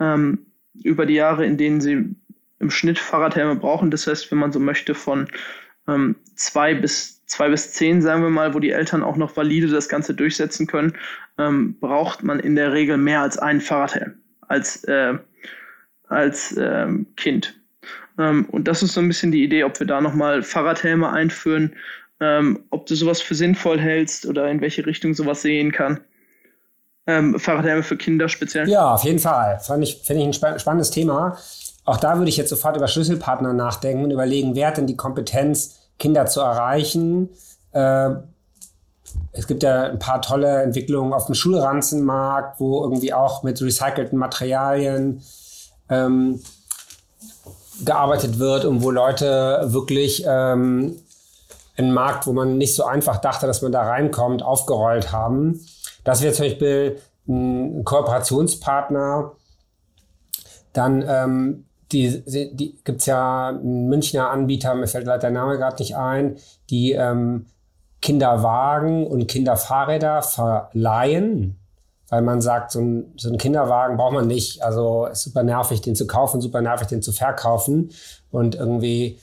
ähm, 0.00 0.46
über 0.82 1.06
die 1.06 1.14
Jahre, 1.14 1.44
in 1.46 1.56
denen 1.56 1.80
sie 1.80 2.14
im 2.60 2.70
Schnitt 2.70 2.98
Fahrradhelme 2.98 3.56
brauchen. 3.56 3.90
Das 3.90 4.06
heißt, 4.06 4.30
wenn 4.30 4.38
man 4.38 4.52
so 4.52 4.60
möchte, 4.60 4.94
von 4.94 5.28
ähm, 5.86 6.16
zwei 6.34 6.74
bis 6.74 7.24
zwei 7.26 7.50
bis 7.50 7.72
zehn, 7.72 8.00
sagen 8.00 8.22
wir 8.22 8.30
mal, 8.30 8.54
wo 8.54 8.58
die 8.58 8.70
Eltern 8.70 9.02
auch 9.02 9.16
noch 9.16 9.36
valide 9.36 9.68
das 9.68 9.88
Ganze 9.88 10.14
durchsetzen 10.14 10.66
können, 10.66 10.94
ähm, 11.36 11.78
braucht 11.78 12.22
man 12.22 12.40
in 12.40 12.56
der 12.56 12.72
Regel 12.72 12.96
mehr 12.96 13.20
als 13.20 13.38
einen 13.38 13.60
Fahrradhelm 13.60 14.14
als 14.48 14.82
äh, 14.84 15.18
als 16.08 16.56
ähm, 16.58 17.06
Kind. 17.16 17.60
Ähm, 18.18 18.46
und 18.46 18.66
das 18.66 18.82
ist 18.82 18.94
so 18.94 19.00
ein 19.00 19.08
bisschen 19.08 19.30
die 19.30 19.44
Idee, 19.44 19.64
ob 19.64 19.78
wir 19.78 19.86
da 19.86 20.00
nochmal 20.00 20.42
Fahrradhelme 20.42 21.10
einführen, 21.12 21.76
ähm, 22.20 22.64
ob 22.70 22.86
du 22.86 22.94
sowas 22.94 23.20
für 23.20 23.34
sinnvoll 23.34 23.78
hältst 23.78 24.26
oder 24.26 24.50
in 24.50 24.60
welche 24.60 24.86
Richtung 24.86 25.14
sowas 25.14 25.42
sehen 25.42 25.70
kann. 25.70 26.00
Ähm, 27.08 27.40
Fahrradhelme 27.40 27.82
für 27.82 27.96
Kinder 27.96 28.28
speziell. 28.28 28.68
Ja, 28.68 28.92
auf 28.94 29.02
jeden 29.02 29.18
Fall. 29.18 29.58
Finde 29.60 29.84
ich, 29.84 30.02
find 30.04 30.20
ich 30.20 30.26
ein 30.26 30.32
spa 30.34 30.58
spannendes 30.58 30.90
Thema. 30.90 31.38
Auch 31.86 31.96
da 31.96 32.18
würde 32.18 32.28
ich 32.28 32.36
jetzt 32.36 32.50
sofort 32.50 32.76
über 32.76 32.86
Schlüsselpartner 32.86 33.54
nachdenken 33.54 34.04
und 34.04 34.10
überlegen, 34.10 34.54
wer 34.54 34.68
hat 34.68 34.76
denn 34.76 34.86
die 34.86 34.96
Kompetenz, 34.96 35.78
Kinder 35.98 36.26
zu 36.26 36.40
erreichen? 36.40 37.30
Äh, 37.72 38.10
es 39.32 39.46
gibt 39.46 39.62
ja 39.62 39.84
ein 39.84 39.98
paar 39.98 40.20
tolle 40.20 40.62
Entwicklungen 40.62 41.14
auf 41.14 41.24
dem 41.24 41.34
Schulranzenmarkt, 41.34 42.60
wo 42.60 42.82
irgendwie 42.82 43.14
auch 43.14 43.42
mit 43.42 43.62
recycelten 43.62 44.18
Materialien 44.18 45.22
ähm, 45.88 46.42
gearbeitet 47.86 48.38
wird 48.38 48.66
und 48.66 48.82
wo 48.82 48.90
Leute 48.90 49.60
wirklich 49.68 50.24
ähm, 50.26 50.96
einen 51.78 51.92
Markt, 51.94 52.26
wo 52.26 52.34
man 52.34 52.58
nicht 52.58 52.74
so 52.74 52.84
einfach 52.84 53.16
dachte, 53.16 53.46
dass 53.46 53.62
man 53.62 53.72
da 53.72 53.82
reinkommt, 53.82 54.42
aufgerollt 54.42 55.10
haben. 55.10 55.64
Das 56.08 56.22
wäre 56.22 56.32
zum 56.32 56.46
Beispiel 56.46 56.98
ein 57.28 57.84
Kooperationspartner. 57.84 59.32
Dann 60.72 61.04
ähm, 61.06 61.66
die, 61.92 62.22
die 62.54 62.78
gibt 62.82 63.00
es 63.00 63.06
ja 63.06 63.48
einen 63.48 63.90
Münchner 63.90 64.30
Anbieter, 64.30 64.74
mir 64.74 64.86
fällt 64.86 65.04
leider 65.04 65.18
der 65.18 65.32
Name 65.32 65.58
gerade 65.58 65.76
nicht 65.82 65.96
ein, 65.96 66.36
die 66.70 66.92
ähm, 66.92 67.44
Kinderwagen 68.00 69.06
und 69.06 69.26
Kinderfahrräder 69.26 70.22
verleihen, 70.22 71.60
weil 72.08 72.22
man 72.22 72.40
sagt, 72.40 72.70
so 72.70 72.80
ein, 72.80 73.12
so 73.18 73.28
ein 73.28 73.36
Kinderwagen 73.36 73.98
braucht 73.98 74.14
man 74.14 74.28
nicht. 74.28 74.62
Also 74.62 75.04
ist 75.12 75.24
super 75.24 75.42
nervig, 75.42 75.82
den 75.82 75.94
zu 75.94 76.06
kaufen, 76.06 76.40
super 76.40 76.62
nervig, 76.62 76.88
den 76.88 77.02
zu 77.02 77.12
verkaufen. 77.12 77.90
Und 78.30 78.54
irgendwie, 78.54 79.20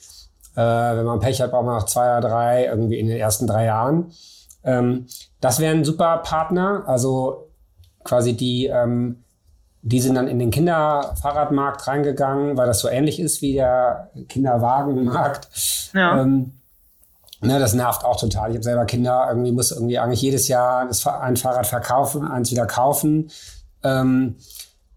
äh, 0.56 0.62
wenn 0.62 1.06
man 1.06 1.20
Pech 1.20 1.42
hat, 1.42 1.50
braucht 1.50 1.66
man 1.66 1.78
noch 1.78 1.88
zwei 1.88 2.16
oder 2.16 2.30
drei 2.30 2.66
irgendwie 2.66 3.00
in 3.00 3.08
den 3.08 3.18
ersten 3.18 3.48
drei 3.48 3.66
Jahren. 3.66 4.12
Ähm, 4.66 5.06
das 5.40 5.60
wäre 5.60 5.76
ein 5.76 5.86
super 5.86 6.18
Partner. 6.18 6.84
Also 6.88 7.50
quasi 8.04 8.36
die, 8.36 8.66
ähm, 8.66 9.24
die 9.82 10.02
sind 10.02 10.16
dann 10.16 10.28
in 10.28 10.40
den 10.40 10.52
Kinderfahrradmarkt 10.52 11.88
reingegangen, 11.88 12.58
weil 12.58 12.68
das 12.68 12.80
so 12.80 12.90
ähnlich 12.90 13.20
ist 13.20 13.42
wie 13.42 13.54
der 13.54 14.10
Kinderwagenmarkt. 14.28 15.48
Ja. 15.94 16.22
Ähm, 16.22 16.52
Ne, 17.42 17.60
das 17.60 17.74
nervt 17.74 18.04
auch 18.04 18.20
total. 18.20 18.50
Ich 18.50 18.56
habe 18.56 18.64
selber 18.64 18.86
Kinder, 18.86 19.26
irgendwie 19.30 19.52
muss 19.52 19.72
irgendwie 19.72 20.00
eigentlich 20.00 20.22
jedes 20.22 20.48
Jahr 20.48 20.90
ein 21.22 21.36
Fahrrad 21.36 21.68
verkaufen, 21.68 22.26
eins 22.26 22.50
wieder 22.50 22.66
kaufen. 22.66 23.30
Ähm, 23.84 24.38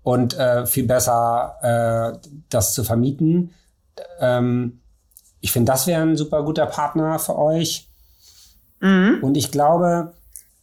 und 0.02 0.38
äh, 0.38 0.64
viel 0.64 0.86
besser 0.86 1.56
äh, 1.60 2.28
das 2.48 2.72
zu 2.72 2.84
vermieten. 2.84 3.52
Ähm, 4.20 4.80
ich 5.40 5.52
finde, 5.52 5.72
das 5.72 5.86
wäre 5.86 6.02
ein 6.02 6.16
super 6.16 6.42
guter 6.42 6.66
Partner 6.66 7.18
für 7.18 7.36
euch. 7.36 7.87
Mhm. 8.80 9.18
Und 9.22 9.36
ich 9.36 9.50
glaube, 9.50 10.12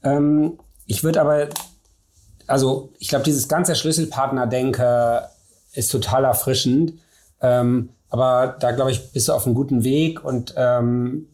ähm, 0.04 0.60
ich 0.86 1.04
würde 1.04 1.22
aber, 1.22 1.48
also 2.48 2.94
ich 3.00 3.10
glaube, 3.10 3.26
dieses 3.26 3.48
ganze 3.48 3.76
Schlüsselpartner-Denke 3.76 5.24
ist 5.74 5.92
total 5.92 6.26
erfrischend. 6.26 6.94
Ähm, 7.42 7.90
aber 8.10 8.56
da 8.60 8.72
glaube 8.72 8.92
ich, 8.92 9.12
bist 9.12 9.28
du 9.28 9.34
auf 9.34 9.46
einem 9.46 9.56
guten 9.56 9.84
Weg 9.84 10.24
und 10.24 10.54
ähm, 10.56 11.28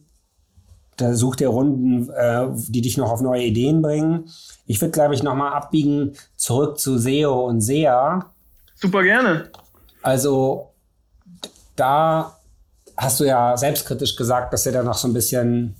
da 0.96 1.14
such 1.14 1.36
dir 1.36 1.48
Runden, 1.48 2.10
äh, 2.10 2.46
die 2.68 2.80
dich 2.80 2.96
noch 2.96 3.10
auf 3.10 3.20
neue 3.20 3.44
Ideen 3.44 3.82
bringen. 3.82 4.28
Ich 4.66 4.80
würde, 4.80 4.92
glaube 4.92 5.14
ich, 5.14 5.22
nochmal 5.22 5.52
abbiegen 5.52 6.14
zurück 6.36 6.78
zu 6.78 6.98
SEO 6.98 7.46
und 7.46 7.60
SEA. 7.60 8.26
Super 8.74 9.02
gerne. 9.02 9.50
Also 10.02 10.72
da 11.76 12.36
hast 12.96 13.20
du 13.20 13.24
ja 13.24 13.56
selbstkritisch 13.56 14.16
gesagt, 14.16 14.52
dass 14.52 14.66
ihr 14.66 14.72
da 14.72 14.82
noch 14.82 14.96
so 14.96 15.08
ein 15.08 15.14
bisschen, 15.14 15.76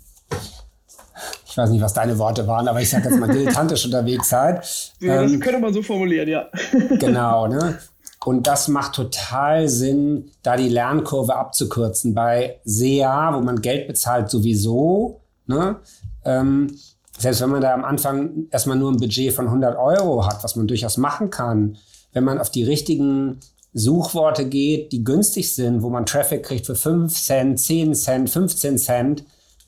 ich 1.53 1.59
weiß 1.59 1.69
nicht, 1.69 1.83
was 1.83 1.93
deine 1.93 2.19
Worte 2.19 2.47
waren, 2.47 2.67
aber 2.67 2.81
ich 2.81 2.89
sage 2.89 3.11
jetzt 3.11 3.21
mal 3.21 3.29
dilettantisch 3.29 3.85
unterwegs 3.85 4.31
seid. 4.31 4.65
Ja, 5.01 5.23
das 5.23 5.33
ähm, 5.33 5.39
könnte 5.39 5.61
man 5.61 5.75
so 5.75 5.83
formulieren, 5.83 6.27
ja. 6.27 6.49
genau, 6.99 7.47
ne? 7.47 7.79
Und 8.25 8.47
das 8.47 8.69
macht 8.69 8.95
total 8.95 9.69
Sinn, 9.69 10.31
da 10.43 10.57
die 10.57 10.71
Lernkurve 10.71 11.37
abzukürzen. 11.37 12.15
Bei 12.15 12.59
SEA, 12.65 13.35
wo 13.35 13.41
man 13.41 13.61
Geld 13.61 13.87
bezahlt, 13.87 14.31
sowieso. 14.31 15.21
Ne? 15.47 15.77
Ähm, 16.25 16.75
selbst 17.19 17.43
wenn 17.43 17.51
man 17.51 17.61
da 17.61 17.75
am 17.75 17.85
Anfang 17.85 18.47
erstmal 18.51 18.79
nur 18.79 18.91
ein 18.91 18.97
Budget 18.97 19.35
von 19.35 19.47
100 19.47 19.77
Euro 19.77 20.25
hat, 20.25 20.43
was 20.43 20.57
man 20.57 20.67
durchaus 20.67 20.97
machen 20.97 21.29
kann, 21.29 21.77
wenn 22.15 22.25
man 22.25 22.39
auf 22.39 22.49
die 22.49 22.65
richtigen 22.65 23.41
Suchworte 23.75 24.47
geht, 24.47 24.93
die 24.93 25.05
günstig 25.05 25.55
sind, 25.55 25.83
wo 25.83 25.91
man 25.91 26.07
Traffic 26.07 26.45
kriegt 26.45 26.65
für 26.65 26.77
5 26.77 27.13
Cent, 27.13 27.61
10 27.61 27.95
Cent, 27.95 28.31
15 28.31 28.79
Cent, 28.79 29.25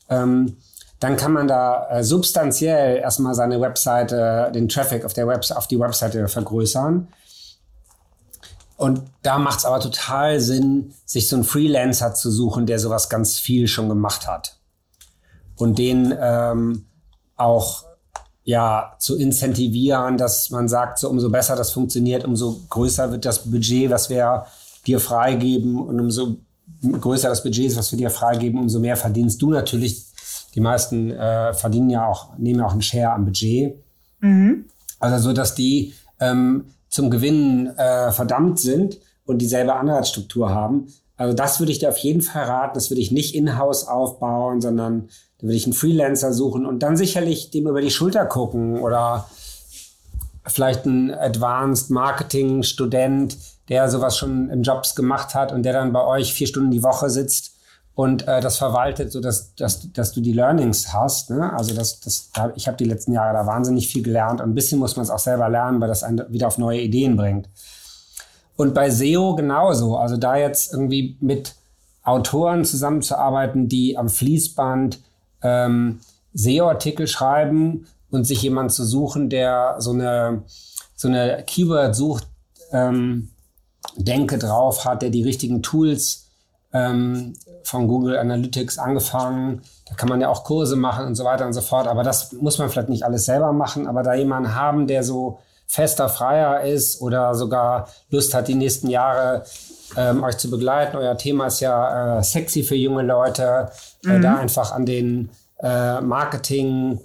ähm, 0.09 0.57
dann 0.99 1.17
kann 1.17 1.33
man 1.33 1.47
da 1.47 1.87
äh, 1.89 2.03
substanziell 2.03 2.97
erstmal 2.97 3.35
seine 3.35 3.59
Webseite, 3.59 4.51
den 4.53 4.69
Traffic 4.69 5.05
auf, 5.05 5.13
der 5.13 5.27
Webs 5.27 5.51
auf 5.51 5.67
die 5.67 5.79
Webseite 5.79 6.27
vergrößern. 6.27 7.07
Und 8.77 9.01
da 9.21 9.37
macht 9.37 9.59
es 9.59 9.65
aber 9.65 9.79
total 9.79 10.39
Sinn, 10.39 10.93
sich 11.05 11.29
so 11.29 11.37
einen 11.37 11.45
Freelancer 11.45 12.13
zu 12.13 12.29
suchen, 12.29 12.65
der 12.65 12.79
sowas 12.79 13.09
ganz 13.09 13.39
viel 13.39 13.67
schon 13.67 13.87
gemacht 13.87 14.27
hat. 14.27 14.57
Und 15.55 15.79
den 15.79 16.13
ähm, 16.19 16.85
auch 17.37 17.85
ja 18.43 18.95
zu 18.99 19.17
incentivieren, 19.17 20.17
dass 20.17 20.49
man 20.49 20.67
sagt, 20.67 20.99
so 20.99 21.09
umso 21.09 21.29
besser 21.29 21.55
das 21.55 21.71
funktioniert, 21.71 22.25
umso 22.25 22.61
größer 22.69 23.11
wird 23.11 23.25
das 23.25 23.49
Budget, 23.49 23.89
was 23.89 24.09
wir 24.09 24.45
dir 24.85 24.99
freigeben 24.99 25.79
und 25.79 25.99
umso 25.99 26.37
größer 26.81 27.29
das 27.29 27.43
Budget 27.43 27.67
ist, 27.67 27.77
was 27.77 27.91
wir 27.91 27.97
dir 27.97 28.09
freigeben, 28.09 28.59
umso 28.59 28.79
mehr 28.79 28.97
verdienst 28.97 29.41
du 29.41 29.49
natürlich. 29.49 30.05
Die 30.55 30.61
meisten 30.61 31.11
äh, 31.11 31.53
verdienen 31.53 31.89
ja 31.89 32.07
auch, 32.07 32.37
nehmen 32.37 32.59
ja 32.59 32.65
auch 32.65 32.71
einen 32.71 32.81
Share 32.81 33.11
am 33.13 33.25
Budget. 33.25 33.75
Mhm. 34.21 34.65
Also 34.99 35.29
so, 35.29 35.33
dass 35.33 35.53
die 35.53 35.93
ähm, 36.19 36.65
zum 36.89 37.09
Gewinnen 37.09 37.67
äh, 37.77 38.11
verdammt 38.11 38.59
sind 38.59 38.99
und 39.25 39.39
dieselbe 39.39 39.75
Anreizstruktur 39.75 40.49
haben. 40.49 40.87
Also 41.17 41.33
das 41.33 41.59
würde 41.59 41.71
ich 41.71 41.79
dir 41.79 41.89
auf 41.89 41.97
jeden 41.97 42.21
Fall 42.21 42.43
raten. 42.43 42.73
Das 42.73 42.89
würde 42.89 43.01
ich 43.01 43.11
nicht 43.11 43.35
in-house 43.35 43.87
aufbauen, 43.87 44.61
sondern 44.61 45.09
da 45.37 45.43
würde 45.43 45.55
ich 45.55 45.65
einen 45.65 45.73
Freelancer 45.73 46.33
suchen 46.33 46.65
und 46.65 46.79
dann 46.79 46.97
sicherlich 46.97 47.51
dem 47.51 47.67
über 47.67 47.81
die 47.81 47.91
Schulter 47.91 48.25
gucken 48.25 48.79
oder 48.79 49.29
vielleicht 50.45 50.85
ein 50.85 51.13
Advanced 51.13 51.89
Marketing 51.89 52.63
Student, 52.63 53.37
der 53.67 53.89
sowas 53.89 54.17
schon 54.17 54.49
in 54.49 54.63
Jobs 54.63 54.95
gemacht 54.95 55.35
hat 55.35 55.51
und 55.51 55.63
der 55.63 55.73
dann 55.73 55.91
bei 55.91 56.05
euch 56.05 56.33
vier 56.33 56.47
Stunden 56.47 56.71
die 56.71 56.83
Woche 56.83 57.09
sitzt 57.09 57.54
und 57.95 58.27
äh, 58.27 58.41
das 58.41 58.57
verwaltet, 58.57 59.11
so 59.11 59.21
dass, 59.21 59.55
dass, 59.55 59.91
dass 59.93 60.11
du 60.11 60.19
die 60.19 60.33
Learnings 60.33 60.93
hast. 60.93 61.29
Ne? 61.29 61.51
Also 61.53 61.73
das, 61.73 62.01
das, 62.01 62.29
ich 62.55 62.67
habe 62.67 62.77
die 62.77 62.85
letzten 62.85 63.13
Jahre 63.13 63.33
da 63.33 63.45
wahnsinnig 63.47 63.87
viel 63.87 64.03
gelernt 64.03 64.41
und 64.41 64.49
ein 64.49 64.53
bisschen 64.53 64.79
muss 64.79 64.97
man 64.97 65.03
es 65.03 65.09
auch 65.09 65.19
selber 65.19 65.49
lernen, 65.49 65.79
weil 65.79 65.87
das 65.87 66.03
einen 66.03 66.21
wieder 66.31 66.47
auf 66.47 66.57
neue 66.57 66.81
Ideen 66.81 67.15
bringt. 67.15 67.49
Und 68.57 68.73
bei 68.73 68.89
SEO 68.89 69.35
genauso. 69.35 69.97
Also 69.97 70.17
da 70.17 70.35
jetzt 70.35 70.73
irgendwie 70.73 71.17
mit 71.21 71.55
Autoren 72.03 72.65
zusammenzuarbeiten, 72.65 73.69
die 73.69 73.97
am 73.97 74.09
Fließband 74.09 74.99
ähm, 75.41 76.01
SEO-Artikel 76.33 77.07
schreiben 77.07 77.87
und 78.11 78.25
sich 78.25 78.41
jemand 78.41 78.73
zu 78.73 78.85
suchen, 78.85 79.29
der 79.29 79.77
so 79.79 79.91
eine, 79.91 80.43
so 80.95 81.07
eine 81.07 81.43
Keyword-Sucht 81.47 82.27
ähm, 82.71 83.29
Denke 83.95 84.37
drauf 84.37 84.83
hat, 84.83 85.01
der 85.01 85.09
die 85.09 85.23
richtigen 85.23 85.61
Tools 85.63 86.25
ähm, 86.75 87.33
von 87.63 87.87
Google 87.87 88.17
Analytics 88.17 88.77
angefangen. 88.77 89.61
Da 89.87 89.95
kann 89.95 90.09
man 90.09 90.19
ja 90.19 90.27
auch 90.27 90.43
Kurse 90.43 90.75
machen 90.75 91.05
und 91.05 91.15
so 91.15 91.23
weiter 91.23 91.45
und 91.45 91.53
so 91.53 91.61
fort. 91.61 91.87
Aber 91.87 92.03
das 92.03 92.33
muss 92.33 92.57
man 92.57 92.69
vielleicht 92.69 92.89
nicht 92.89 93.03
alles 93.03 93.25
selber 93.25 93.53
machen. 93.53 93.87
Aber 93.87 94.03
da 94.03 94.13
jemanden 94.13 94.53
haben, 94.55 94.85
der 94.87 95.03
so 95.03 95.39
fester 95.67 96.09
Freier 96.09 96.61
ist 96.61 97.01
oder 97.01 97.33
sogar 97.33 97.87
Lust 98.09 98.33
hat, 98.33 98.47
die 98.47 98.55
nächsten 98.55 98.89
Jahre 98.89 99.45
ähm, 99.95 100.23
euch 100.23 100.37
zu 100.37 100.49
begleiten. 100.49 100.97
Euer 100.97 101.17
Thema 101.17 101.47
ist 101.47 101.61
ja 101.61 102.19
äh, 102.19 102.23
sexy 102.23 102.63
für 102.63 102.75
junge 102.75 103.03
Leute. 103.03 103.69
Äh, 104.05 104.17
mhm. 104.17 104.21
Da 104.21 104.35
einfach 104.35 104.71
an 104.73 104.85
den 104.85 105.29
äh, 105.59 106.01
Marketing, 106.01 106.99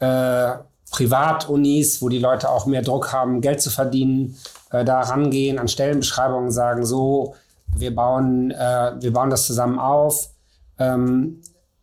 äh, 0.00 0.52
Privatunis, 0.90 2.02
wo 2.02 2.08
die 2.08 2.18
Leute 2.18 2.50
auch 2.50 2.66
mehr 2.66 2.82
Druck 2.82 3.12
haben, 3.12 3.40
Geld 3.40 3.62
zu 3.62 3.70
verdienen, 3.70 4.36
äh, 4.72 4.84
da 4.84 5.00
rangehen, 5.00 5.58
an 5.58 5.68
Stellenbeschreibungen 5.68 6.50
sagen, 6.50 6.84
so 6.84 7.34
wir 7.76 7.94
bauen, 7.94 8.50
äh, 8.50 8.92
wir 9.00 9.12
bauen 9.12 9.30
das 9.30 9.46
zusammen 9.46 9.78
auf. 9.78 10.30
Ähm, 10.78 11.40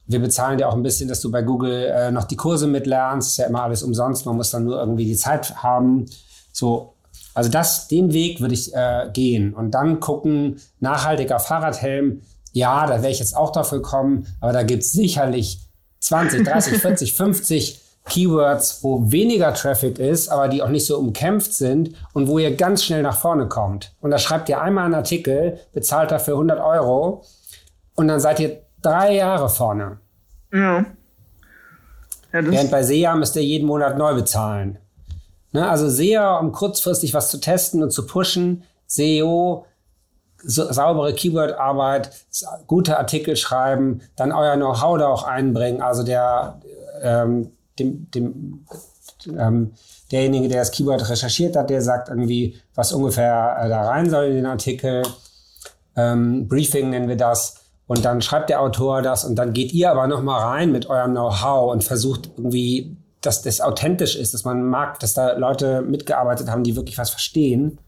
wir 0.08 0.20
bezahlen 0.20 0.58
dir 0.58 0.68
auch 0.68 0.74
ein 0.74 0.84
bisschen, 0.84 1.08
dass 1.08 1.22
du 1.22 1.30
bei 1.30 1.44
Google 1.44 1.86
äh, 1.86 2.12
noch 2.12 2.24
die 2.24 2.36
Kurse 2.36 2.68
mitlernst. 2.68 3.30
Ist 3.30 3.38
ja 3.38 3.46
immer 3.46 3.64
alles 3.64 3.84
umsonst. 3.84 4.26
Man 4.26 4.36
muss 4.36 4.52
dann 4.52 4.64
nur 4.64 4.80
irgendwie 4.80 5.06
die 5.06 5.16
Zeit 5.16 5.62
haben. 5.62 6.06
So, 6.52 6.96
also 7.34 7.50
das, 7.50 7.88
den 7.88 8.12
Weg 8.12 8.42
würde 8.42 8.54
ich 8.54 8.74
äh, 8.74 9.10
gehen 9.14 9.54
und 9.54 9.72
dann 9.72 10.00
gucken, 10.00 10.60
nachhaltiger 10.80 11.40
Fahrradhelm. 11.40 12.22
Ja, 12.54 12.88
da 12.88 13.02
wäre 13.02 13.12
ich 13.12 13.20
jetzt 13.20 13.38
auch 13.38 13.52
dafür 13.52 13.82
kommen, 13.82 14.26
aber 14.42 14.52
da 14.52 14.64
gibt 14.64 14.82
es 14.82 14.92
sicherlich 14.92 15.62
20, 16.00 16.44
30, 16.46 16.78
40, 16.80 17.14
50 17.14 17.82
Keywords, 18.10 18.84
wo 18.84 19.12
weniger 19.12 19.54
Traffic 19.54 20.00
ist, 20.00 20.30
aber 20.30 20.50
die 20.50 20.62
auch 20.62 20.70
nicht 20.70 20.86
so 20.86 20.98
umkämpft 20.98 21.54
sind 21.54 21.96
und 22.14 22.28
wo 22.28 22.40
ihr 22.40 22.56
ganz 22.56 22.84
schnell 22.84 23.02
nach 23.02 23.18
vorne 23.18 23.48
kommt. 23.48 23.94
Und 24.02 24.12
da 24.12 24.18
schreibt 24.18 24.50
ihr 24.50 24.62
einmal 24.62 24.86
einen 24.86 24.96
Artikel, 24.96 25.60
bezahlt 25.72 26.12
dafür 26.12 26.34
100 26.34 26.60
Euro 26.60 27.24
und 27.96 28.08
dann 28.08 28.20
seid 28.20 28.40
ihr 28.40 28.62
drei 28.82 29.16
Jahre 29.16 29.50
vorne. 29.50 30.00
Ja. 30.52 30.80
ja 30.80 30.86
Während 32.32 32.72
bei 32.72 32.84
SEA 32.84 33.16
müsst 33.16 33.36
ihr 33.36 33.44
jeden 33.44 33.68
Monat 33.68 33.98
neu 33.98 34.16
bezahlen. 34.16 34.80
Ne, 35.52 35.68
also 35.68 35.90
SEA, 35.90 36.38
um 36.38 36.52
kurzfristig 36.52 37.14
was 37.14 37.32
zu 37.32 37.40
testen 37.40 37.82
und 37.82 37.92
zu 37.92 38.06
pushen, 38.06 38.64
SEO, 38.86 39.66
so, 40.44 40.72
saubere 40.72 41.14
Keyword-Arbeit, 41.14 42.12
gute 42.68 42.98
Artikel 42.98 43.36
schreiben, 43.36 44.02
dann 44.16 44.32
euer 44.32 44.56
Know-how 44.56 44.98
da 44.98 45.08
auch 45.08 45.24
einbringen. 45.24 45.82
Also 45.82 46.04
der, 46.04 46.60
ähm, 47.02 47.52
dem, 47.80 48.12
dem, 48.12 48.66
ähm, 49.38 49.74
derjenige, 50.12 50.48
der 50.48 50.60
das 50.60 50.72
Keyword 50.72 51.10
recherchiert 51.10 51.56
hat, 51.56 51.70
der 51.70 51.82
sagt 51.82 52.10
irgendwie, 52.10 52.60
was 52.76 52.92
ungefähr 52.92 53.58
äh, 53.60 53.70
da 53.70 53.88
rein 53.88 54.10
soll 54.10 54.26
in 54.26 54.36
den 54.36 54.46
Artikel. 54.46 55.04
Ähm, 55.96 56.48
Briefing 56.48 56.90
nennen 56.90 57.08
wir 57.08 57.18
das. 57.18 57.56
Und 57.88 58.06
dann 58.06 58.22
schreibt 58.22 58.52
der 58.52 58.62
Autor 58.62 59.02
das 59.02 59.26
und 59.26 59.36
dann 59.36 59.52
geht 59.52 59.74
ihr 59.74 59.90
aber 59.90 60.06
noch 60.06 60.22
mal 60.22 60.40
rein 60.40 60.72
mit 60.72 60.88
eurem 60.90 61.12
Know-how 61.12 61.72
und 61.72 61.84
versucht 61.84 62.30
irgendwie, 62.38 62.98
dass 63.22 63.42
das 63.42 63.62
authentisch 63.62 64.16
ist, 64.16 64.34
dass 64.34 64.46
man 64.46 64.64
mag, 64.64 65.00
dass 65.00 65.16
da 65.16 65.34
Leute 65.34 65.82
mitgearbeitet 65.82 66.50
haben, 66.50 66.64
die 66.64 66.76
wirklich 66.76 67.00
was 67.00 67.10
verstehen. 67.10 67.80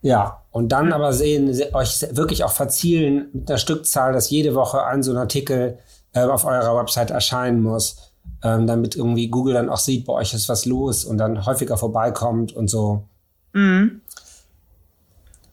Ja, 0.00 0.44
und 0.50 0.70
dann 0.70 0.92
aber 0.92 1.12
sehen, 1.12 1.54
euch 1.74 2.06
wirklich 2.12 2.44
auch 2.44 2.52
verzielen 2.52 3.28
mit 3.32 3.50
einer 3.50 3.58
Stückzahl, 3.58 4.12
dass 4.12 4.30
jede 4.30 4.54
Woche 4.54 4.82
ein 4.84 5.02
so 5.02 5.10
ein 5.10 5.18
Artikel 5.18 5.78
äh, 6.12 6.22
auf 6.22 6.44
eurer 6.44 6.76
Website 6.80 7.10
erscheinen 7.10 7.60
muss, 7.60 8.14
ähm, 8.42 8.66
damit 8.66 8.96
irgendwie 8.96 9.28
Google 9.28 9.54
dann 9.54 9.68
auch 9.68 9.78
sieht, 9.78 10.06
bei 10.06 10.12
euch 10.12 10.34
ist 10.34 10.48
was 10.48 10.66
los 10.66 11.04
und 11.04 11.18
dann 11.18 11.46
häufiger 11.46 11.76
vorbeikommt 11.76 12.52
und 12.52 12.68
so. 12.68 13.04
Mhm. 13.52 14.00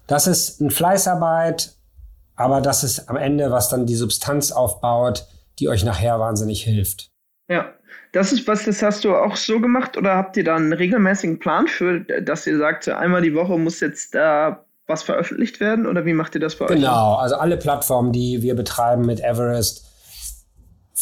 Das 0.08 0.28
ist 0.28 0.62
eine 0.62 0.70
Fleißarbeit, 0.70 1.74
aber 2.36 2.62
das 2.62 2.84
ist 2.84 3.10
am 3.10 3.16
Ende, 3.16 3.52
was 3.52 3.70
dann 3.70 3.86
die 3.86 3.96
Substanz 3.96 4.52
aufbaut, 4.52 5.28
die 5.60 5.70
euch 5.70 5.84
nachher 5.84 6.20
wahnsinnig 6.20 6.64
hilft. 6.64 7.10
Ja, 7.48 7.74
das 8.12 8.32
ist 8.32 8.48
was, 8.48 8.66
das 8.66 8.82
hast 8.82 9.04
du 9.06 9.16
auch 9.16 9.36
so 9.36 9.60
gemacht 9.60 9.98
oder 9.98 10.16
habt 10.16 10.38
ihr 10.38 10.44
da 10.44 10.56
einen 10.56 10.74
regelmäßigen 10.74 11.40
Plan 11.40 11.68
für, 11.68 12.02
dass 12.02 12.46
ihr 12.46 12.58
sagt, 12.58 12.88
einmal 12.90 13.22
die 13.22 13.34
Woche 13.34 13.58
muss 13.58 13.80
jetzt 13.80 14.14
da 14.14 14.66
was 14.86 15.04
veröffentlicht 15.04 15.60
werden 15.60 15.88
oder 15.88 16.06
wie 16.06 16.14
macht 16.14 16.36
ihr 16.36 16.42
das 16.42 16.56
bei 16.56 16.66
genau, 16.66 16.76
euch? 16.76 16.82
Genau, 16.82 17.16
also 17.16 17.36
alle 17.36 17.58
Plattformen, 17.58 18.12
die 18.12 18.42
wir 18.42 18.56
betreiben 18.56 19.06
mit 19.06 19.22
Everest, 19.22 19.88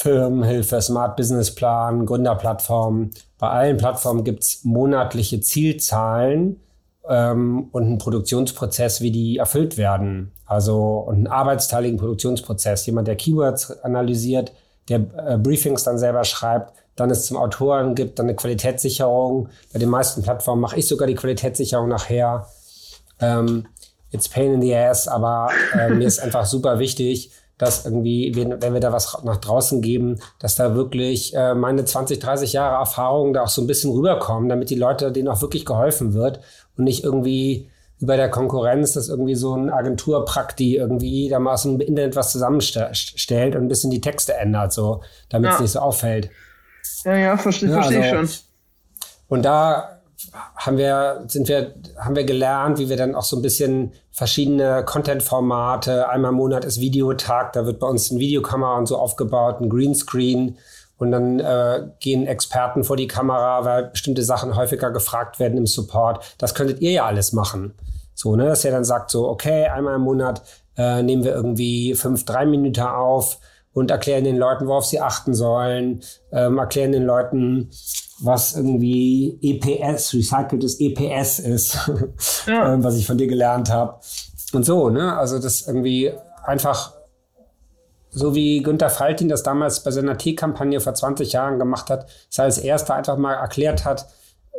Firmenhilfe, 0.01 0.81
Smart 0.81 1.15
Business 1.15 1.53
Plan, 1.53 2.05
Gründerplattformen, 2.05 3.11
bei 3.37 3.49
allen 3.49 3.77
Plattformen 3.77 4.23
gibt 4.23 4.43
es 4.43 4.63
monatliche 4.63 5.41
Zielzahlen 5.41 6.59
ähm, 7.09 7.69
und 7.71 7.83
einen 7.83 7.97
Produktionsprozess, 7.97 9.01
wie 9.01 9.11
die 9.11 9.37
erfüllt 9.37 9.77
werden. 9.77 10.31
Also 10.45 10.99
und 10.99 11.15
einen 11.15 11.27
arbeitsteiligen 11.27 11.97
Produktionsprozess. 11.97 12.85
Jemand, 12.85 13.07
der 13.07 13.15
Keywords 13.15 13.83
analysiert, 13.83 14.53
der 14.89 14.99
äh, 15.25 15.37
Briefings 15.37 15.83
dann 15.83 15.97
selber 15.97 16.23
schreibt, 16.23 16.73
dann 16.95 17.09
es 17.09 17.25
zum 17.25 17.37
Autoren 17.37 17.95
gibt, 17.95 18.19
dann 18.19 18.27
eine 18.27 18.35
Qualitätssicherung. 18.35 19.49
Bei 19.73 19.79
den 19.79 19.89
meisten 19.89 20.21
Plattformen 20.21 20.61
mache 20.61 20.77
ich 20.77 20.87
sogar 20.87 21.07
die 21.07 21.15
Qualitätssicherung 21.15 21.87
nachher. 21.87 22.47
Ähm, 23.19 23.65
it's 24.11 24.29
pain 24.29 24.53
in 24.53 24.61
the 24.61 24.75
ass, 24.75 25.07
aber 25.07 25.49
äh, 25.73 25.89
mir 25.89 26.05
ist 26.05 26.19
einfach 26.19 26.45
super 26.45 26.79
wichtig, 26.79 27.31
dass 27.62 27.86
irgendwie, 27.86 28.36
wenn, 28.36 28.59
wenn 28.59 28.74
wir 28.74 28.80
da 28.80 28.91
was 28.91 29.24
nach 29.24 29.38
draußen 29.38 29.84
geben, 29.84 30.20
dass 30.39 30.55
da 30.55 30.74
wirklich 30.74 31.36
äh, 31.36 31.53
meine 31.53 31.86
20, 31.86 32.18
30 32.18 32.53
Jahre 32.53 32.78
Erfahrung 32.78 33.34
da 33.34 33.43
auch 33.43 33.49
so 33.49 33.62
ein 33.62 33.68
bisschen 33.68 33.91
rüberkommen, 33.91 34.49
damit 34.49 34.72
die 34.72 34.76
Leute 34.76 35.12
denen 35.12 35.28
auch 35.28 35.43
wirklich 35.43 35.64
geholfen 35.64 36.16
wird 36.16 36.39
und 36.76 36.86
nicht 36.86 37.03
irgendwie 37.03 37.70
wie 37.99 38.05
bei 38.07 38.18
der 38.18 38.32
Konkurrenz, 38.32 38.93
dass 38.93 39.09
irgendwie 39.09 39.36
so 39.36 39.55
ein 39.55 39.70
Agenturprakti 39.70 40.76
irgendwie 40.76 41.30
da 41.30 41.38
mal 41.38 41.53
aus 41.53 41.62
dem 41.62 41.80
Internet 41.80 42.16
was 42.16 42.32
zusammenstellt 42.32 43.55
und 43.55 43.62
ein 43.62 43.68
bisschen 43.68 43.91
die 43.91 44.01
Texte 44.01 44.34
ändert, 44.34 44.74
so, 44.74 45.03
damit 45.30 45.51
es 45.51 45.59
nicht 45.59 45.72
so 45.72 45.82
auffällt. 45.82 46.32
Ja, 47.05 47.16
ja, 47.16 47.38
verstehe 47.38 47.70
ja, 47.70 47.76
versteh 47.76 48.01
also, 48.01 48.26
schon. 48.26 48.30
Und 49.28 49.45
da 49.45 50.00
haben 50.55 50.78
wir, 50.78 51.24
sind 51.28 51.47
wir, 51.47 51.76
haben 51.97 52.15
wir 52.15 52.24
gelernt, 52.24 52.80
wie 52.80 52.89
wir 52.89 52.97
dann 52.97 53.15
auch 53.15 53.24
so 53.24 53.36
ein 53.36 53.41
bisschen 53.41 53.93
verschiedene 54.11 54.84
Content-Formate, 54.86 56.09
einmal 56.09 56.32
im 56.32 56.38
Monat 56.38 56.65
ist 56.65 56.80
Videotag, 56.80 57.53
da 57.53 57.65
wird 57.65 57.80
bei 57.80 57.88
uns 57.88 58.11
ein 58.11 58.19
Videokamera 58.19 58.78
und 58.78 58.88
so 58.88 58.97
aufgebaut, 58.97 59.61
ein 59.61 59.69
Greenscreen, 59.69 60.57
und 61.01 61.11
dann 61.11 61.39
äh, 61.39 61.88
gehen 61.99 62.28
Experten 62.28 62.84
vor 62.84 62.95
die 62.95 63.07
Kamera, 63.07 63.65
weil 63.65 63.86
bestimmte 63.86 64.22
Sachen 64.22 64.55
häufiger 64.55 64.91
gefragt 64.91 65.39
werden 65.39 65.57
im 65.57 65.65
Support. 65.65 66.36
Das 66.38 66.53
könntet 66.53 66.80
ihr 66.80 66.91
ja 66.91 67.05
alles 67.07 67.34
machen. 67.34 67.74
So, 68.13 68.36
ne, 68.36 68.45
dass 68.45 68.63
ihr 68.63 68.69
dann 68.69 68.84
sagt, 68.84 69.09
so, 69.09 69.28
okay, 69.28 69.65
einmal 69.65 69.95
im 69.95 70.01
Monat 70.01 70.43
äh, 70.78 71.01
nehmen 71.01 71.24
wir 71.24 71.34
irgendwie 71.34 71.95
fünf, 71.95 72.24
drei 72.26 72.45
Minuten 72.45 72.82
auf 72.82 73.39
und 73.74 73.91
erklären 73.91 74.24
den 74.24 74.38
Leuten, 74.38 74.67
worauf 74.67 74.86
sie 74.86 74.99
achten 74.99 75.34
sollen, 75.34 76.01
ähm, 76.32 76.57
erklären 76.57 76.91
den 76.91 77.05
Leuten, 77.05 77.69
was 78.19 78.55
irgendwie 78.55 79.39
EPS, 79.41 80.13
recyceltes 80.13 80.80
EPS 80.80 81.39
ist, 81.39 81.78
ja. 82.47 82.74
ähm, 82.74 82.84
was 82.84 82.95
ich 82.95 83.07
von 83.07 83.17
dir 83.17 83.28
gelernt 83.28 83.72
habe. 83.72 83.99
Und 84.53 84.65
so, 84.65 84.89
ne? 84.89 85.17
Also 85.17 85.39
das 85.39 85.67
irgendwie 85.67 86.11
einfach 86.43 86.93
so 88.11 88.36
wie 88.36 88.61
Günter 88.61 88.89
Faltin 88.89 89.30
das 89.30 89.43
damals 89.43 89.84
bei 89.84 89.91
seiner 89.91 90.17
Teekampagne 90.17 90.82
vor 90.82 90.93
20 90.93 91.32
Jahren 91.32 91.59
gemacht 91.59 91.89
hat, 91.89 92.07
dass 92.28 92.39
er 92.39 92.43
als 92.45 92.57
erster 92.57 92.95
einfach 92.95 93.17
mal 93.17 93.34
erklärt 93.36 93.86
hat, 93.86 94.07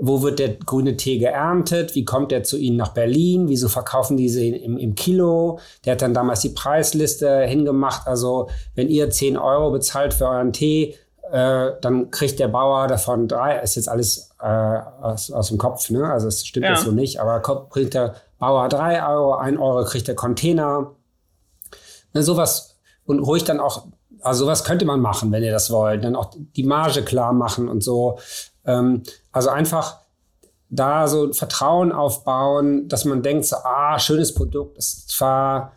wo 0.00 0.22
wird 0.22 0.38
der 0.38 0.54
grüne 0.54 0.96
Tee 0.96 1.18
geerntet, 1.18 1.94
wie 1.94 2.04
kommt 2.04 2.32
er 2.32 2.42
zu 2.42 2.56
Ihnen 2.56 2.76
nach 2.76 2.94
Berlin, 2.94 3.48
wieso 3.48 3.68
verkaufen 3.68 4.16
diese 4.16 4.44
im, 4.44 4.78
im 4.78 4.94
Kilo. 4.94 5.58
Der 5.84 5.92
hat 5.92 6.02
dann 6.02 6.14
damals 6.14 6.40
die 6.40 6.48
Preisliste 6.50 7.42
hingemacht, 7.42 8.06
also 8.06 8.48
wenn 8.74 8.88
ihr 8.88 9.10
10 9.10 9.36
Euro 9.36 9.70
bezahlt 9.70 10.14
für 10.14 10.26
euren 10.26 10.52
Tee, 10.52 10.96
äh, 11.30 11.70
dann 11.80 12.10
kriegt 12.10 12.38
der 12.38 12.48
Bauer 12.48 12.88
davon 12.88 13.28
drei, 13.28 13.58
ist 13.60 13.76
jetzt 13.76 13.88
alles 13.88 14.30
äh, 14.40 14.46
aus, 14.46 15.30
aus 15.30 15.48
dem 15.48 15.58
Kopf, 15.58 15.88
ne? 15.90 16.04
also 16.04 16.28
es 16.28 16.46
stimmt 16.46 16.64
ja. 16.64 16.72
jetzt 16.72 16.84
so 16.84 16.90
nicht, 16.90 17.20
aber 17.20 17.40
kriegt 17.40 17.94
der 17.94 18.14
Bauer 18.38 18.68
drei 18.68 19.06
Euro, 19.06 19.34
ein 19.36 19.56
Euro 19.56 19.84
kriegt 19.84 20.08
der 20.08 20.16
Container. 20.16 20.90
Ne, 22.12 22.22
sowas 22.22 22.76
und 23.06 23.20
ruhig 23.20 23.44
dann 23.44 23.60
auch, 23.60 23.86
also 24.20 24.44
sowas 24.44 24.64
könnte 24.64 24.84
man 24.84 25.00
machen, 25.00 25.32
wenn 25.32 25.42
ihr 25.42 25.52
das 25.52 25.70
wollt, 25.70 26.04
dann 26.04 26.16
auch 26.16 26.32
die 26.56 26.64
Marge 26.64 27.02
klar 27.02 27.32
machen 27.32 27.68
und 27.68 27.82
so. 27.82 28.18
Ähm, 28.66 29.02
also 29.32 29.50
einfach 29.50 29.98
da 30.70 31.06
so 31.06 31.32
Vertrauen 31.32 31.92
aufbauen, 31.92 32.88
dass 32.88 33.04
man 33.04 33.22
denkt, 33.22 33.44
so, 33.44 33.56
ah, 33.56 33.98
schönes 33.98 34.34
Produkt, 34.34 34.78
ist 34.78 35.10
zwar, 35.10 35.72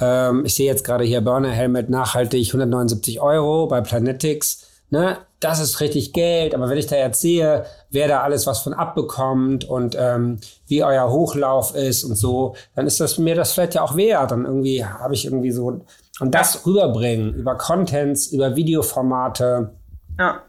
ähm, 0.00 0.44
ich 0.44 0.54
sehe 0.54 0.66
jetzt 0.66 0.84
gerade 0.84 1.04
hier 1.04 1.22
Burner 1.22 1.50
Helmet 1.50 1.88
nachhaltig 1.88 2.48
179 2.48 3.20
Euro 3.20 3.66
bei 3.66 3.80
Planetics, 3.80 4.66
ne, 4.90 5.18
das 5.40 5.60
ist 5.60 5.80
richtig 5.80 6.12
Geld, 6.12 6.54
aber 6.54 6.68
wenn 6.68 6.78
ich 6.78 6.86
da 6.86 6.96
jetzt 6.96 7.20
sehe, 7.20 7.66
wer 7.90 8.08
da 8.08 8.22
alles 8.22 8.46
was 8.46 8.60
von 8.60 8.72
abbekommt 8.72 9.64
und 9.64 9.94
ähm, 9.98 10.38
wie 10.66 10.82
euer 10.82 11.10
Hochlauf 11.10 11.74
ist 11.74 12.04
und 12.04 12.16
so, 12.16 12.54
dann 12.74 12.86
ist 12.86 12.98
das 13.00 13.18
mir 13.18 13.34
das 13.34 13.52
vielleicht 13.52 13.74
ja 13.74 13.82
auch 13.82 13.94
wert. 13.94 14.30
Dann 14.30 14.46
irgendwie 14.46 14.84
habe 14.84 15.12
ich 15.12 15.26
irgendwie 15.26 15.50
so 15.50 15.82
und 16.20 16.34
das 16.34 16.64
rüberbringen 16.64 17.34
über 17.34 17.56
Contents, 17.56 18.28
über 18.28 18.56
Videoformate. 18.56 19.74
Ja. 20.18 20.42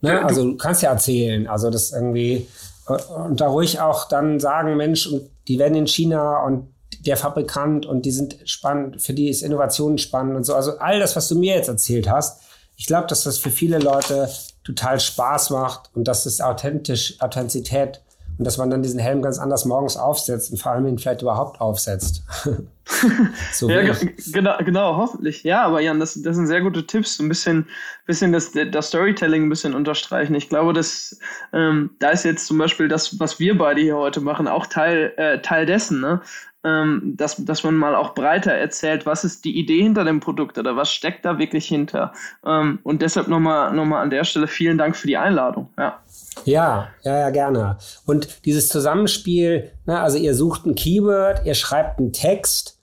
Ne? 0.00 0.24
Also 0.24 0.44
du 0.44 0.56
kannst 0.56 0.82
ja 0.82 0.90
erzählen, 0.90 1.46
also 1.46 1.70
das 1.70 1.92
irgendwie 1.92 2.48
äh, 2.88 3.12
und 3.14 3.40
da 3.40 3.48
ruhig 3.48 3.80
auch 3.80 4.08
dann 4.08 4.40
sagen, 4.40 4.76
Mensch, 4.76 5.06
und 5.06 5.30
die 5.48 5.58
werden 5.58 5.74
in 5.74 5.86
China 5.86 6.44
und 6.44 6.68
der 7.00 7.16
Fabrikant 7.16 7.86
und 7.86 8.04
die 8.04 8.10
sind 8.10 8.36
spannend, 8.44 9.00
für 9.00 9.14
die 9.14 9.28
ist 9.28 9.42
Innovation 9.42 9.98
spannend 9.98 10.36
und 10.36 10.44
so. 10.44 10.54
Also 10.54 10.78
all 10.78 10.98
das, 10.98 11.16
was 11.16 11.28
du 11.28 11.38
mir 11.38 11.54
jetzt 11.56 11.68
erzählt 11.68 12.10
hast, 12.10 12.42
ich 12.76 12.86
glaube, 12.86 13.06
dass 13.06 13.24
das 13.24 13.38
für 13.38 13.50
viele 13.50 13.78
Leute 13.78 14.28
total 14.64 15.00
Spaß 15.00 15.50
macht 15.50 15.90
und 15.94 16.04
dass 16.08 16.26
es 16.26 16.40
authentisch, 16.40 17.20
Authentizität 17.20 18.02
und 18.38 18.44
dass 18.44 18.56
man 18.56 18.70
dann 18.70 18.82
diesen 18.82 18.98
Helm 18.98 19.22
ganz 19.22 19.38
anders 19.38 19.64
morgens 19.64 19.96
aufsetzt 19.96 20.50
und 20.50 20.58
vor 20.58 20.72
allem 20.72 20.86
ihn 20.86 20.98
vielleicht 20.98 21.22
überhaupt 21.22 21.60
aufsetzt. 21.60 22.22
so 23.52 23.70
ja, 23.70 23.94
genau, 24.32 24.56
genau, 24.58 24.96
hoffentlich. 24.96 25.42
Ja, 25.44 25.62
aber 25.64 25.80
Jan, 25.80 26.00
das, 26.00 26.20
das 26.22 26.36
sind 26.36 26.46
sehr 26.46 26.60
gute 26.60 26.86
Tipps. 26.86 27.18
Ein 27.20 27.28
bisschen, 27.28 27.66
bisschen 28.06 28.32
das, 28.32 28.52
das 28.52 28.88
Storytelling 28.88 29.44
ein 29.44 29.48
bisschen 29.48 29.74
unterstreichen. 29.74 30.34
Ich 30.34 30.48
glaube, 30.48 30.72
dass 30.72 31.18
ähm, 31.52 31.90
da 31.98 32.10
ist 32.10 32.24
jetzt 32.24 32.46
zum 32.46 32.58
Beispiel 32.58 32.88
das, 32.88 33.18
was 33.20 33.38
wir 33.38 33.56
beide 33.56 33.80
hier 33.80 33.96
heute 33.96 34.20
machen, 34.20 34.48
auch 34.48 34.66
Teil, 34.66 35.12
äh, 35.16 35.40
Teil 35.40 35.66
dessen. 35.66 36.00
Ne? 36.00 36.20
ähm, 36.64 37.14
dass, 37.16 37.36
dass 37.36 37.64
man 37.64 37.74
mal 37.74 37.94
auch 37.94 38.14
breiter 38.14 38.52
erzählt, 38.52 39.06
was 39.06 39.24
ist 39.24 39.44
die 39.44 39.58
Idee 39.58 39.82
hinter 39.82 40.04
dem 40.04 40.20
Produkt 40.20 40.58
oder 40.58 40.76
was 40.76 40.92
steckt 40.92 41.24
da 41.24 41.38
wirklich 41.38 41.66
hinter. 41.66 42.12
Ähm, 42.44 42.80
und 42.82 43.02
deshalb 43.02 43.28
nochmal 43.28 43.72
noch 43.72 43.86
mal 43.86 44.02
an 44.02 44.10
der 44.10 44.24
Stelle 44.24 44.46
vielen 44.46 44.76
Dank 44.76 44.96
für 44.96 45.06
die 45.06 45.16
Einladung. 45.16 45.70
Ja. 45.78 46.00
Ja, 46.44 46.88
ja, 47.02 47.18
ja, 47.18 47.30
gerne. 47.30 47.78
Und 48.06 48.44
dieses 48.44 48.68
Zusammenspiel, 48.68 49.72
ne, 49.86 50.00
also 50.00 50.18
ihr 50.18 50.34
sucht 50.34 50.66
ein 50.66 50.74
Keyword, 50.74 51.44
ihr 51.44 51.54
schreibt 51.54 51.98
einen 51.98 52.12
Text, 52.12 52.79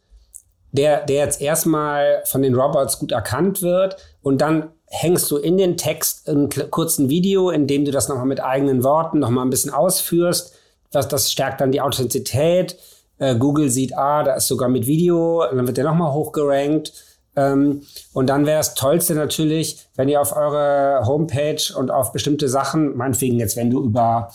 der, 0.71 1.05
der 1.05 1.17
jetzt 1.17 1.41
erstmal 1.41 2.21
von 2.25 2.41
den 2.41 2.55
Robots 2.55 2.99
gut 2.99 3.11
erkannt 3.11 3.61
wird 3.61 3.97
und 4.21 4.41
dann 4.41 4.71
hängst 4.89 5.29
du 5.31 5.37
in 5.37 5.57
den 5.57 5.77
Text 5.77 6.29
einen 6.29 6.49
kurzen 6.71 7.09
Video, 7.09 7.49
in 7.49 7.67
dem 7.67 7.85
du 7.85 7.91
das 7.91 8.07
nochmal 8.07 8.25
mit 8.25 8.41
eigenen 8.41 8.83
Worten 8.83 9.19
nochmal 9.19 9.45
ein 9.45 9.49
bisschen 9.49 9.73
ausführst. 9.73 10.55
Das, 10.91 11.07
das 11.07 11.31
stärkt 11.31 11.59
dann 11.59 11.71
die 11.71 11.81
Authentizität. 11.81 12.77
Äh, 13.19 13.35
Google 13.35 13.69
sieht, 13.69 13.97
ah, 13.97 14.23
da 14.23 14.35
ist 14.35 14.47
sogar 14.47 14.69
mit 14.69 14.87
Video, 14.87 15.43
dann 15.51 15.67
wird 15.67 15.77
der 15.77 15.83
nochmal 15.83 16.13
hochgerankt. 16.13 16.93
Ähm, 17.35 17.81
und 18.13 18.27
dann 18.27 18.45
wäre 18.45 18.57
das 18.57 18.75
Tollste 18.75 19.13
natürlich, 19.13 19.85
wenn 19.95 20.07
ihr 20.07 20.21
auf 20.21 20.35
eure 20.35 21.05
Homepage 21.05 21.61
und 21.77 21.91
auf 21.91 22.13
bestimmte 22.13 22.47
Sachen, 22.47 22.95
meinetwegen 22.95 23.39
jetzt, 23.39 23.57
wenn 23.57 23.69
du 23.69 23.83
über 23.83 24.31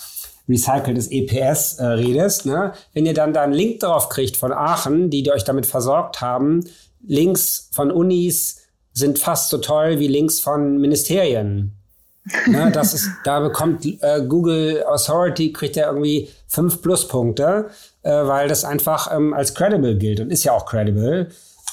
recyceltes 0.48 1.08
EPS 1.10 1.74
äh, 1.78 1.84
redest, 1.84 2.46
ne? 2.46 2.72
wenn 2.92 3.06
ihr 3.06 3.14
dann 3.14 3.32
da 3.32 3.42
einen 3.42 3.52
Link 3.52 3.80
drauf 3.80 4.08
kriegt 4.08 4.36
von 4.36 4.52
Aachen, 4.52 5.10
die, 5.10 5.22
die 5.22 5.32
euch 5.32 5.44
damit 5.44 5.66
versorgt 5.66 6.20
haben, 6.20 6.64
Links 7.06 7.68
von 7.72 7.90
Unis 7.90 8.58
sind 8.92 9.18
fast 9.18 9.50
so 9.50 9.58
toll 9.58 9.98
wie 9.98 10.08
Links 10.08 10.40
von 10.40 10.78
Ministerien. 10.78 11.76
ne, 12.46 12.70
das 12.70 12.94
ist, 12.94 13.08
da 13.24 13.40
bekommt 13.40 13.84
äh, 13.84 14.24
Google 14.26 14.84
Authority, 14.86 15.52
kriegt 15.52 15.76
er 15.76 15.88
irgendwie 15.88 16.28
fünf 16.46 16.82
Pluspunkte, 16.82 17.70
äh, 18.02 18.10
weil 18.10 18.48
das 18.48 18.64
einfach 18.64 19.14
ähm, 19.14 19.34
als 19.34 19.54
credible 19.54 19.96
gilt 19.96 20.20
und 20.20 20.30
ist 20.30 20.44
ja 20.44 20.52
auch 20.52 20.66
credible. 20.66 21.28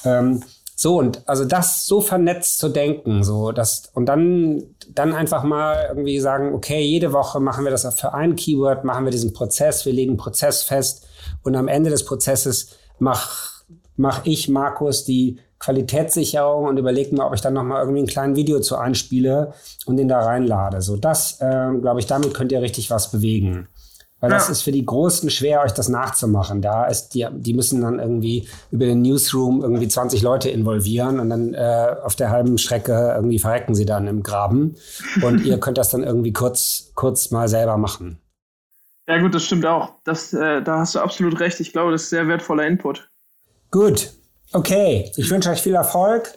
Ähm, 0.05 0.43
so, 0.82 0.97
und 0.97 1.27
also 1.27 1.43
das 1.43 1.86
so 1.88 1.99
vernetzt 1.99 2.57
zu 2.57 2.69
denken, 2.69 3.21
so, 3.21 3.51
das, 3.51 3.91
und 3.95 4.05
dann, 4.05 4.63
dann 4.88 5.13
einfach 5.13 5.43
mal 5.43 5.88
irgendwie 5.89 6.21
sagen, 6.21 6.53
okay, 6.53 6.82
jede 6.82 7.11
Woche 7.11 7.41
machen 7.41 7.65
wir 7.65 7.71
das 7.71 7.99
für 7.99 8.13
ein 8.13 8.38
Keyword, 8.38 8.86
machen 8.86 9.03
wir 9.03 9.11
diesen 9.11 9.34
Prozess, 9.34 9.86
wir 9.86 9.91
legen 9.91 10.11
einen 10.11 10.17
Prozess 10.17 10.63
fest 10.63 11.05
und 11.43 11.57
am 11.57 11.67
Ende 11.67 11.89
des 11.89 12.05
Prozesses 12.05 12.77
mach, 12.97 13.65
mach 13.97 14.25
ich, 14.25 14.47
Markus, 14.47 15.03
die 15.03 15.41
Qualitätssicherung 15.59 16.63
und 16.63 16.77
überlege 16.77 17.13
mir, 17.13 17.25
ob 17.25 17.34
ich 17.34 17.41
dann 17.41 17.55
nochmal 17.55 17.82
irgendwie 17.82 18.03
ein 18.03 18.07
kleines 18.07 18.38
Video 18.38 18.61
zu 18.61 18.77
einspiele 18.77 19.51
und 19.86 19.97
den 19.97 20.07
da 20.07 20.21
reinlade. 20.21 20.82
So, 20.82 20.95
das, 20.95 21.41
äh, 21.41 21.71
glaube 21.82 21.99
ich, 21.99 22.05
damit 22.05 22.34
könnt 22.34 22.53
ihr 22.53 22.61
richtig 22.61 22.89
was 22.89 23.11
bewegen. 23.11 23.67
Weil 24.22 24.32
ja. 24.32 24.38
das 24.38 24.49
ist 24.49 24.63
für 24.63 24.72
die 24.72 24.86
Großen 24.86 25.30
schwer, 25.30 25.61
euch 25.61 25.72
das 25.72 25.88
nachzumachen. 25.88 26.61
Da 26.61 26.86
ist 26.86 27.09
die, 27.09 27.26
die 27.32 27.53
müssen 27.53 27.82
dann 27.82 27.99
irgendwie 27.99 28.47
über 28.70 28.86
den 28.86 29.01
Newsroom 29.01 29.61
irgendwie 29.61 29.88
20 29.88 30.22
Leute 30.22 30.49
involvieren 30.49 31.20
und 31.20 31.30
dann 31.30 31.53
äh, 31.53 31.95
auf 32.03 32.15
der 32.15 32.30
halben 32.30 32.57
Strecke 32.57 33.13
irgendwie 33.15 33.39
verrecken 33.39 33.76
sie 33.76 33.86
dann 33.86 34.07
im 34.07 34.22
Graben. 34.24 34.76
Und 35.24 35.45
ihr 35.45 35.57
könnt 35.59 35.78
das 35.78 35.89
dann 35.89 36.03
irgendwie 36.03 36.34
kurz, 36.34 36.91
kurz 36.95 37.32
mal 37.32 37.47
selber 37.47 37.78
machen. 37.78 38.20
Ja, 39.07 39.20
gut, 39.20 39.34
das 39.34 39.43
stimmt 39.43 39.65
auch. 39.65 39.93
Das, 40.03 40.34
äh, 40.34 40.61
da 40.61 40.80
hast 40.80 40.95
du 40.95 40.99
absolut 40.99 41.39
recht. 41.39 41.59
Ich 41.61 41.72
glaube, 41.72 41.91
das 41.91 42.03
ist 42.03 42.09
sehr 42.09 42.28
wertvoller 42.28 42.67
Input. 42.67 43.09
Gut. 43.72 44.11
Okay. 44.51 45.11
Ich 45.15 45.30
wünsche 45.32 45.49
euch 45.49 45.61
viel 45.61 45.76
Erfolg. 45.76 46.34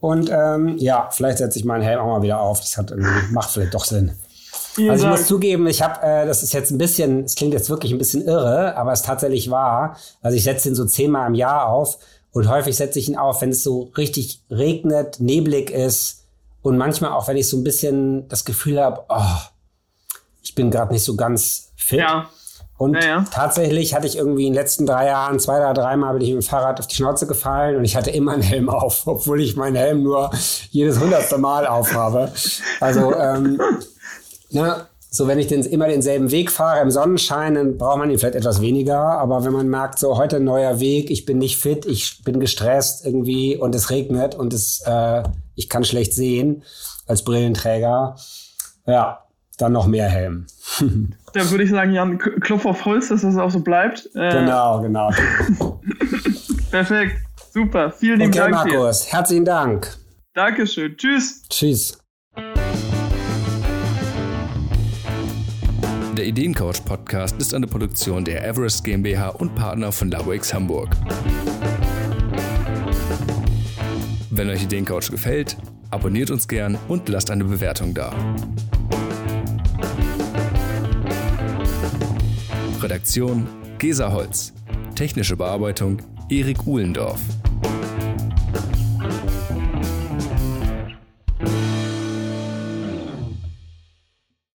Und 0.00 0.28
ähm, 0.30 0.76
ja, 0.76 1.08
vielleicht 1.10 1.38
setze 1.38 1.58
ich 1.58 1.64
meinen 1.64 1.82
Helm 1.82 2.00
auch 2.00 2.06
mal 2.06 2.22
wieder 2.22 2.40
auf. 2.40 2.60
Das 2.60 2.76
hat 2.76 2.90
irgendwie, 2.90 3.32
macht 3.32 3.50
vielleicht 3.50 3.74
doch 3.74 3.84
Sinn. 3.84 4.12
Vielen 4.76 4.90
also 4.90 5.04
ich 5.04 5.08
Dank. 5.08 5.20
muss 5.20 5.26
zugeben, 5.26 5.66
ich 5.68 5.80
habe, 5.80 6.02
äh, 6.02 6.26
das 6.26 6.42
ist 6.42 6.52
jetzt 6.52 6.70
ein 6.70 6.76
bisschen, 6.76 7.24
es 7.24 7.34
klingt 7.34 7.54
jetzt 7.54 7.70
wirklich 7.70 7.92
ein 7.92 7.98
bisschen 7.98 8.26
irre, 8.26 8.76
aber 8.76 8.92
es 8.92 9.00
tatsächlich 9.00 9.50
wahr. 9.50 9.96
Also 10.20 10.36
ich 10.36 10.44
setze 10.44 10.68
ihn 10.68 10.74
so 10.74 10.84
zehnmal 10.84 11.28
im 11.28 11.34
Jahr 11.34 11.70
auf 11.70 11.96
und 12.32 12.50
häufig 12.50 12.76
setze 12.76 12.98
ich 12.98 13.08
ihn 13.08 13.16
auf, 13.16 13.40
wenn 13.40 13.48
es 13.48 13.62
so 13.62 13.90
richtig 13.96 14.42
regnet, 14.50 15.18
neblig 15.18 15.70
ist 15.70 16.26
und 16.60 16.76
manchmal 16.76 17.12
auch, 17.12 17.26
wenn 17.26 17.38
ich 17.38 17.48
so 17.48 17.56
ein 17.56 17.64
bisschen 17.64 18.28
das 18.28 18.44
Gefühl 18.44 18.78
habe, 18.78 19.02
oh, 19.08 19.38
ich 20.42 20.54
bin 20.54 20.70
gerade 20.70 20.92
nicht 20.92 21.04
so 21.04 21.16
ganz 21.16 21.72
fit. 21.76 22.00
Ja. 22.00 22.28
Und 22.76 22.96
ja, 22.96 23.06
ja. 23.06 23.24
tatsächlich 23.30 23.94
hatte 23.94 24.06
ich 24.06 24.18
irgendwie 24.18 24.46
in 24.46 24.52
den 24.52 24.60
letzten 24.60 24.84
drei 24.84 25.06
Jahren, 25.06 25.40
zwei 25.40 25.56
oder 25.56 25.72
dreimal 25.72 26.12
bin 26.12 26.20
ich 26.20 26.34
mit 26.34 26.42
dem 26.42 26.46
Fahrrad 26.46 26.80
auf 26.80 26.86
die 26.86 26.96
Schnauze 26.96 27.26
gefallen 27.26 27.76
und 27.76 27.86
ich 27.86 27.96
hatte 27.96 28.10
immer 28.10 28.32
einen 28.32 28.42
Helm 28.42 28.68
auf, 28.68 29.06
obwohl 29.06 29.40
ich 29.40 29.56
meinen 29.56 29.76
Helm 29.76 30.02
nur 30.02 30.30
jedes 30.68 31.00
hundertste 31.00 31.38
Mal 31.38 31.66
aufhabe. 31.66 32.30
Also 32.80 33.14
ähm, 33.14 33.58
na, 34.56 34.88
so 35.10 35.28
wenn 35.28 35.38
ich 35.38 35.46
den, 35.46 35.62
immer 35.62 35.86
denselben 35.86 36.30
Weg 36.30 36.50
fahre 36.50 36.80
im 36.80 36.90
Sonnenschein, 36.90 37.54
dann 37.54 37.78
braucht 37.78 37.98
man 37.98 38.10
ihn 38.10 38.18
vielleicht 38.18 38.34
etwas 38.34 38.60
weniger. 38.60 38.98
Aber 38.98 39.44
wenn 39.44 39.52
man 39.52 39.68
merkt, 39.68 39.98
so 39.98 40.16
heute 40.16 40.36
ein 40.36 40.44
neuer 40.44 40.80
Weg, 40.80 41.10
ich 41.10 41.24
bin 41.24 41.38
nicht 41.38 41.58
fit, 41.58 41.86
ich 41.86 42.22
bin 42.24 42.40
gestresst 42.40 43.04
irgendwie 43.04 43.56
und 43.56 43.74
es 43.74 43.90
regnet 43.90 44.34
und 44.34 44.52
es, 44.52 44.82
äh, 44.86 45.22
ich 45.54 45.68
kann 45.68 45.84
schlecht 45.84 46.12
sehen 46.12 46.64
als 47.06 47.22
Brillenträger, 47.22 48.16
ja, 48.86 49.20
dann 49.58 49.72
noch 49.72 49.86
mehr 49.86 50.08
Helm. 50.08 50.46
dann 50.80 51.50
würde 51.50 51.64
ich 51.64 51.70
sagen, 51.70 51.92
Jan, 51.92 52.18
Klopf 52.18 52.66
auf 52.66 52.84
Holz, 52.84 53.08
dass 53.08 53.22
das 53.22 53.36
auch 53.36 53.50
so 53.50 53.60
bleibt. 53.60 54.10
Äh, 54.14 54.30
genau, 54.30 54.80
genau. 54.80 55.10
Perfekt, 56.70 57.16
super. 57.52 57.90
Vielen 57.90 58.20
lieben 58.20 58.32
okay, 58.32 58.50
Dank. 58.50 58.72
Markus, 58.72 59.04
dir. 59.04 59.12
herzlichen 59.12 59.44
Dank. 59.44 59.96
Dankeschön. 60.34 60.96
Tschüss. 60.96 61.42
Tschüss. 61.48 61.98
Der 66.16 66.24
Ideencoach 66.24 66.82
Podcast 66.82 67.36
ist 67.42 67.52
eine 67.52 67.66
Produktion 67.66 68.24
der 68.24 68.42
Everest 68.42 68.82
GmbH 68.84 69.28
und 69.28 69.54
Partner 69.54 69.92
von 69.92 70.10
LabX 70.10 70.54
Hamburg. 70.54 70.96
Wenn 74.30 74.48
euch 74.48 74.62
Ideencoach 74.62 75.10
gefällt, 75.10 75.58
abonniert 75.90 76.30
uns 76.30 76.48
gern 76.48 76.78
und 76.88 77.10
lasst 77.10 77.30
eine 77.30 77.44
Bewertung 77.44 77.92
da. 77.92 78.14
Redaktion 82.80 83.46
Gesa 83.76 84.10
Holz. 84.10 84.54
Technische 84.94 85.36
Bearbeitung 85.36 85.98
Erik 86.30 86.66
Uhlendorf. 86.66 87.20